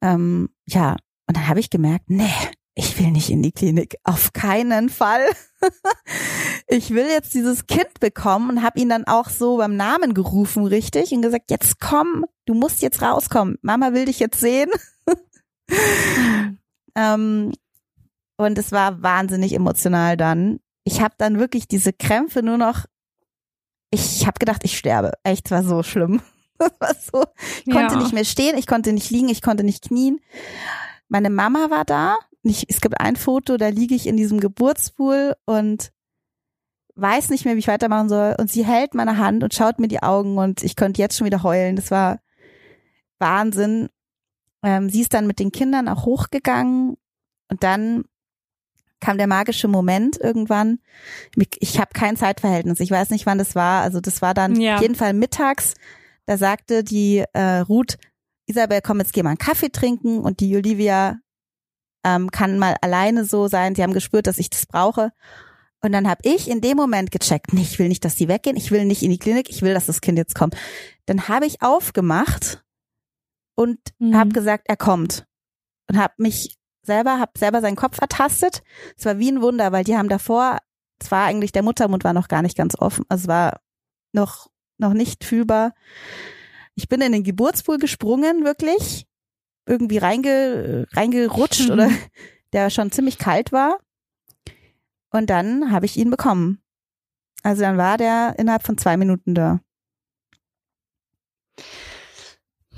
Ähm, 0.00 0.50
ja, 0.66 0.96
und 1.26 1.36
dann 1.36 1.48
habe 1.48 1.60
ich 1.60 1.70
gemerkt, 1.70 2.08
nee, 2.08 2.30
ich 2.74 2.98
will 2.98 3.10
nicht 3.10 3.30
in 3.30 3.42
die 3.42 3.52
Klinik, 3.52 3.96
auf 4.04 4.32
keinen 4.32 4.88
Fall. 4.88 5.26
ich 6.72 6.90
will 6.90 7.06
jetzt 7.06 7.34
dieses 7.34 7.66
Kind 7.66 7.98
bekommen 7.98 8.48
und 8.48 8.62
habe 8.62 8.78
ihn 8.78 8.88
dann 8.88 9.04
auch 9.06 9.28
so 9.28 9.56
beim 9.56 9.76
Namen 9.76 10.14
gerufen, 10.14 10.64
richtig, 10.64 11.10
und 11.12 11.20
gesagt, 11.22 11.50
jetzt 11.50 11.80
komm, 11.80 12.24
du 12.46 12.54
musst 12.54 12.80
jetzt 12.80 13.02
rauskommen. 13.02 13.58
Mama 13.60 13.92
will 13.92 14.04
dich 14.04 14.20
jetzt 14.20 14.38
sehen. 14.40 14.70
ähm, 16.94 17.52
und 18.36 18.58
es 18.58 18.72
war 18.72 19.02
wahnsinnig 19.02 19.52
emotional 19.52 20.16
dann. 20.16 20.60
Ich 20.84 21.00
habe 21.00 21.14
dann 21.18 21.38
wirklich 21.38 21.66
diese 21.68 21.92
Krämpfe 21.92 22.42
nur 22.42 22.56
noch. 22.56 22.86
Ich 23.90 24.26
habe 24.26 24.38
gedacht, 24.38 24.62
ich 24.64 24.78
sterbe. 24.78 25.12
Echt, 25.24 25.46
es 25.46 25.50
war 25.50 25.62
so 25.62 25.82
schlimm. 25.82 26.22
Das 26.58 26.72
war 26.78 26.94
so. 26.94 27.24
Ich 27.64 27.72
konnte 27.72 27.94
Ja. 27.94 28.00
nicht 28.02 28.12
mehr 28.12 28.26
stehen, 28.26 28.58
ich 28.58 28.66
konnte 28.66 28.92
nicht 28.92 29.08
liegen, 29.08 29.30
ich 29.30 29.40
konnte 29.40 29.64
nicht 29.64 29.82
knien. 29.88 30.20
Meine 31.08 31.30
Mama 31.30 31.70
war 31.70 31.86
da. 31.86 32.18
Ich, 32.42 32.66
es 32.68 32.82
gibt 32.82 33.00
ein 33.00 33.16
Foto, 33.16 33.56
da 33.56 33.68
liege 33.68 33.94
ich 33.94 34.06
in 34.06 34.18
diesem 34.18 34.40
Geburtspool 34.40 35.36
und 35.46 35.90
weiß 36.96 37.30
nicht 37.30 37.44
mehr, 37.44 37.54
wie 37.54 37.60
ich 37.60 37.68
weitermachen 37.68 38.08
soll. 38.08 38.34
Und 38.38 38.50
sie 38.50 38.64
hält 38.66 38.94
meine 38.94 39.16
Hand 39.18 39.42
und 39.42 39.54
schaut 39.54 39.78
mir 39.78 39.88
die 39.88 40.02
Augen 40.02 40.38
und 40.38 40.62
ich 40.62 40.76
konnte 40.76 41.00
jetzt 41.00 41.16
schon 41.16 41.24
wieder 41.26 41.42
heulen. 41.42 41.76
Das 41.76 41.90
war 41.90 42.20
Wahnsinn. 43.18 43.88
Ähm, 44.62 44.90
sie 44.90 45.00
ist 45.00 45.14
dann 45.14 45.26
mit 45.26 45.38
den 45.38 45.52
Kindern 45.52 45.88
auch 45.88 46.04
hochgegangen 46.04 46.96
und 47.50 47.62
dann 47.62 48.04
kam 49.00 49.16
der 49.16 49.26
magische 49.26 49.66
Moment 49.68 50.18
irgendwann. 50.20 50.78
Ich 51.58 51.78
habe 51.80 51.90
kein 51.94 52.16
Zeitverhältnis. 52.18 52.80
Ich 52.80 52.90
weiß 52.90 53.08
nicht, 53.10 53.24
wann 53.24 53.38
das 53.38 53.54
war. 53.54 53.82
Also 53.82 54.00
das 54.00 54.20
war 54.20 54.34
dann 54.34 54.60
Ja. 54.60 54.76
auf 54.76 54.82
jeden 54.82 54.94
Fall 54.94 55.14
mittags. 55.14 55.74
Da 56.26 56.36
sagte 56.36 56.84
die 56.84 57.24
äh, 57.32 57.58
Ruth, 57.60 57.96
Isabel, 58.46 58.80
komm, 58.82 58.98
jetzt 58.98 59.14
geh 59.14 59.22
mal 59.22 59.30
einen 59.30 59.38
Kaffee 59.38 59.70
trinken. 59.70 60.18
Und 60.20 60.40
die 60.40 60.54
Olivia 60.54 61.16
ähm, 62.04 62.30
kann 62.30 62.58
mal 62.58 62.76
alleine 62.82 63.24
so 63.24 63.48
sein. 63.48 63.74
Sie 63.74 63.82
haben 63.82 63.94
gespürt, 63.94 64.26
dass 64.26 64.36
ich 64.38 64.50
das 64.50 64.66
brauche. 64.66 65.12
Und 65.82 65.92
dann 65.92 66.08
habe 66.08 66.20
ich 66.24 66.48
in 66.48 66.60
dem 66.60 66.76
Moment 66.76 67.10
gecheckt, 67.10 67.52
nee, 67.54 67.62
ich 67.62 67.78
will 67.78 67.88
nicht, 67.88 68.04
dass 68.04 68.14
die 68.14 68.28
weggehen. 68.28 68.56
Ich 68.56 68.70
will 68.70 68.84
nicht 68.84 69.02
in 69.02 69.10
die 69.10 69.18
Klinik. 69.18 69.48
Ich 69.48 69.62
will, 69.62 69.72
dass 69.72 69.86
das 69.86 70.00
Kind 70.02 70.18
jetzt 70.18 70.34
kommt. 70.34 70.54
Dann 71.06 71.28
habe 71.28 71.46
ich 71.46 71.62
aufgemacht 71.62 72.62
und 73.56 73.78
Mhm. 73.98 74.14
habe 74.16 74.30
gesagt, 74.30 74.64
er 74.68 74.76
kommt. 74.76 75.24
Und 75.88 75.98
habe 75.98 76.14
mich 76.18 76.56
selber, 76.82 77.18
habe 77.18 77.32
selber 77.38 77.60
seinen 77.62 77.76
Kopf 77.76 77.98
ertastet. 78.00 78.62
Es 78.96 79.04
war 79.06 79.18
wie 79.18 79.30
ein 79.30 79.40
Wunder, 79.42 79.72
weil 79.72 79.84
die 79.84 79.96
haben 79.96 80.08
davor, 80.08 80.58
es 81.02 81.10
war 81.10 81.24
eigentlich, 81.24 81.52
der 81.52 81.62
Muttermund 81.62 82.04
war 82.04 82.12
noch 82.12 82.28
gar 82.28 82.42
nicht 82.42 82.56
ganz 82.56 82.74
offen. 82.78 83.04
Also 83.08 83.22
es 83.22 83.28
war 83.28 83.60
noch, 84.12 84.50
noch 84.78 84.92
nicht 84.92 85.24
fühlbar. 85.24 85.72
Ich 86.74 86.88
bin 86.88 87.00
in 87.00 87.12
den 87.12 87.24
Geburtspool 87.24 87.78
gesprungen, 87.78 88.44
wirklich. 88.44 89.06
Irgendwie 89.66 89.98
reinge, 89.98 90.86
reingerutscht 90.92 91.68
Mhm. 91.68 91.70
oder 91.72 91.90
der 92.52 92.68
schon 92.70 92.92
ziemlich 92.92 93.16
kalt 93.18 93.50
war. 93.52 93.78
Und 95.10 95.28
dann 95.30 95.72
habe 95.72 95.86
ich 95.86 95.96
ihn 95.96 96.10
bekommen. 96.10 96.62
Also 97.42 97.62
dann 97.62 97.76
war 97.78 97.96
der 97.98 98.34
innerhalb 98.38 98.62
von 98.64 98.78
zwei 98.78 98.96
Minuten 98.96 99.34
da. 99.34 99.60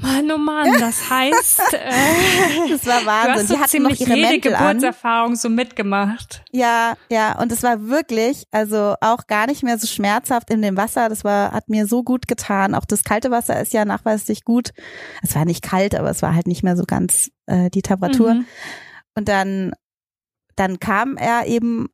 Mann, 0.00 0.28
oh 0.32 0.38
Mann, 0.38 0.80
das 0.80 1.08
heißt, 1.10 1.74
äh, 1.74 2.68
Das 2.70 2.86
war 2.86 3.00
du 3.00 3.06
Wahnsinn. 3.06 3.34
hast 3.36 3.48
so 3.48 3.60
hatten 3.60 3.82
noch 3.84 3.90
ihre 3.90 4.16
jede 4.16 4.30
Mäntel 4.30 4.54
an. 4.54 4.66
Geburtserfahrung 4.78 5.36
so 5.36 5.48
mitgemacht. 5.48 6.42
Ja, 6.50 6.94
ja, 7.08 7.38
und 7.40 7.52
es 7.52 7.62
war 7.62 7.86
wirklich, 7.88 8.44
also 8.50 8.96
auch 9.00 9.28
gar 9.28 9.46
nicht 9.46 9.62
mehr 9.62 9.78
so 9.78 9.86
schmerzhaft 9.86 10.50
in 10.50 10.60
dem 10.60 10.76
Wasser. 10.76 11.08
Das 11.08 11.22
war, 11.22 11.52
hat 11.52 11.68
mir 11.68 11.86
so 11.86 12.02
gut 12.02 12.26
getan. 12.26 12.74
Auch 12.74 12.84
das 12.84 13.04
kalte 13.04 13.30
Wasser 13.30 13.60
ist 13.60 13.72
ja 13.72 13.84
nachweislich 13.84 14.44
gut. 14.44 14.70
Es 15.22 15.36
war 15.36 15.44
nicht 15.44 15.62
kalt, 15.62 15.94
aber 15.94 16.10
es 16.10 16.22
war 16.22 16.34
halt 16.34 16.48
nicht 16.48 16.64
mehr 16.64 16.76
so 16.76 16.84
ganz 16.84 17.30
äh, 17.46 17.70
die 17.70 17.82
Temperatur. 17.82 18.34
Mhm. 18.34 18.46
Und 19.14 19.28
dann, 19.28 19.72
dann 20.56 20.80
kam 20.80 21.16
er 21.16 21.46
eben 21.46 21.88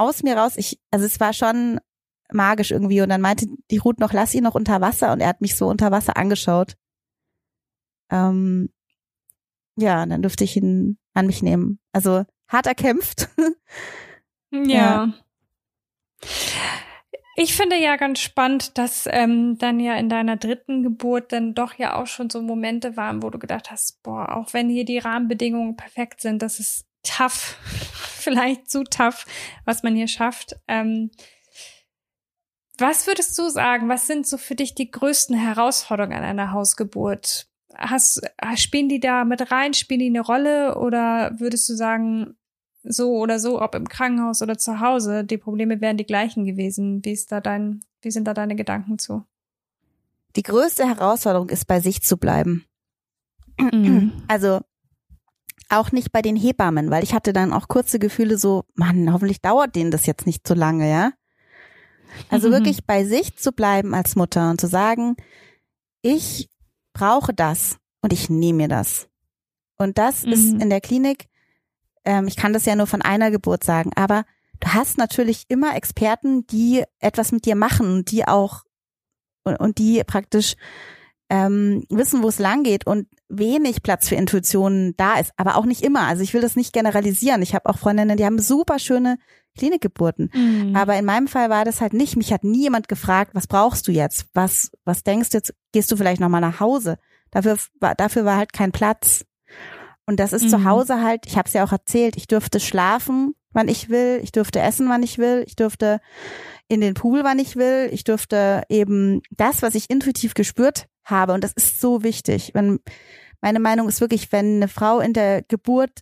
aus 0.00 0.22
mir 0.22 0.36
raus. 0.36 0.54
Ich, 0.56 0.80
also 0.90 1.06
es 1.06 1.20
war 1.20 1.32
schon 1.32 1.78
magisch 2.32 2.70
irgendwie. 2.70 3.00
Und 3.02 3.10
dann 3.10 3.20
meinte 3.20 3.46
die 3.70 3.78
Ruth 3.78 4.00
noch, 4.00 4.12
lass 4.12 4.34
ihn 4.34 4.44
noch 4.44 4.54
unter 4.54 4.80
Wasser. 4.80 5.12
Und 5.12 5.20
er 5.20 5.28
hat 5.28 5.40
mich 5.40 5.56
so 5.56 5.68
unter 5.68 5.90
Wasser 5.90 6.16
angeschaut. 6.16 6.76
Ähm, 8.10 8.70
ja, 9.76 10.04
dann 10.06 10.22
durfte 10.22 10.44
ich 10.44 10.56
ihn 10.56 10.98
an 11.14 11.26
mich 11.26 11.42
nehmen. 11.42 11.78
Also 11.92 12.24
hart 12.48 12.66
erkämpft. 12.66 13.28
ja. 14.50 14.62
ja. 14.62 15.12
Ich 17.36 17.56
finde 17.56 17.76
ja 17.76 17.96
ganz 17.96 18.18
spannend, 18.18 18.76
dass 18.76 19.08
ähm, 19.10 19.56
dann 19.56 19.80
ja 19.80 19.94
in 19.94 20.10
deiner 20.10 20.36
dritten 20.36 20.82
Geburt 20.82 21.32
dann 21.32 21.54
doch 21.54 21.74
ja 21.74 21.96
auch 21.96 22.06
schon 22.06 22.28
so 22.28 22.42
Momente 22.42 22.96
waren, 22.96 23.22
wo 23.22 23.30
du 23.30 23.38
gedacht 23.38 23.70
hast, 23.70 24.02
boah, 24.02 24.36
auch 24.36 24.52
wenn 24.52 24.68
hier 24.68 24.84
die 24.84 24.98
Rahmenbedingungen 24.98 25.76
perfekt 25.76 26.20
sind, 26.20 26.42
das 26.42 26.60
ist 26.60 26.89
tough, 27.02 27.56
vielleicht 28.18 28.70
zu 28.70 28.84
tough, 28.84 29.26
was 29.64 29.82
man 29.82 29.94
hier 29.94 30.08
schafft. 30.08 30.56
Ähm, 30.68 31.10
was 32.78 33.06
würdest 33.06 33.38
du 33.38 33.48
sagen, 33.50 33.88
was 33.88 34.06
sind 34.06 34.26
so 34.26 34.38
für 34.38 34.54
dich 34.54 34.74
die 34.74 34.90
größten 34.90 35.36
Herausforderungen 35.36 36.16
an 36.16 36.24
einer 36.24 36.52
Hausgeburt? 36.52 37.46
Hast, 37.76 38.22
spielen 38.56 38.88
die 38.88 39.00
da 39.00 39.24
mit 39.24 39.50
rein, 39.52 39.74
spielen 39.74 40.00
die 40.00 40.06
eine 40.06 40.22
Rolle 40.22 40.76
oder 40.78 41.38
würdest 41.38 41.68
du 41.68 41.74
sagen, 41.74 42.36
so 42.82 43.18
oder 43.18 43.38
so, 43.38 43.60
ob 43.60 43.74
im 43.74 43.88
Krankenhaus 43.88 44.40
oder 44.42 44.56
zu 44.56 44.80
Hause, 44.80 45.24
die 45.24 45.36
Probleme 45.36 45.80
wären 45.80 45.98
die 45.98 46.06
gleichen 46.06 46.44
gewesen. 46.46 47.04
Wie 47.04 47.12
ist 47.12 47.30
da 47.30 47.40
dein, 47.40 47.80
wie 48.00 48.10
sind 48.10 48.24
da 48.24 48.34
deine 48.34 48.56
Gedanken 48.56 48.98
zu? 48.98 49.24
Die 50.36 50.42
größte 50.42 50.86
Herausforderung 50.86 51.50
ist, 51.50 51.66
bei 51.66 51.80
sich 51.80 52.02
zu 52.02 52.16
bleiben. 52.16 52.64
Mhm. 53.58 54.22
Also 54.28 54.60
auch 55.70 55.92
nicht 55.92 56.12
bei 56.12 56.22
den 56.22 56.36
Hebammen, 56.36 56.90
weil 56.90 57.02
ich 57.02 57.14
hatte 57.14 57.32
dann 57.32 57.52
auch 57.52 57.68
kurze 57.68 57.98
Gefühle 57.98 58.38
so, 58.38 58.64
Mann, 58.74 59.12
hoffentlich 59.12 59.40
dauert 59.40 59.74
denen 59.76 59.90
das 59.90 60.06
jetzt 60.06 60.26
nicht 60.26 60.46
so 60.46 60.54
lange, 60.54 60.90
ja. 60.90 61.12
Also 62.28 62.48
mhm. 62.48 62.52
wirklich 62.52 62.86
bei 62.86 63.04
sich 63.04 63.36
zu 63.36 63.52
bleiben 63.52 63.94
als 63.94 64.16
Mutter 64.16 64.50
und 64.50 64.60
zu 64.60 64.66
sagen, 64.66 65.16
ich 66.02 66.48
brauche 66.92 67.32
das 67.32 67.78
und 68.02 68.12
ich 68.12 68.28
nehme 68.28 68.58
mir 68.58 68.68
das. 68.68 69.08
Und 69.76 69.96
das 69.98 70.24
mhm. 70.24 70.32
ist 70.32 70.52
in 70.52 70.70
der 70.70 70.80
Klinik 70.80 71.30
ähm, 72.04 72.26
ich 72.26 72.36
kann 72.36 72.52
das 72.52 72.66
ja 72.66 72.76
nur 72.76 72.86
von 72.86 73.02
einer 73.02 73.30
Geburt 73.30 73.64
sagen, 73.64 73.90
aber 73.94 74.24
du 74.60 74.68
hast 74.68 74.98
natürlich 74.98 75.44
immer 75.48 75.76
Experten, 75.76 76.46
die 76.46 76.84
etwas 76.98 77.32
mit 77.32 77.44
dir 77.44 77.56
machen 77.56 77.92
und 77.92 78.10
die 78.10 78.26
auch 78.26 78.64
und, 79.44 79.56
und 79.56 79.78
die 79.78 80.02
praktisch 80.04 80.54
ähm, 81.30 81.84
wissen, 81.88 82.22
wo 82.22 82.28
es 82.28 82.38
lang 82.38 82.64
geht 82.64 82.86
und 82.86 83.06
wenig 83.28 83.82
Platz 83.82 84.08
für 84.08 84.16
Intuitionen 84.16 84.94
da 84.96 85.18
ist, 85.18 85.32
aber 85.36 85.56
auch 85.56 85.64
nicht 85.64 85.82
immer. 85.82 86.00
Also 86.00 86.22
ich 86.22 86.34
will 86.34 86.40
das 86.40 86.56
nicht 86.56 86.72
generalisieren. 86.72 87.40
Ich 87.40 87.54
habe 87.54 87.68
auch 87.70 87.78
Freundinnen, 87.78 88.16
die 88.16 88.24
haben 88.24 88.40
super 88.40 88.80
schöne 88.80 89.16
Klinikgeburten. 89.56 90.30
Mhm. 90.34 90.74
Aber 90.74 90.96
in 90.96 91.04
meinem 91.04 91.28
Fall 91.28 91.48
war 91.48 91.64
das 91.64 91.80
halt 91.80 91.92
nicht. 91.92 92.16
Mich 92.16 92.32
hat 92.32 92.42
nie 92.42 92.62
jemand 92.62 92.88
gefragt, 92.88 93.30
was 93.34 93.46
brauchst 93.46 93.86
du 93.86 93.92
jetzt? 93.92 94.26
Was, 94.34 94.72
was 94.84 95.04
denkst 95.04 95.30
du 95.30 95.38
jetzt? 95.38 95.54
Gehst 95.72 95.90
du 95.92 95.96
vielleicht 95.96 96.20
nochmal 96.20 96.40
nach 96.40 96.58
Hause? 96.58 96.98
Dafür, 97.30 97.56
dafür 97.96 98.24
war 98.24 98.36
halt 98.36 98.52
kein 98.52 98.72
Platz. 98.72 99.24
Und 100.06 100.18
das 100.18 100.32
ist 100.32 100.44
mhm. 100.44 100.48
zu 100.48 100.64
Hause 100.64 101.00
halt, 101.00 101.26
ich 101.26 101.36
habe 101.36 101.46
es 101.46 101.52
ja 101.52 101.64
auch 101.64 101.70
erzählt, 101.70 102.16
ich 102.16 102.26
durfte 102.26 102.58
schlafen, 102.58 103.34
wann 103.52 103.68
ich 103.68 103.88
will, 103.88 104.18
ich 104.24 104.32
durfte 104.32 104.60
essen, 104.60 104.88
wann 104.88 105.04
ich 105.04 105.18
will, 105.18 105.44
ich 105.46 105.54
durfte 105.54 106.00
in 106.66 106.80
den 106.80 106.94
Pool, 106.94 107.22
wann 107.22 107.38
ich 107.38 107.54
will, 107.54 107.88
ich 107.92 108.02
durfte 108.02 108.64
eben 108.68 109.22
das, 109.30 109.62
was 109.62 109.76
ich 109.76 109.90
intuitiv 109.90 110.34
gespürt 110.34 110.86
habe. 111.04 111.32
Und 111.32 111.44
das 111.44 111.52
ist 111.52 111.80
so 111.80 112.02
wichtig. 112.02 112.50
Wenn, 112.54 112.80
meine 113.40 113.60
Meinung 113.60 113.88
ist 113.88 114.00
wirklich, 114.00 114.30
wenn 114.32 114.56
eine 114.56 114.68
Frau 114.68 115.00
in 115.00 115.12
der 115.12 115.42
Geburt, 115.42 116.00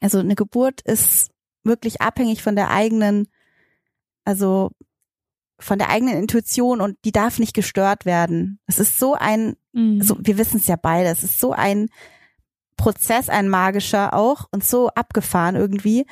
also 0.00 0.18
eine 0.18 0.34
Geburt 0.34 0.80
ist 0.82 1.30
wirklich 1.62 2.00
abhängig 2.00 2.42
von 2.42 2.56
der 2.56 2.70
eigenen, 2.70 3.28
also 4.24 4.70
von 5.58 5.78
der 5.78 5.88
eigenen 5.90 6.16
Intuition 6.16 6.80
und 6.80 6.98
die 7.04 7.12
darf 7.12 7.38
nicht 7.38 7.54
gestört 7.54 8.04
werden. 8.04 8.58
Es 8.66 8.78
ist 8.78 8.98
so 8.98 9.14
ein, 9.14 9.56
mhm. 9.72 10.00
also 10.00 10.16
wir 10.20 10.36
wissen 10.36 10.58
es 10.58 10.66
ja 10.66 10.76
beide, 10.76 11.08
es 11.08 11.22
ist 11.22 11.40
so 11.40 11.52
ein 11.52 11.88
Prozess 12.76 13.28
ein 13.28 13.48
magischer 13.48 14.14
auch 14.14 14.46
und 14.50 14.64
so 14.64 14.88
abgefahren 14.88 15.54
irgendwie. 15.54 16.06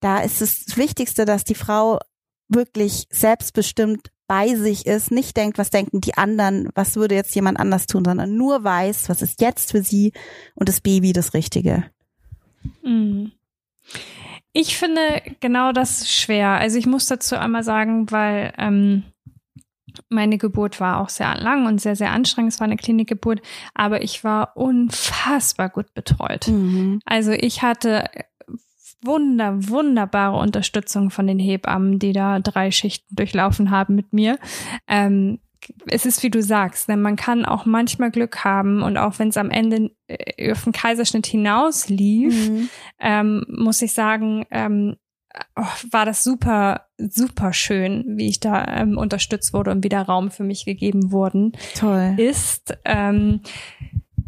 Da 0.00 0.18
ist 0.18 0.42
es 0.42 0.76
Wichtigste, 0.76 1.24
dass 1.24 1.44
die 1.44 1.54
Frau 1.54 2.00
wirklich 2.48 3.06
selbstbestimmt 3.10 4.10
bei 4.32 4.54
sich 4.54 4.86
ist, 4.86 5.10
nicht 5.10 5.36
denkt, 5.36 5.58
was 5.58 5.68
denken 5.68 6.00
die 6.00 6.16
anderen, 6.16 6.70
was 6.74 6.96
würde 6.96 7.14
jetzt 7.14 7.34
jemand 7.34 7.60
anders 7.60 7.86
tun, 7.86 8.02
sondern 8.02 8.34
nur 8.34 8.64
weiß, 8.64 9.10
was 9.10 9.20
ist 9.20 9.42
jetzt 9.42 9.72
für 9.72 9.82
sie 9.82 10.14
und 10.54 10.70
das 10.70 10.80
Baby 10.80 11.12
das 11.12 11.34
Richtige. 11.34 11.84
Mhm. 12.82 13.32
Ich 14.54 14.78
finde 14.78 15.20
genau 15.40 15.72
das 15.72 16.10
schwer. 16.10 16.52
Also 16.52 16.78
ich 16.78 16.86
muss 16.86 17.04
dazu 17.04 17.36
einmal 17.36 17.62
sagen, 17.62 18.10
weil 18.10 18.54
ähm, 18.56 19.02
meine 20.08 20.38
Geburt 20.38 20.80
war 20.80 21.02
auch 21.02 21.10
sehr 21.10 21.34
lang 21.34 21.66
und 21.66 21.82
sehr, 21.82 21.94
sehr 21.94 22.12
anstrengend. 22.12 22.54
Es 22.54 22.60
war 22.60 22.64
eine 22.64 22.78
Klinikgeburt, 22.78 23.42
aber 23.74 24.02
ich 24.02 24.24
war 24.24 24.56
unfassbar 24.56 25.68
gut 25.68 25.92
betreut. 25.92 26.48
Mhm. 26.48 27.00
Also 27.04 27.32
ich 27.32 27.60
hatte 27.60 28.08
wunder, 29.02 29.68
wunderbare 29.68 30.38
Unterstützung 30.38 31.10
von 31.10 31.26
den 31.26 31.38
Hebammen, 31.38 31.98
die 31.98 32.12
da 32.12 32.38
drei 32.38 32.70
Schichten 32.70 33.14
durchlaufen 33.14 33.70
haben 33.70 33.94
mit 33.94 34.12
mir. 34.12 34.38
Ähm, 34.88 35.38
es 35.86 36.06
ist 36.06 36.22
wie 36.22 36.30
du 36.30 36.42
sagst, 36.42 36.88
denn 36.88 37.02
man 37.02 37.16
kann 37.16 37.44
auch 37.44 37.66
manchmal 37.66 38.10
Glück 38.10 38.44
haben 38.44 38.82
und 38.82 38.96
auch 38.96 39.18
wenn 39.18 39.28
es 39.28 39.36
am 39.36 39.50
Ende 39.50 39.90
äh, 40.08 40.52
auf 40.52 40.64
den 40.64 40.72
Kaiserschnitt 40.72 41.26
hinaus 41.26 41.88
lief, 41.88 42.50
mhm. 42.50 42.68
ähm, 42.98 43.44
muss 43.48 43.82
ich 43.82 43.92
sagen, 43.92 44.44
ähm, 44.50 44.96
oh, 45.56 45.66
war 45.90 46.04
das 46.04 46.24
super, 46.24 46.86
super 46.98 47.52
schön, 47.52 48.04
wie 48.16 48.28
ich 48.28 48.40
da 48.40 48.64
ähm, 48.64 48.98
unterstützt 48.98 49.52
wurde 49.52 49.70
und 49.70 49.84
wieder 49.84 50.02
Raum 50.02 50.30
für 50.30 50.44
mich 50.44 50.64
gegeben 50.64 51.12
worden 51.12 51.52
Toll. 51.76 52.14
ist. 52.16 52.76
Ähm, 52.84 53.40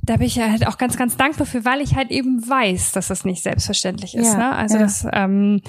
da 0.05 0.17
bin 0.17 0.27
ich 0.27 0.37
ja 0.37 0.51
halt 0.51 0.67
auch 0.67 0.77
ganz, 0.77 0.97
ganz 0.97 1.17
dankbar 1.17 1.47
für, 1.47 1.65
weil 1.65 1.81
ich 1.81 1.95
halt 1.95 2.11
eben 2.11 2.47
weiß, 2.47 2.93
dass 2.93 3.09
das 3.09 3.25
nicht 3.25 3.43
selbstverständlich 3.43 4.15
ist. 4.15 4.33
Ja, 4.33 4.39
ne? 4.39 4.53
Also 4.55 4.77
ja. 4.77 4.83
das 4.83 5.07
ähm, 5.13 5.63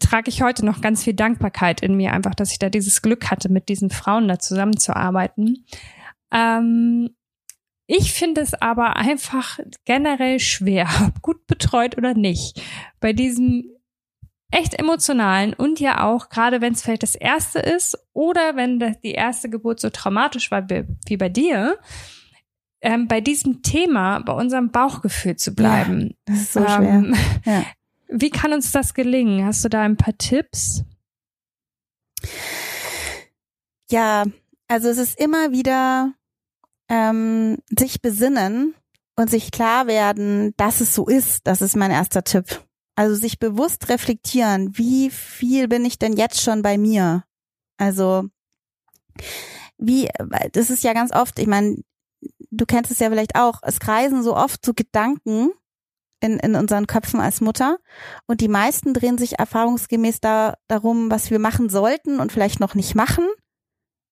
trage 0.00 0.30
ich 0.30 0.42
heute 0.42 0.64
noch 0.64 0.80
ganz 0.80 1.04
viel 1.04 1.14
Dankbarkeit 1.14 1.82
in 1.82 1.96
mir, 1.96 2.12
einfach, 2.12 2.34
dass 2.34 2.52
ich 2.52 2.58
da 2.58 2.70
dieses 2.70 3.02
Glück 3.02 3.30
hatte, 3.30 3.50
mit 3.50 3.68
diesen 3.68 3.90
Frauen 3.90 4.28
da 4.28 4.38
zusammenzuarbeiten. 4.38 5.66
Ähm, 6.32 7.10
ich 7.86 8.12
finde 8.12 8.40
es 8.40 8.54
aber 8.54 8.96
einfach 8.96 9.58
generell 9.84 10.40
schwer, 10.40 10.88
gut 11.22 11.46
betreut 11.46 11.98
oder 11.98 12.14
nicht, 12.14 12.62
bei 13.00 13.12
diesem 13.12 13.64
echt 14.50 14.78
emotionalen 14.78 15.54
und 15.54 15.80
ja 15.80 16.04
auch, 16.04 16.28
gerade 16.28 16.60
wenn 16.60 16.74
es 16.74 16.82
vielleicht 16.82 17.02
das 17.02 17.14
erste 17.14 17.58
ist 17.58 17.98
oder 18.12 18.54
wenn 18.54 18.78
die 19.02 19.12
erste 19.12 19.48
Geburt 19.48 19.80
so 19.80 19.90
traumatisch 19.90 20.50
war 20.50 20.68
wie 20.68 21.16
bei 21.16 21.28
dir, 21.30 21.78
ähm, 22.82 23.06
bei 23.08 23.20
diesem 23.20 23.62
Thema, 23.62 24.18
bei 24.20 24.32
unserem 24.32 24.70
Bauchgefühl 24.70 25.36
zu 25.36 25.54
bleiben. 25.54 26.10
Ja, 26.10 26.16
das 26.26 26.36
ist 26.40 26.52
so 26.52 26.60
ähm, 26.60 27.14
schwer. 27.14 27.14
Ja. 27.54 27.64
Wie 28.08 28.30
kann 28.30 28.52
uns 28.52 28.72
das 28.72 28.92
gelingen? 28.92 29.46
Hast 29.46 29.64
du 29.64 29.70
da 29.70 29.82
ein 29.82 29.96
paar 29.96 30.16
Tipps? 30.18 30.84
Ja, 33.90 34.24
also 34.68 34.88
es 34.88 34.98
ist 34.98 35.18
immer 35.18 35.52
wieder 35.52 36.12
ähm, 36.88 37.58
sich 37.70 38.02
besinnen 38.02 38.74
und 39.16 39.30
sich 39.30 39.50
klar 39.50 39.86
werden, 39.86 40.52
dass 40.56 40.80
es 40.80 40.94
so 40.94 41.06
ist. 41.06 41.46
Das 41.46 41.62
ist 41.62 41.76
mein 41.76 41.90
erster 41.90 42.22
Tipp. 42.22 42.62
Also 42.96 43.14
sich 43.14 43.38
bewusst 43.38 43.88
reflektieren, 43.88 44.76
wie 44.76 45.08
viel 45.08 45.68
bin 45.68 45.84
ich 45.84 45.98
denn 45.98 46.14
jetzt 46.14 46.42
schon 46.42 46.60
bei 46.60 46.76
mir? 46.76 47.24
Also 47.78 48.28
wie, 49.78 50.08
das 50.52 50.70
ist 50.70 50.84
ja 50.84 50.92
ganz 50.92 51.12
oft, 51.12 51.38
ich 51.38 51.46
meine, 51.46 51.82
du 52.52 52.66
kennst 52.66 52.90
es 52.90 52.98
ja 52.98 53.08
vielleicht 53.10 53.36
auch, 53.36 53.60
es 53.62 53.80
kreisen 53.80 54.22
so 54.22 54.36
oft 54.36 54.64
so 54.64 54.72
Gedanken 54.74 55.50
in, 56.20 56.38
in 56.38 56.54
unseren 56.54 56.86
Köpfen 56.86 57.20
als 57.20 57.40
Mutter 57.40 57.78
und 58.26 58.40
die 58.40 58.48
meisten 58.48 58.94
drehen 58.94 59.18
sich 59.18 59.38
erfahrungsgemäß 59.38 60.20
da 60.20 60.56
darum, 60.68 61.10
was 61.10 61.30
wir 61.30 61.38
machen 61.38 61.68
sollten 61.68 62.20
und 62.20 62.32
vielleicht 62.32 62.60
noch 62.60 62.74
nicht 62.74 62.94
machen. 62.94 63.26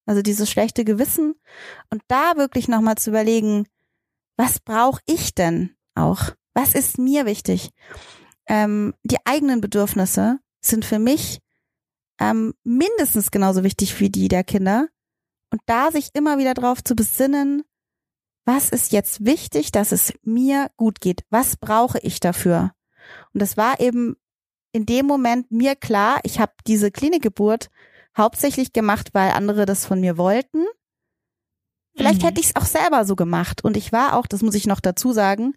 Also 0.06 0.22
dieses 0.22 0.50
schlechte 0.50 0.84
Gewissen 0.84 1.34
und 1.90 2.02
da 2.08 2.36
wirklich 2.36 2.66
nochmal 2.66 2.96
zu 2.96 3.10
überlegen, 3.10 3.66
was 4.36 4.58
brauche 4.58 5.00
ich 5.06 5.34
denn 5.34 5.76
auch? 5.94 6.32
Was 6.54 6.74
ist 6.74 6.98
mir 6.98 7.26
wichtig? 7.26 7.70
ähm, 8.50 8.94
die 9.04 9.18
eigenen 9.24 9.60
Bedürfnisse 9.60 10.40
sind 10.60 10.84
für 10.84 10.98
mich 10.98 11.38
ähm, 12.20 12.52
mindestens 12.64 13.30
genauso 13.30 13.62
wichtig 13.62 13.98
wie 14.00 14.10
die 14.10 14.26
der 14.26 14.44
Kinder. 14.44 14.88
Und 15.52 15.62
da 15.66 15.90
sich 15.92 16.10
immer 16.14 16.36
wieder 16.36 16.54
drauf 16.54 16.82
zu 16.82 16.96
besinnen, 16.96 17.62
was 18.44 18.70
ist 18.70 18.92
jetzt 18.92 19.24
wichtig, 19.24 19.72
dass 19.72 19.92
es 19.92 20.12
mir 20.22 20.70
gut 20.76 21.00
geht? 21.00 21.22
Was 21.30 21.56
brauche 21.56 21.98
ich 22.00 22.20
dafür? 22.20 22.72
Und 23.32 23.42
das 23.42 23.56
war 23.56 23.80
eben 23.80 24.16
in 24.72 24.86
dem 24.86 25.06
Moment 25.06 25.50
mir 25.50 25.74
klar, 25.76 26.20
ich 26.22 26.40
habe 26.40 26.52
diese 26.66 26.90
Klinikgeburt 26.90 27.70
hauptsächlich 28.16 28.72
gemacht, 28.72 29.10
weil 29.12 29.32
andere 29.32 29.66
das 29.66 29.86
von 29.86 30.00
mir 30.00 30.16
wollten. 30.16 30.64
Vielleicht 31.96 32.22
mhm. 32.22 32.26
hätte 32.26 32.40
ich 32.40 32.48
es 32.48 32.56
auch 32.56 32.64
selber 32.64 33.04
so 33.04 33.16
gemacht. 33.16 33.64
Und 33.64 33.76
ich 33.76 33.92
war 33.92 34.16
auch, 34.16 34.26
das 34.26 34.42
muss 34.42 34.54
ich 34.54 34.66
noch 34.66 34.80
dazu 34.80 35.12
sagen, 35.12 35.54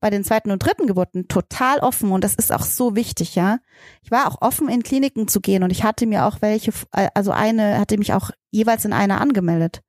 bei 0.00 0.10
den 0.10 0.24
zweiten 0.24 0.50
und 0.50 0.64
dritten 0.64 0.86
Geburten 0.86 1.28
total 1.28 1.78
offen 1.78 2.12
und 2.12 2.24
das 2.24 2.34
ist 2.34 2.52
auch 2.52 2.64
so 2.64 2.94
wichtig, 2.94 3.34
ja. 3.34 3.58
Ich 4.02 4.10
war 4.10 4.26
auch 4.26 4.42
offen 4.42 4.68
in 4.68 4.82
Kliniken 4.82 5.28
zu 5.28 5.40
gehen 5.40 5.62
und 5.62 5.70
ich 5.70 5.82
hatte 5.82 6.06
mir 6.06 6.26
auch 6.26 6.42
welche, 6.42 6.72
also 6.90 7.30
eine 7.30 7.78
hatte 7.78 7.96
mich 7.96 8.12
auch 8.12 8.30
jeweils 8.50 8.84
in 8.84 8.92
einer 8.92 9.20
angemeldet. 9.20 9.82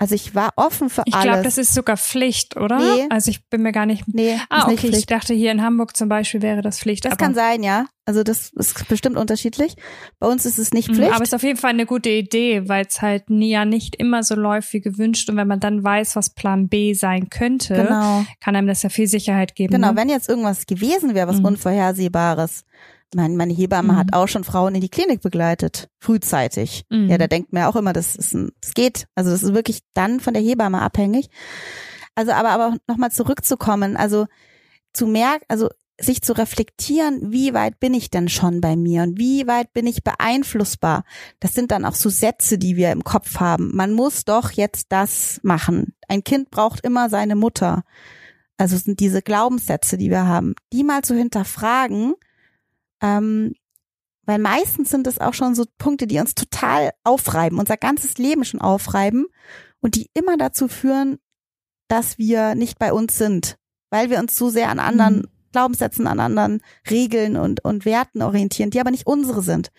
Also 0.00 0.14
ich 0.14 0.34
war 0.36 0.52
offen 0.54 0.90
für 0.90 1.02
ich 1.06 1.14
alles. 1.14 1.24
Ich 1.24 1.30
glaube, 1.30 1.42
das 1.42 1.58
ist 1.58 1.74
sogar 1.74 1.96
Pflicht, 1.96 2.56
oder? 2.56 2.78
Nee. 2.78 3.06
Also 3.10 3.30
ich 3.32 3.44
bin 3.48 3.62
mir 3.62 3.72
gar 3.72 3.84
nicht. 3.84 4.04
Nee, 4.06 4.38
ah, 4.48 4.66
okay. 4.66 4.76
Pflicht. 4.76 4.98
Ich 4.98 5.06
dachte, 5.06 5.34
hier 5.34 5.50
in 5.50 5.60
Hamburg 5.60 5.96
zum 5.96 6.08
Beispiel 6.08 6.40
wäre 6.40 6.62
das 6.62 6.78
Pflicht. 6.78 7.04
Das 7.04 7.16
kann 7.16 7.34
sein, 7.34 7.64
ja. 7.64 7.86
Also 8.04 8.22
das 8.22 8.50
ist 8.50 8.86
bestimmt 8.88 9.16
unterschiedlich. 9.16 9.74
Bei 10.20 10.28
uns 10.28 10.46
ist 10.46 10.58
es 10.58 10.72
nicht 10.72 10.88
mhm, 10.88 10.94
Pflicht. 10.94 11.12
Aber 11.12 11.22
es 11.24 11.30
ist 11.30 11.34
auf 11.34 11.42
jeden 11.42 11.58
Fall 11.58 11.70
eine 11.70 11.84
gute 11.84 12.10
Idee, 12.10 12.68
weil 12.68 12.86
es 12.86 13.02
halt 13.02 13.24
ja 13.28 13.64
nicht 13.64 13.96
immer 13.96 14.22
so 14.22 14.36
läuft 14.36 14.72
wie 14.72 14.80
gewünscht. 14.80 15.28
Und 15.28 15.36
wenn 15.36 15.48
man 15.48 15.58
dann 15.58 15.82
weiß, 15.82 16.14
was 16.14 16.30
Plan 16.30 16.68
B 16.68 16.94
sein 16.94 17.28
könnte, 17.28 17.74
genau. 17.74 18.24
kann 18.40 18.54
einem 18.54 18.68
das 18.68 18.84
ja 18.84 18.90
viel 18.90 19.08
Sicherheit 19.08 19.56
geben. 19.56 19.74
Genau, 19.74 19.90
ne? 19.90 19.96
wenn 19.96 20.08
jetzt 20.08 20.28
irgendwas 20.28 20.66
gewesen 20.66 21.16
wäre, 21.16 21.26
was 21.26 21.40
mhm. 21.40 21.46
Unvorhersehbares, 21.46 22.64
meine, 23.14 23.34
meine 23.36 23.54
Hebamme 23.54 23.94
mhm. 23.94 23.96
hat 23.96 24.12
auch 24.12 24.28
schon 24.28 24.44
Frauen 24.44 24.74
in 24.74 24.80
die 24.80 24.88
Klinik 24.88 25.22
begleitet, 25.22 25.88
frühzeitig. 26.00 26.84
Mhm. 26.90 27.08
Ja, 27.08 27.18
da 27.18 27.26
denkt 27.26 27.52
man 27.52 27.62
ja 27.62 27.68
auch 27.68 27.76
immer, 27.76 27.92
das 27.92 28.16
ist 28.16 28.34
ein, 28.34 28.52
das 28.60 28.74
geht. 28.74 29.06
Also 29.14 29.30
das 29.30 29.42
ist 29.42 29.54
wirklich 29.54 29.80
dann 29.94 30.20
von 30.20 30.34
der 30.34 30.42
Hebamme 30.42 30.80
abhängig. 30.80 31.28
Also 32.14 32.32
aber 32.32 32.50
aber 32.50 32.76
nochmal 32.86 33.12
zurückzukommen, 33.12 33.96
also 33.96 34.26
zu 34.92 35.06
merken, 35.06 35.44
also 35.48 35.68
sich 36.00 36.22
zu 36.22 36.32
reflektieren, 36.32 37.32
wie 37.32 37.54
weit 37.54 37.80
bin 37.80 37.92
ich 37.92 38.10
denn 38.10 38.28
schon 38.28 38.60
bei 38.60 38.76
mir 38.76 39.02
und 39.02 39.18
wie 39.18 39.46
weit 39.46 39.72
bin 39.72 39.86
ich 39.86 40.04
beeinflussbar. 40.04 41.04
Das 41.40 41.54
sind 41.54 41.72
dann 41.72 41.84
auch 41.84 41.94
so 41.94 42.08
Sätze, 42.08 42.56
die 42.56 42.76
wir 42.76 42.92
im 42.92 43.02
Kopf 43.02 43.40
haben. 43.40 43.74
Man 43.74 43.92
muss 43.92 44.24
doch 44.24 44.52
jetzt 44.52 44.86
das 44.90 45.40
machen. 45.42 45.94
Ein 46.06 46.22
Kind 46.22 46.50
braucht 46.50 46.84
immer 46.84 47.08
seine 47.08 47.34
Mutter. 47.34 47.82
Also 48.56 48.76
es 48.76 48.84
sind 48.84 49.00
diese 49.00 49.22
Glaubenssätze, 49.22 49.98
die 49.98 50.10
wir 50.10 50.26
haben, 50.26 50.54
die 50.72 50.84
mal 50.84 51.02
zu 51.02 51.14
hinterfragen 51.14 52.14
ähm, 53.00 53.54
weil 54.24 54.38
meistens 54.38 54.90
sind 54.90 55.06
es 55.06 55.18
auch 55.18 55.34
schon 55.34 55.54
so 55.54 55.64
Punkte, 55.78 56.06
die 56.06 56.18
uns 56.18 56.34
total 56.34 56.90
aufreiben, 57.02 57.58
unser 57.58 57.76
ganzes 57.76 58.18
Leben 58.18 58.44
schon 58.44 58.60
aufreiben 58.60 59.26
und 59.80 59.94
die 59.94 60.10
immer 60.12 60.36
dazu 60.36 60.68
führen, 60.68 61.18
dass 61.88 62.18
wir 62.18 62.54
nicht 62.54 62.78
bei 62.78 62.92
uns 62.92 63.16
sind, 63.16 63.56
weil 63.90 64.10
wir 64.10 64.18
uns 64.18 64.36
so 64.36 64.50
sehr 64.50 64.68
an 64.68 64.80
anderen 64.80 65.16
mhm. 65.16 65.28
Glaubenssätzen, 65.52 66.06
an 66.06 66.20
anderen 66.20 66.60
Regeln 66.90 67.36
und, 67.36 67.64
und 67.64 67.86
Werten 67.86 68.20
orientieren, 68.20 68.70
die 68.70 68.80
aber 68.80 68.90
nicht 68.90 69.06
unsere 69.06 69.42
sind. 69.42 69.70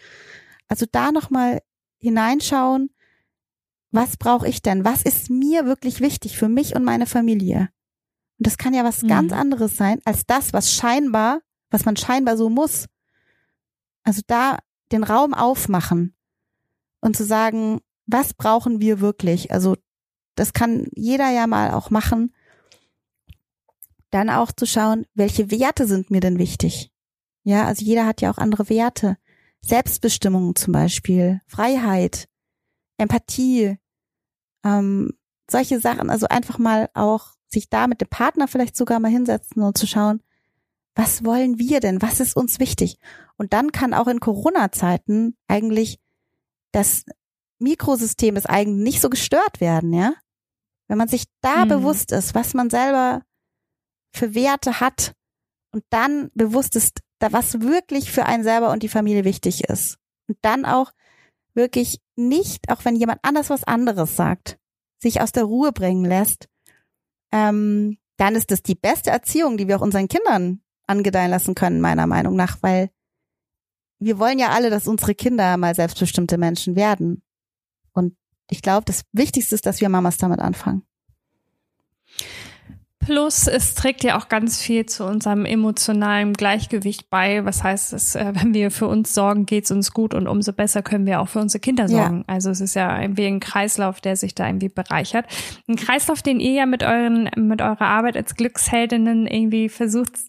Also 0.68 0.86
da 0.92 1.12
nochmal 1.12 1.62
hineinschauen, 2.00 2.90
was 3.92 4.18
brauche 4.18 4.48
ich 4.48 4.62
denn? 4.62 4.86
Was 4.86 5.04
ist 5.04 5.30
mir 5.30 5.66
wirklich 5.66 6.00
wichtig 6.00 6.38
für 6.38 6.50
mich 6.50 6.76
und 6.76 6.84
meine 6.84 7.06
Familie? 7.06 7.70
Und 8.40 8.48
das 8.48 8.58
kann 8.58 8.74
ja 8.74 8.84
was 8.84 9.04
mhm. 9.04 9.10
ganz 9.10 9.34
anderes 9.34 9.78
sein 9.78 10.00
als 10.06 10.26
das, 10.26 10.54
was 10.54 10.74
scheinbar, 10.74 11.42
was 11.70 11.86
man 11.86 11.98
scheinbar 11.98 12.38
so 12.38 12.50
muss. 12.50 12.86
Also 14.04 14.22
da 14.28 14.58
den 14.92 15.04
Raum 15.04 15.34
aufmachen 15.34 16.16
und 17.02 17.16
zu 17.16 17.26
sagen, 17.26 17.80
was 18.06 18.34
brauchen 18.34 18.82
wir 18.82 19.00
wirklich? 19.00 19.52
Also 19.52 19.76
das 20.36 20.54
kann 20.54 20.88
jeder 20.94 21.30
ja 21.30 21.48
mal 21.48 21.72
auch 21.72 21.90
machen. 21.90 22.34
Dann 24.10 24.30
auch 24.30 24.52
zu 24.52 24.66
schauen, 24.66 25.06
welche 25.14 25.52
Werte 25.52 25.86
sind 25.86 26.10
mir 26.10 26.22
denn 26.22 26.40
wichtig? 26.40 26.92
Ja, 27.44 27.66
also 27.66 27.86
jeder 27.86 28.06
hat 28.06 28.22
ja 28.22 28.32
auch 28.32 28.38
andere 28.38 28.70
Werte. 28.70 29.18
Selbstbestimmung 29.62 30.56
zum 30.56 30.74
Beispiel, 30.74 31.42
Freiheit, 31.46 32.28
Empathie, 32.98 33.78
ähm, 34.64 35.12
solche 35.50 35.80
Sachen. 35.80 36.10
Also 36.10 36.28
einfach 36.28 36.58
mal 36.58 36.90
auch 36.94 37.34
sich 37.48 37.70
da 37.70 37.88
mit 37.88 38.02
dem 38.02 38.08
Partner 38.08 38.48
vielleicht 38.48 38.76
sogar 38.76 39.00
mal 39.00 39.12
hinsetzen 39.12 39.62
und 39.62 39.78
zu 39.78 39.88
schauen, 39.88 40.22
was 41.00 41.24
wollen 41.24 41.60
wir 41.60 41.80
denn? 41.80 42.02
Was 42.02 42.20
ist 42.20 42.36
uns 42.36 42.60
wichtig? 42.60 42.98
Und 43.38 43.54
dann 43.54 43.72
kann 43.72 43.94
auch 43.94 44.08
in 44.08 44.20
Corona-Zeiten 44.20 45.38
eigentlich 45.48 45.98
das 46.74 47.06
Mikrosystem 47.58 48.36
des 48.36 48.46
eigenen 48.46 48.84
nicht 48.84 49.00
so 49.00 49.10
gestört 49.10 49.62
werden, 49.62 49.94
ja? 49.94 50.14
Wenn 50.90 50.98
man 50.98 51.08
sich 51.08 51.24
da 51.40 51.64
mhm. 51.64 51.70
bewusst 51.70 52.12
ist, 52.12 52.36
was 52.36 52.54
man 52.54 52.70
selber 52.70 53.22
für 54.14 54.36
Werte 54.36 54.82
hat 54.82 55.14
und 55.72 55.86
dann 55.90 56.32
bewusst 56.34 56.76
ist, 56.76 57.00
da 57.20 57.32
was 57.32 57.62
wirklich 57.62 58.12
für 58.12 58.26
einen 58.26 58.44
selber 58.44 58.70
und 58.70 58.84
die 58.84 58.90
Familie 58.90 59.24
wichtig 59.24 59.64
ist. 59.70 59.98
Und 60.28 60.38
dann 60.42 60.66
auch 60.66 60.92
wirklich 61.54 62.02
nicht, 62.18 62.70
auch 62.70 62.84
wenn 62.84 62.98
jemand 62.98 63.20
anders 63.24 63.50
was 63.50 63.64
anderes 63.64 64.18
sagt, 64.18 64.58
sich 64.98 65.22
aus 65.22 65.32
der 65.32 65.46
Ruhe 65.46 65.72
bringen 65.72 66.04
lässt, 66.04 66.50
ähm, 67.32 68.00
dann 68.18 68.36
ist 68.36 68.52
das 68.52 68.64
die 68.64 68.76
beste 68.76 69.12
Erziehung, 69.12 69.56
die 69.56 69.70
wir 69.70 69.78
auch 69.78 69.82
unseren 69.82 70.10
Kindern 70.10 70.62
angedeihen 70.90 71.32
lassen 71.32 71.56
können, 71.56 71.82
meiner 71.82 72.08
Meinung 72.08 72.36
nach, 72.36 72.58
weil 72.62 72.90
wir 74.00 74.18
wollen 74.18 74.40
ja 74.40 74.50
alle, 74.50 74.70
dass 74.70 74.88
unsere 74.88 75.14
Kinder 75.14 75.58
mal 75.58 75.76
selbstbestimmte 75.76 76.38
Menschen 76.38 76.76
werden. 76.76 77.22
Und 77.94 78.16
ich 78.50 78.62
glaube, 78.62 78.86
das 78.86 79.04
Wichtigste 79.12 79.56
ist, 79.56 79.66
dass 79.66 79.82
wir 79.82 79.90
Mamas 79.90 80.18
damit 80.18 80.40
anfangen. 80.40 80.84
Plus, 83.00 83.48
es 83.48 83.76
trägt 83.76 84.04
ja 84.04 84.20
auch 84.20 84.30
ganz 84.30 84.62
viel 84.62 84.86
zu 84.86 85.06
unserem 85.06 85.46
emotionalen 85.46 86.34
Gleichgewicht 86.34 87.10
bei. 87.10 87.44
Was 87.44 87.64
heißt 87.64 87.94
es, 87.94 88.16
äh, 88.16 88.34
wenn 88.36 88.54
wir 88.54 88.72
für 88.72 88.88
uns 88.88 89.14
sorgen, 89.14 89.46
geht's 89.46 89.72
uns 89.72 89.94
gut 89.94 90.14
und 90.14 90.28
umso 90.28 90.54
besser 90.54 90.84
können 90.84 91.06
wir 91.06 91.22
auch 91.22 91.30
für 91.30 91.40
unsere 91.40 91.60
Kinder 91.60 91.88
sorgen. 91.88 92.20
Ja. 92.20 92.34
Also 92.36 92.52
es 92.52 92.62
ist 92.62 92.76
ja 92.76 93.02
irgendwie 93.02 93.26
ein 93.26 93.40
Kreislauf, 93.40 94.00
der 94.02 94.16
sich 94.16 94.36
da 94.36 94.48
irgendwie 94.48 94.70
bereichert. 94.70 95.26
Ein 95.68 95.76
Kreislauf, 95.76 96.22
den 96.22 96.40
ihr 96.40 96.52
ja 96.52 96.66
mit 96.66 96.84
euren, 96.84 97.30
mit 97.36 97.62
eurer 97.62 97.82
Arbeit 97.82 98.16
als 98.16 98.36
Glücksheldinnen 98.36 99.28
irgendwie 99.28 99.70
versucht 99.70 100.29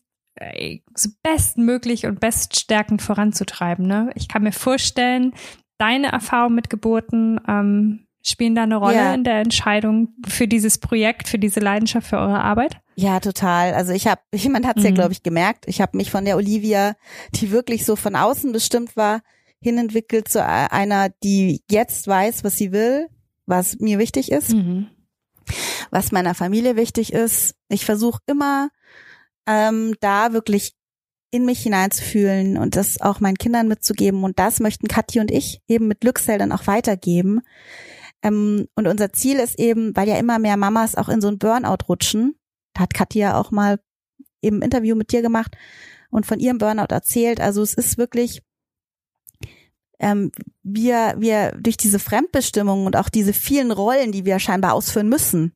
bestmöglich 1.22 2.06
und 2.06 2.20
beststärkend 2.20 3.02
voranzutreiben. 3.02 3.86
Ne? 3.86 4.10
Ich 4.14 4.28
kann 4.28 4.42
mir 4.42 4.52
vorstellen, 4.52 5.34
deine 5.78 6.12
Erfahrungen 6.12 6.54
mit 6.54 6.70
Geburten 6.70 7.40
ähm, 7.48 8.06
spielen 8.22 8.54
da 8.54 8.64
eine 8.64 8.76
Rolle 8.76 8.96
ja. 8.96 9.14
in 9.14 9.24
der 9.24 9.40
Entscheidung 9.40 10.14
für 10.26 10.46
dieses 10.46 10.78
Projekt, 10.78 11.28
für 11.28 11.38
diese 11.38 11.60
Leidenschaft, 11.60 12.08
für 12.08 12.18
eure 12.18 12.42
Arbeit? 12.42 12.76
Ja, 12.96 13.20
total. 13.20 13.72
Also 13.74 13.92
ich 13.92 14.06
habe, 14.06 14.20
jemand 14.34 14.66
hat 14.66 14.76
es 14.76 14.82
mhm. 14.82 14.90
ja, 14.90 14.94
glaube 14.94 15.12
ich, 15.12 15.22
gemerkt. 15.22 15.64
Ich 15.66 15.80
habe 15.80 15.96
mich 15.96 16.10
von 16.10 16.24
der 16.24 16.36
Olivia, 16.36 16.94
die 17.34 17.50
wirklich 17.50 17.86
so 17.86 17.96
von 17.96 18.16
außen 18.16 18.52
bestimmt 18.52 18.96
war, 18.96 19.22
hinentwickelt 19.60 20.28
zu 20.28 20.44
einer, 20.44 21.10
die 21.22 21.62
jetzt 21.70 22.06
weiß, 22.06 22.44
was 22.44 22.56
sie 22.56 22.72
will, 22.72 23.08
was 23.46 23.78
mir 23.78 23.98
wichtig 23.98 24.30
ist, 24.30 24.52
mhm. 24.52 24.88
was 25.90 26.12
meiner 26.12 26.34
Familie 26.34 26.76
wichtig 26.76 27.12
ist. 27.12 27.54
Ich 27.68 27.84
versuche 27.84 28.20
immer 28.26 28.68
ähm, 29.50 29.94
da 30.00 30.32
wirklich 30.32 30.76
in 31.32 31.44
mich 31.44 31.62
hineinzufühlen 31.62 32.56
und 32.56 32.76
das 32.76 33.00
auch 33.00 33.20
meinen 33.20 33.38
Kindern 33.38 33.68
mitzugeben. 33.68 34.22
Und 34.22 34.38
das 34.38 34.60
möchten 34.60 34.88
Kathi 34.88 35.20
und 35.20 35.30
ich 35.30 35.60
eben 35.66 35.88
mit 35.88 36.00
Glückseldern 36.00 36.52
auch 36.52 36.66
weitergeben. 36.66 37.40
Ähm, 38.22 38.68
und 38.74 38.86
unser 38.86 39.12
Ziel 39.12 39.38
ist 39.38 39.58
eben, 39.58 39.94
weil 39.96 40.08
ja 40.08 40.18
immer 40.18 40.38
mehr 40.38 40.56
Mamas 40.56 40.94
auch 40.94 41.08
in 41.08 41.20
so 41.20 41.28
ein 41.28 41.38
Burnout 41.38 41.84
rutschen, 41.88 42.36
da 42.74 42.82
hat 42.82 42.94
Kathi 42.94 43.18
ja 43.18 43.38
auch 43.38 43.50
mal 43.50 43.80
eben 44.42 44.58
ein 44.58 44.62
Interview 44.62 44.94
mit 44.94 45.12
dir 45.12 45.22
gemacht 45.22 45.56
und 46.10 46.26
von 46.26 46.38
ihrem 46.38 46.58
Burnout 46.58 46.92
erzählt. 46.92 47.40
Also 47.40 47.62
es 47.62 47.74
ist 47.74 47.98
wirklich, 47.98 48.42
ähm, 49.98 50.30
wir, 50.62 51.14
wir 51.18 51.56
durch 51.60 51.76
diese 51.76 51.98
Fremdbestimmung 51.98 52.86
und 52.86 52.96
auch 52.96 53.08
diese 53.08 53.32
vielen 53.32 53.72
Rollen, 53.72 54.12
die 54.12 54.24
wir 54.24 54.38
scheinbar 54.38 54.74
ausführen 54.74 55.08
müssen, 55.08 55.54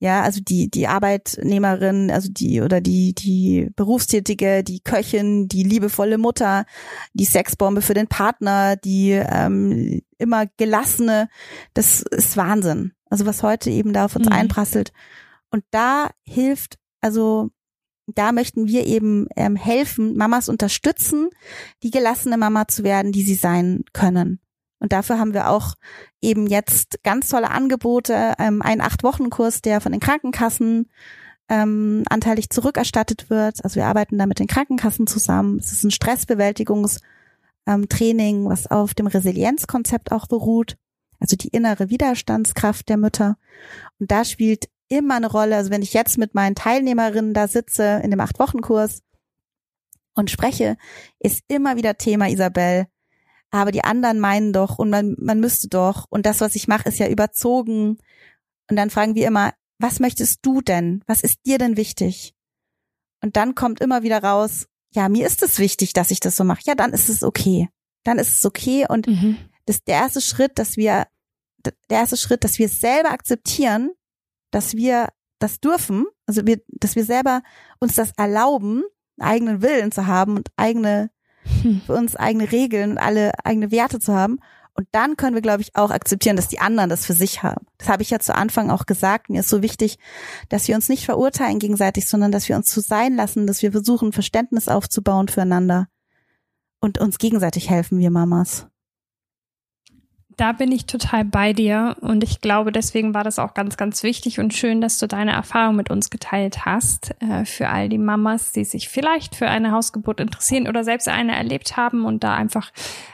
ja, 0.00 0.22
also 0.22 0.40
die, 0.40 0.70
die 0.70 0.88
Arbeitnehmerin, 0.88 2.10
also 2.10 2.30
die 2.32 2.62
oder 2.62 2.80
die, 2.80 3.14
die 3.14 3.68
Berufstätige, 3.76 4.64
die 4.64 4.80
Köchin, 4.80 5.46
die 5.46 5.62
liebevolle 5.62 6.16
Mutter, 6.16 6.64
die 7.12 7.26
Sexbombe 7.26 7.82
für 7.82 7.92
den 7.92 8.08
Partner, 8.08 8.76
die 8.76 9.10
ähm, 9.10 10.00
immer 10.16 10.46
gelassene, 10.56 11.28
das 11.74 12.00
ist 12.00 12.38
Wahnsinn. 12.38 12.92
Also 13.10 13.26
was 13.26 13.42
heute 13.42 13.68
eben 13.68 13.92
da 13.92 14.06
auf 14.06 14.16
uns 14.16 14.26
mhm. 14.26 14.32
einprasselt. 14.32 14.92
Und 15.50 15.64
da 15.70 16.08
hilft, 16.24 16.78
also 17.02 17.50
da 18.06 18.32
möchten 18.32 18.68
wir 18.68 18.86
eben 18.86 19.26
ähm, 19.36 19.54
helfen, 19.54 20.16
Mamas 20.16 20.48
unterstützen, 20.48 21.28
die 21.82 21.90
gelassene 21.90 22.38
Mama 22.38 22.66
zu 22.68 22.84
werden, 22.84 23.12
die 23.12 23.22
sie 23.22 23.34
sein 23.34 23.84
können. 23.92 24.40
Und 24.80 24.92
dafür 24.92 25.18
haben 25.18 25.34
wir 25.34 25.50
auch 25.50 25.74
eben 26.20 26.46
jetzt 26.46 27.04
ganz 27.04 27.28
tolle 27.28 27.50
Angebote, 27.50 28.34
ähm, 28.38 28.62
einen 28.62 28.80
Acht-Wochen-Kurs, 28.80 29.62
der 29.62 29.80
von 29.80 29.92
den 29.92 30.00
Krankenkassen 30.00 30.90
ähm, 31.50 32.04
anteilig 32.08 32.50
zurückerstattet 32.50 33.28
wird. 33.28 33.62
Also 33.62 33.76
wir 33.76 33.86
arbeiten 33.86 34.16
da 34.18 34.26
mit 34.26 34.38
den 34.38 34.46
Krankenkassen 34.46 35.06
zusammen. 35.06 35.58
Es 35.58 35.70
ist 35.72 35.84
ein 35.84 35.90
Stressbewältigungstraining, 35.90 37.00
ähm, 37.66 38.48
was 38.48 38.70
auf 38.70 38.94
dem 38.94 39.06
Resilienzkonzept 39.06 40.12
auch 40.12 40.26
beruht. 40.26 40.76
Also 41.18 41.36
die 41.36 41.48
innere 41.48 41.90
Widerstandskraft 41.90 42.88
der 42.88 42.96
Mütter. 42.96 43.36
Und 43.98 44.10
da 44.10 44.24
spielt 44.24 44.70
immer 44.88 45.16
eine 45.16 45.30
Rolle. 45.30 45.56
Also 45.56 45.70
wenn 45.70 45.82
ich 45.82 45.92
jetzt 45.92 46.16
mit 46.16 46.34
meinen 46.34 46.54
Teilnehmerinnen 46.54 47.34
da 47.34 47.48
sitze 47.48 48.00
in 48.02 48.10
dem 48.10 48.20
Acht-Wochen-Kurs 48.20 49.02
und 50.14 50.30
spreche, 50.30 50.78
ist 51.18 51.42
immer 51.48 51.76
wieder 51.76 51.98
Thema, 51.98 52.28
Isabel, 52.30 52.86
aber 53.50 53.72
die 53.72 53.84
anderen 53.84 54.20
meinen 54.20 54.52
doch 54.52 54.78
und 54.78 54.90
man, 54.90 55.16
man 55.18 55.40
müsste 55.40 55.68
doch 55.68 56.06
und 56.08 56.26
das, 56.26 56.40
was 56.40 56.54
ich 56.54 56.68
mache, 56.68 56.88
ist 56.88 56.98
ja 56.98 57.08
überzogen 57.08 57.98
Und 58.68 58.76
dann 58.76 58.90
fragen 58.90 59.14
wir 59.14 59.26
immer, 59.26 59.52
was 59.78 59.98
möchtest 59.98 60.40
du 60.42 60.60
denn? 60.60 61.02
Was 61.06 61.22
ist 61.22 61.38
dir 61.46 61.58
denn 61.58 61.76
wichtig? 61.76 62.34
Und 63.22 63.36
dann 63.36 63.54
kommt 63.54 63.80
immer 63.80 64.02
wieder 64.02 64.22
raus, 64.22 64.66
ja, 64.92 65.08
mir 65.08 65.26
ist 65.26 65.42
es 65.42 65.58
wichtig, 65.58 65.92
dass 65.92 66.10
ich 66.10 66.20
das 66.20 66.36
so 66.36 66.44
mache. 66.44 66.62
Ja, 66.64 66.74
dann 66.74 66.92
ist 66.92 67.08
es 67.08 67.22
okay. 67.22 67.68
Dann 68.04 68.18
ist 68.18 68.36
es 68.36 68.44
okay. 68.44 68.86
Und 68.88 69.06
mhm. 69.06 69.36
das 69.66 69.84
der 69.84 69.96
erste 69.96 70.20
Schritt, 70.20 70.58
dass 70.58 70.76
wir, 70.76 71.06
der 71.64 71.98
erste 71.98 72.16
Schritt, 72.16 72.44
dass 72.44 72.58
wir 72.58 72.66
es 72.66 72.80
selber 72.80 73.10
akzeptieren, 73.10 73.90
dass 74.50 74.74
wir 74.74 75.08
das 75.38 75.60
dürfen, 75.60 76.06
also 76.26 76.46
wir, 76.46 76.60
dass 76.68 76.96
wir 76.96 77.04
selber 77.04 77.42
uns 77.78 77.94
das 77.94 78.12
erlauben, 78.16 78.82
eigenen 79.18 79.62
Willen 79.62 79.92
zu 79.92 80.06
haben 80.06 80.36
und 80.36 80.48
eigene, 80.56 81.10
hm. 81.62 81.80
für 81.86 81.94
uns 81.94 82.16
eigene 82.16 82.50
Regeln 82.50 82.98
alle 82.98 83.32
eigene 83.44 83.70
Werte 83.70 83.98
zu 83.98 84.14
haben. 84.14 84.38
Und 84.74 84.86
dann 84.92 85.16
können 85.16 85.34
wir, 85.34 85.42
glaube 85.42 85.62
ich, 85.62 85.76
auch 85.76 85.90
akzeptieren, 85.90 86.36
dass 86.36 86.48
die 86.48 86.60
anderen 86.60 86.88
das 86.88 87.04
für 87.04 87.12
sich 87.12 87.42
haben. 87.42 87.66
Das 87.76 87.88
habe 87.88 88.02
ich 88.02 88.10
ja 88.10 88.18
zu 88.18 88.34
Anfang 88.34 88.70
auch 88.70 88.86
gesagt. 88.86 89.28
Mir 89.28 89.40
ist 89.40 89.48
so 89.48 89.62
wichtig, 89.62 89.98
dass 90.48 90.68
wir 90.68 90.74
uns 90.74 90.88
nicht 90.88 91.04
verurteilen 91.04 91.58
gegenseitig, 91.58 92.08
sondern 92.08 92.32
dass 92.32 92.48
wir 92.48 92.56
uns 92.56 92.70
zu 92.70 92.80
sein 92.80 93.14
lassen, 93.14 93.46
dass 93.46 93.62
wir 93.62 93.72
versuchen, 93.72 94.12
Verständnis 94.12 94.68
aufzubauen 94.68 95.28
füreinander 95.28 95.88
und 96.80 96.98
uns 96.98 97.18
gegenseitig 97.18 97.68
helfen, 97.68 97.98
wir 97.98 98.10
Mamas. 98.10 98.69
Da 100.40 100.52
bin 100.52 100.72
ich 100.72 100.86
total 100.86 101.26
bei 101.26 101.52
dir 101.52 101.98
und 102.00 102.24
ich 102.24 102.40
glaube, 102.40 102.72
deswegen 102.72 103.12
war 103.12 103.24
das 103.24 103.38
auch 103.38 103.52
ganz, 103.52 103.76
ganz 103.76 104.02
wichtig 104.02 104.40
und 104.40 104.54
schön, 104.54 104.80
dass 104.80 104.96
du 104.96 105.06
deine 105.06 105.32
Erfahrung 105.32 105.76
mit 105.76 105.90
uns 105.90 106.08
geteilt 106.08 106.64
hast. 106.64 107.14
Äh, 107.20 107.44
für 107.44 107.68
all 107.68 107.90
die 107.90 107.98
Mamas, 107.98 108.50
die 108.50 108.64
sich 108.64 108.88
vielleicht 108.88 109.36
für 109.36 109.48
eine 109.48 109.72
Hausgeburt 109.72 110.18
interessieren 110.18 110.66
oder 110.66 110.82
selbst 110.82 111.08
eine 111.08 111.36
erlebt 111.36 111.76
haben 111.76 112.06
und 112.06 112.24
da 112.24 112.32
einfach, 112.36 112.72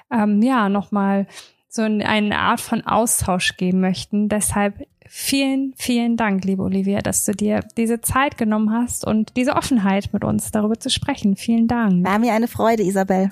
ähm, 0.08 0.40
ja, 0.40 0.68
nochmal 0.68 1.26
so 1.68 1.82
eine 1.82 2.38
Art 2.38 2.60
von 2.60 2.86
Austausch 2.86 3.56
geben 3.56 3.80
möchten. 3.80 4.28
Deshalb 4.28 4.86
vielen, 5.08 5.74
vielen 5.76 6.16
Dank, 6.16 6.44
liebe 6.44 6.62
Olivia, 6.62 7.00
dass 7.00 7.24
du 7.24 7.32
dir 7.32 7.58
diese 7.76 8.00
Zeit 8.00 8.38
genommen 8.38 8.70
hast 8.70 9.04
und 9.04 9.36
diese 9.36 9.56
Offenheit 9.56 10.12
mit 10.12 10.22
uns 10.22 10.52
darüber 10.52 10.78
zu 10.78 10.90
sprechen. 10.90 11.34
Vielen 11.34 11.66
Dank. 11.66 12.06
War 12.06 12.20
mir 12.20 12.34
eine 12.34 12.46
Freude, 12.46 12.84
Isabel. 12.84 13.30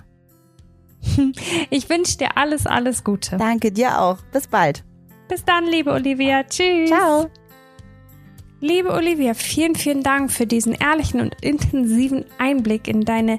Ich 1.70 1.88
wünsche 1.88 2.18
dir 2.18 2.36
alles, 2.36 2.66
alles 2.66 3.04
Gute. 3.04 3.36
Danke 3.36 3.72
dir 3.72 4.00
auch. 4.00 4.18
Bis 4.32 4.46
bald. 4.46 4.84
Bis 5.28 5.44
dann, 5.44 5.64
liebe 5.66 5.92
Olivia. 5.92 6.44
Tschüss. 6.44 6.90
Ciao. 6.90 7.30
Liebe 8.66 8.94
Olivia, 8.94 9.34
vielen, 9.34 9.74
vielen 9.74 10.02
Dank 10.02 10.32
für 10.32 10.46
diesen 10.46 10.72
ehrlichen 10.72 11.20
und 11.20 11.34
intensiven 11.42 12.24
Einblick 12.38 12.88
in 12.88 13.02
deine 13.02 13.38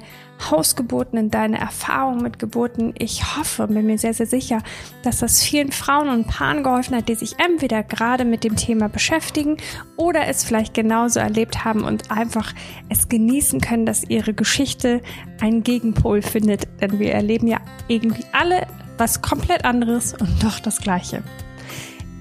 Hausgeburten, 0.51 1.17
in 1.17 1.31
deine 1.31 1.57
Erfahrungen 1.57 2.21
mit 2.21 2.37
Geburten. 2.37 2.93
Ich 2.99 3.35
hoffe, 3.35 3.65
bin 3.65 3.87
mir 3.87 3.97
sehr, 3.97 4.13
sehr 4.13 4.27
sicher, 4.27 4.61
dass 5.01 5.21
das 5.21 5.41
vielen 5.41 5.71
Frauen 5.71 6.09
und 6.09 6.27
Paaren 6.27 6.61
geholfen 6.61 6.95
hat, 6.95 7.09
die 7.09 7.15
sich 7.15 7.39
entweder 7.39 7.81
gerade 7.81 8.23
mit 8.23 8.43
dem 8.43 8.55
Thema 8.55 8.87
beschäftigen 8.87 9.57
oder 9.97 10.27
es 10.27 10.43
vielleicht 10.43 10.75
genauso 10.75 11.19
erlebt 11.19 11.65
haben 11.65 11.85
und 11.85 12.11
einfach 12.11 12.53
es 12.89 13.09
genießen 13.09 13.61
können, 13.61 13.87
dass 13.87 14.03
ihre 14.03 14.35
Geschichte 14.35 15.01
einen 15.41 15.63
Gegenpol 15.63 16.21
findet. 16.21 16.67
Denn 16.81 16.99
wir 16.99 17.13
erleben 17.13 17.47
ja 17.47 17.61
irgendwie 17.87 18.25
alle 18.31 18.67
was 18.99 19.23
komplett 19.23 19.65
anderes 19.65 20.13
und 20.13 20.43
doch 20.43 20.59
das 20.59 20.79
Gleiche. 20.79 21.23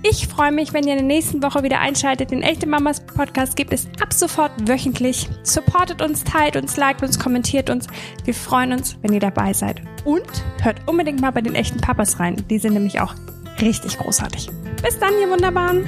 Ich 0.07 0.29
freue 0.29 0.53
mich, 0.53 0.75
wenn 0.75 0.85
ihr 0.87 0.93
in 0.93 0.99
der 0.99 1.07
nächsten 1.07 1.43
Woche 1.43 1.63
wieder 1.63 1.81
einschaltet. 1.81 2.31
Den 2.31 2.43
Echte 2.43 2.67
Mamas 2.67 3.01
Podcast 3.01 3.57
gibt 3.57 3.73
es 3.73 3.89
ab 4.03 4.13
sofort 4.13 4.53
wöchentlich. 4.69 5.31
Supportet 5.45 6.03
uns, 6.03 6.25
teilt 6.25 6.57
uns, 6.57 6.77
liked 6.77 7.03
uns, 7.03 7.19
kommentiert 7.19 7.71
uns. 7.71 7.87
Wir 8.23 8.35
freuen 8.35 8.75
uns, 8.75 8.99
wenn 9.01 9.15
ihr 9.15 9.21
dabei 9.21 9.55
seid. 9.55 9.81
Und 10.05 10.27
hört 10.61 10.87
unbedingt 10.87 11.23
mal 11.23 11.31
bei 11.31 11.41
den 11.41 11.55
echten 11.55 11.81
Papas 11.81 12.21
rein. 12.21 12.37
Die 12.51 12.59
sind 12.59 12.75
nämlich 12.75 13.01
auch 13.01 13.15
richtig 13.63 13.97
großartig. 13.97 14.51
Bis 14.83 14.99
dann, 14.99 15.15
ihr 15.23 15.31
Wunderbaren. 15.31 15.87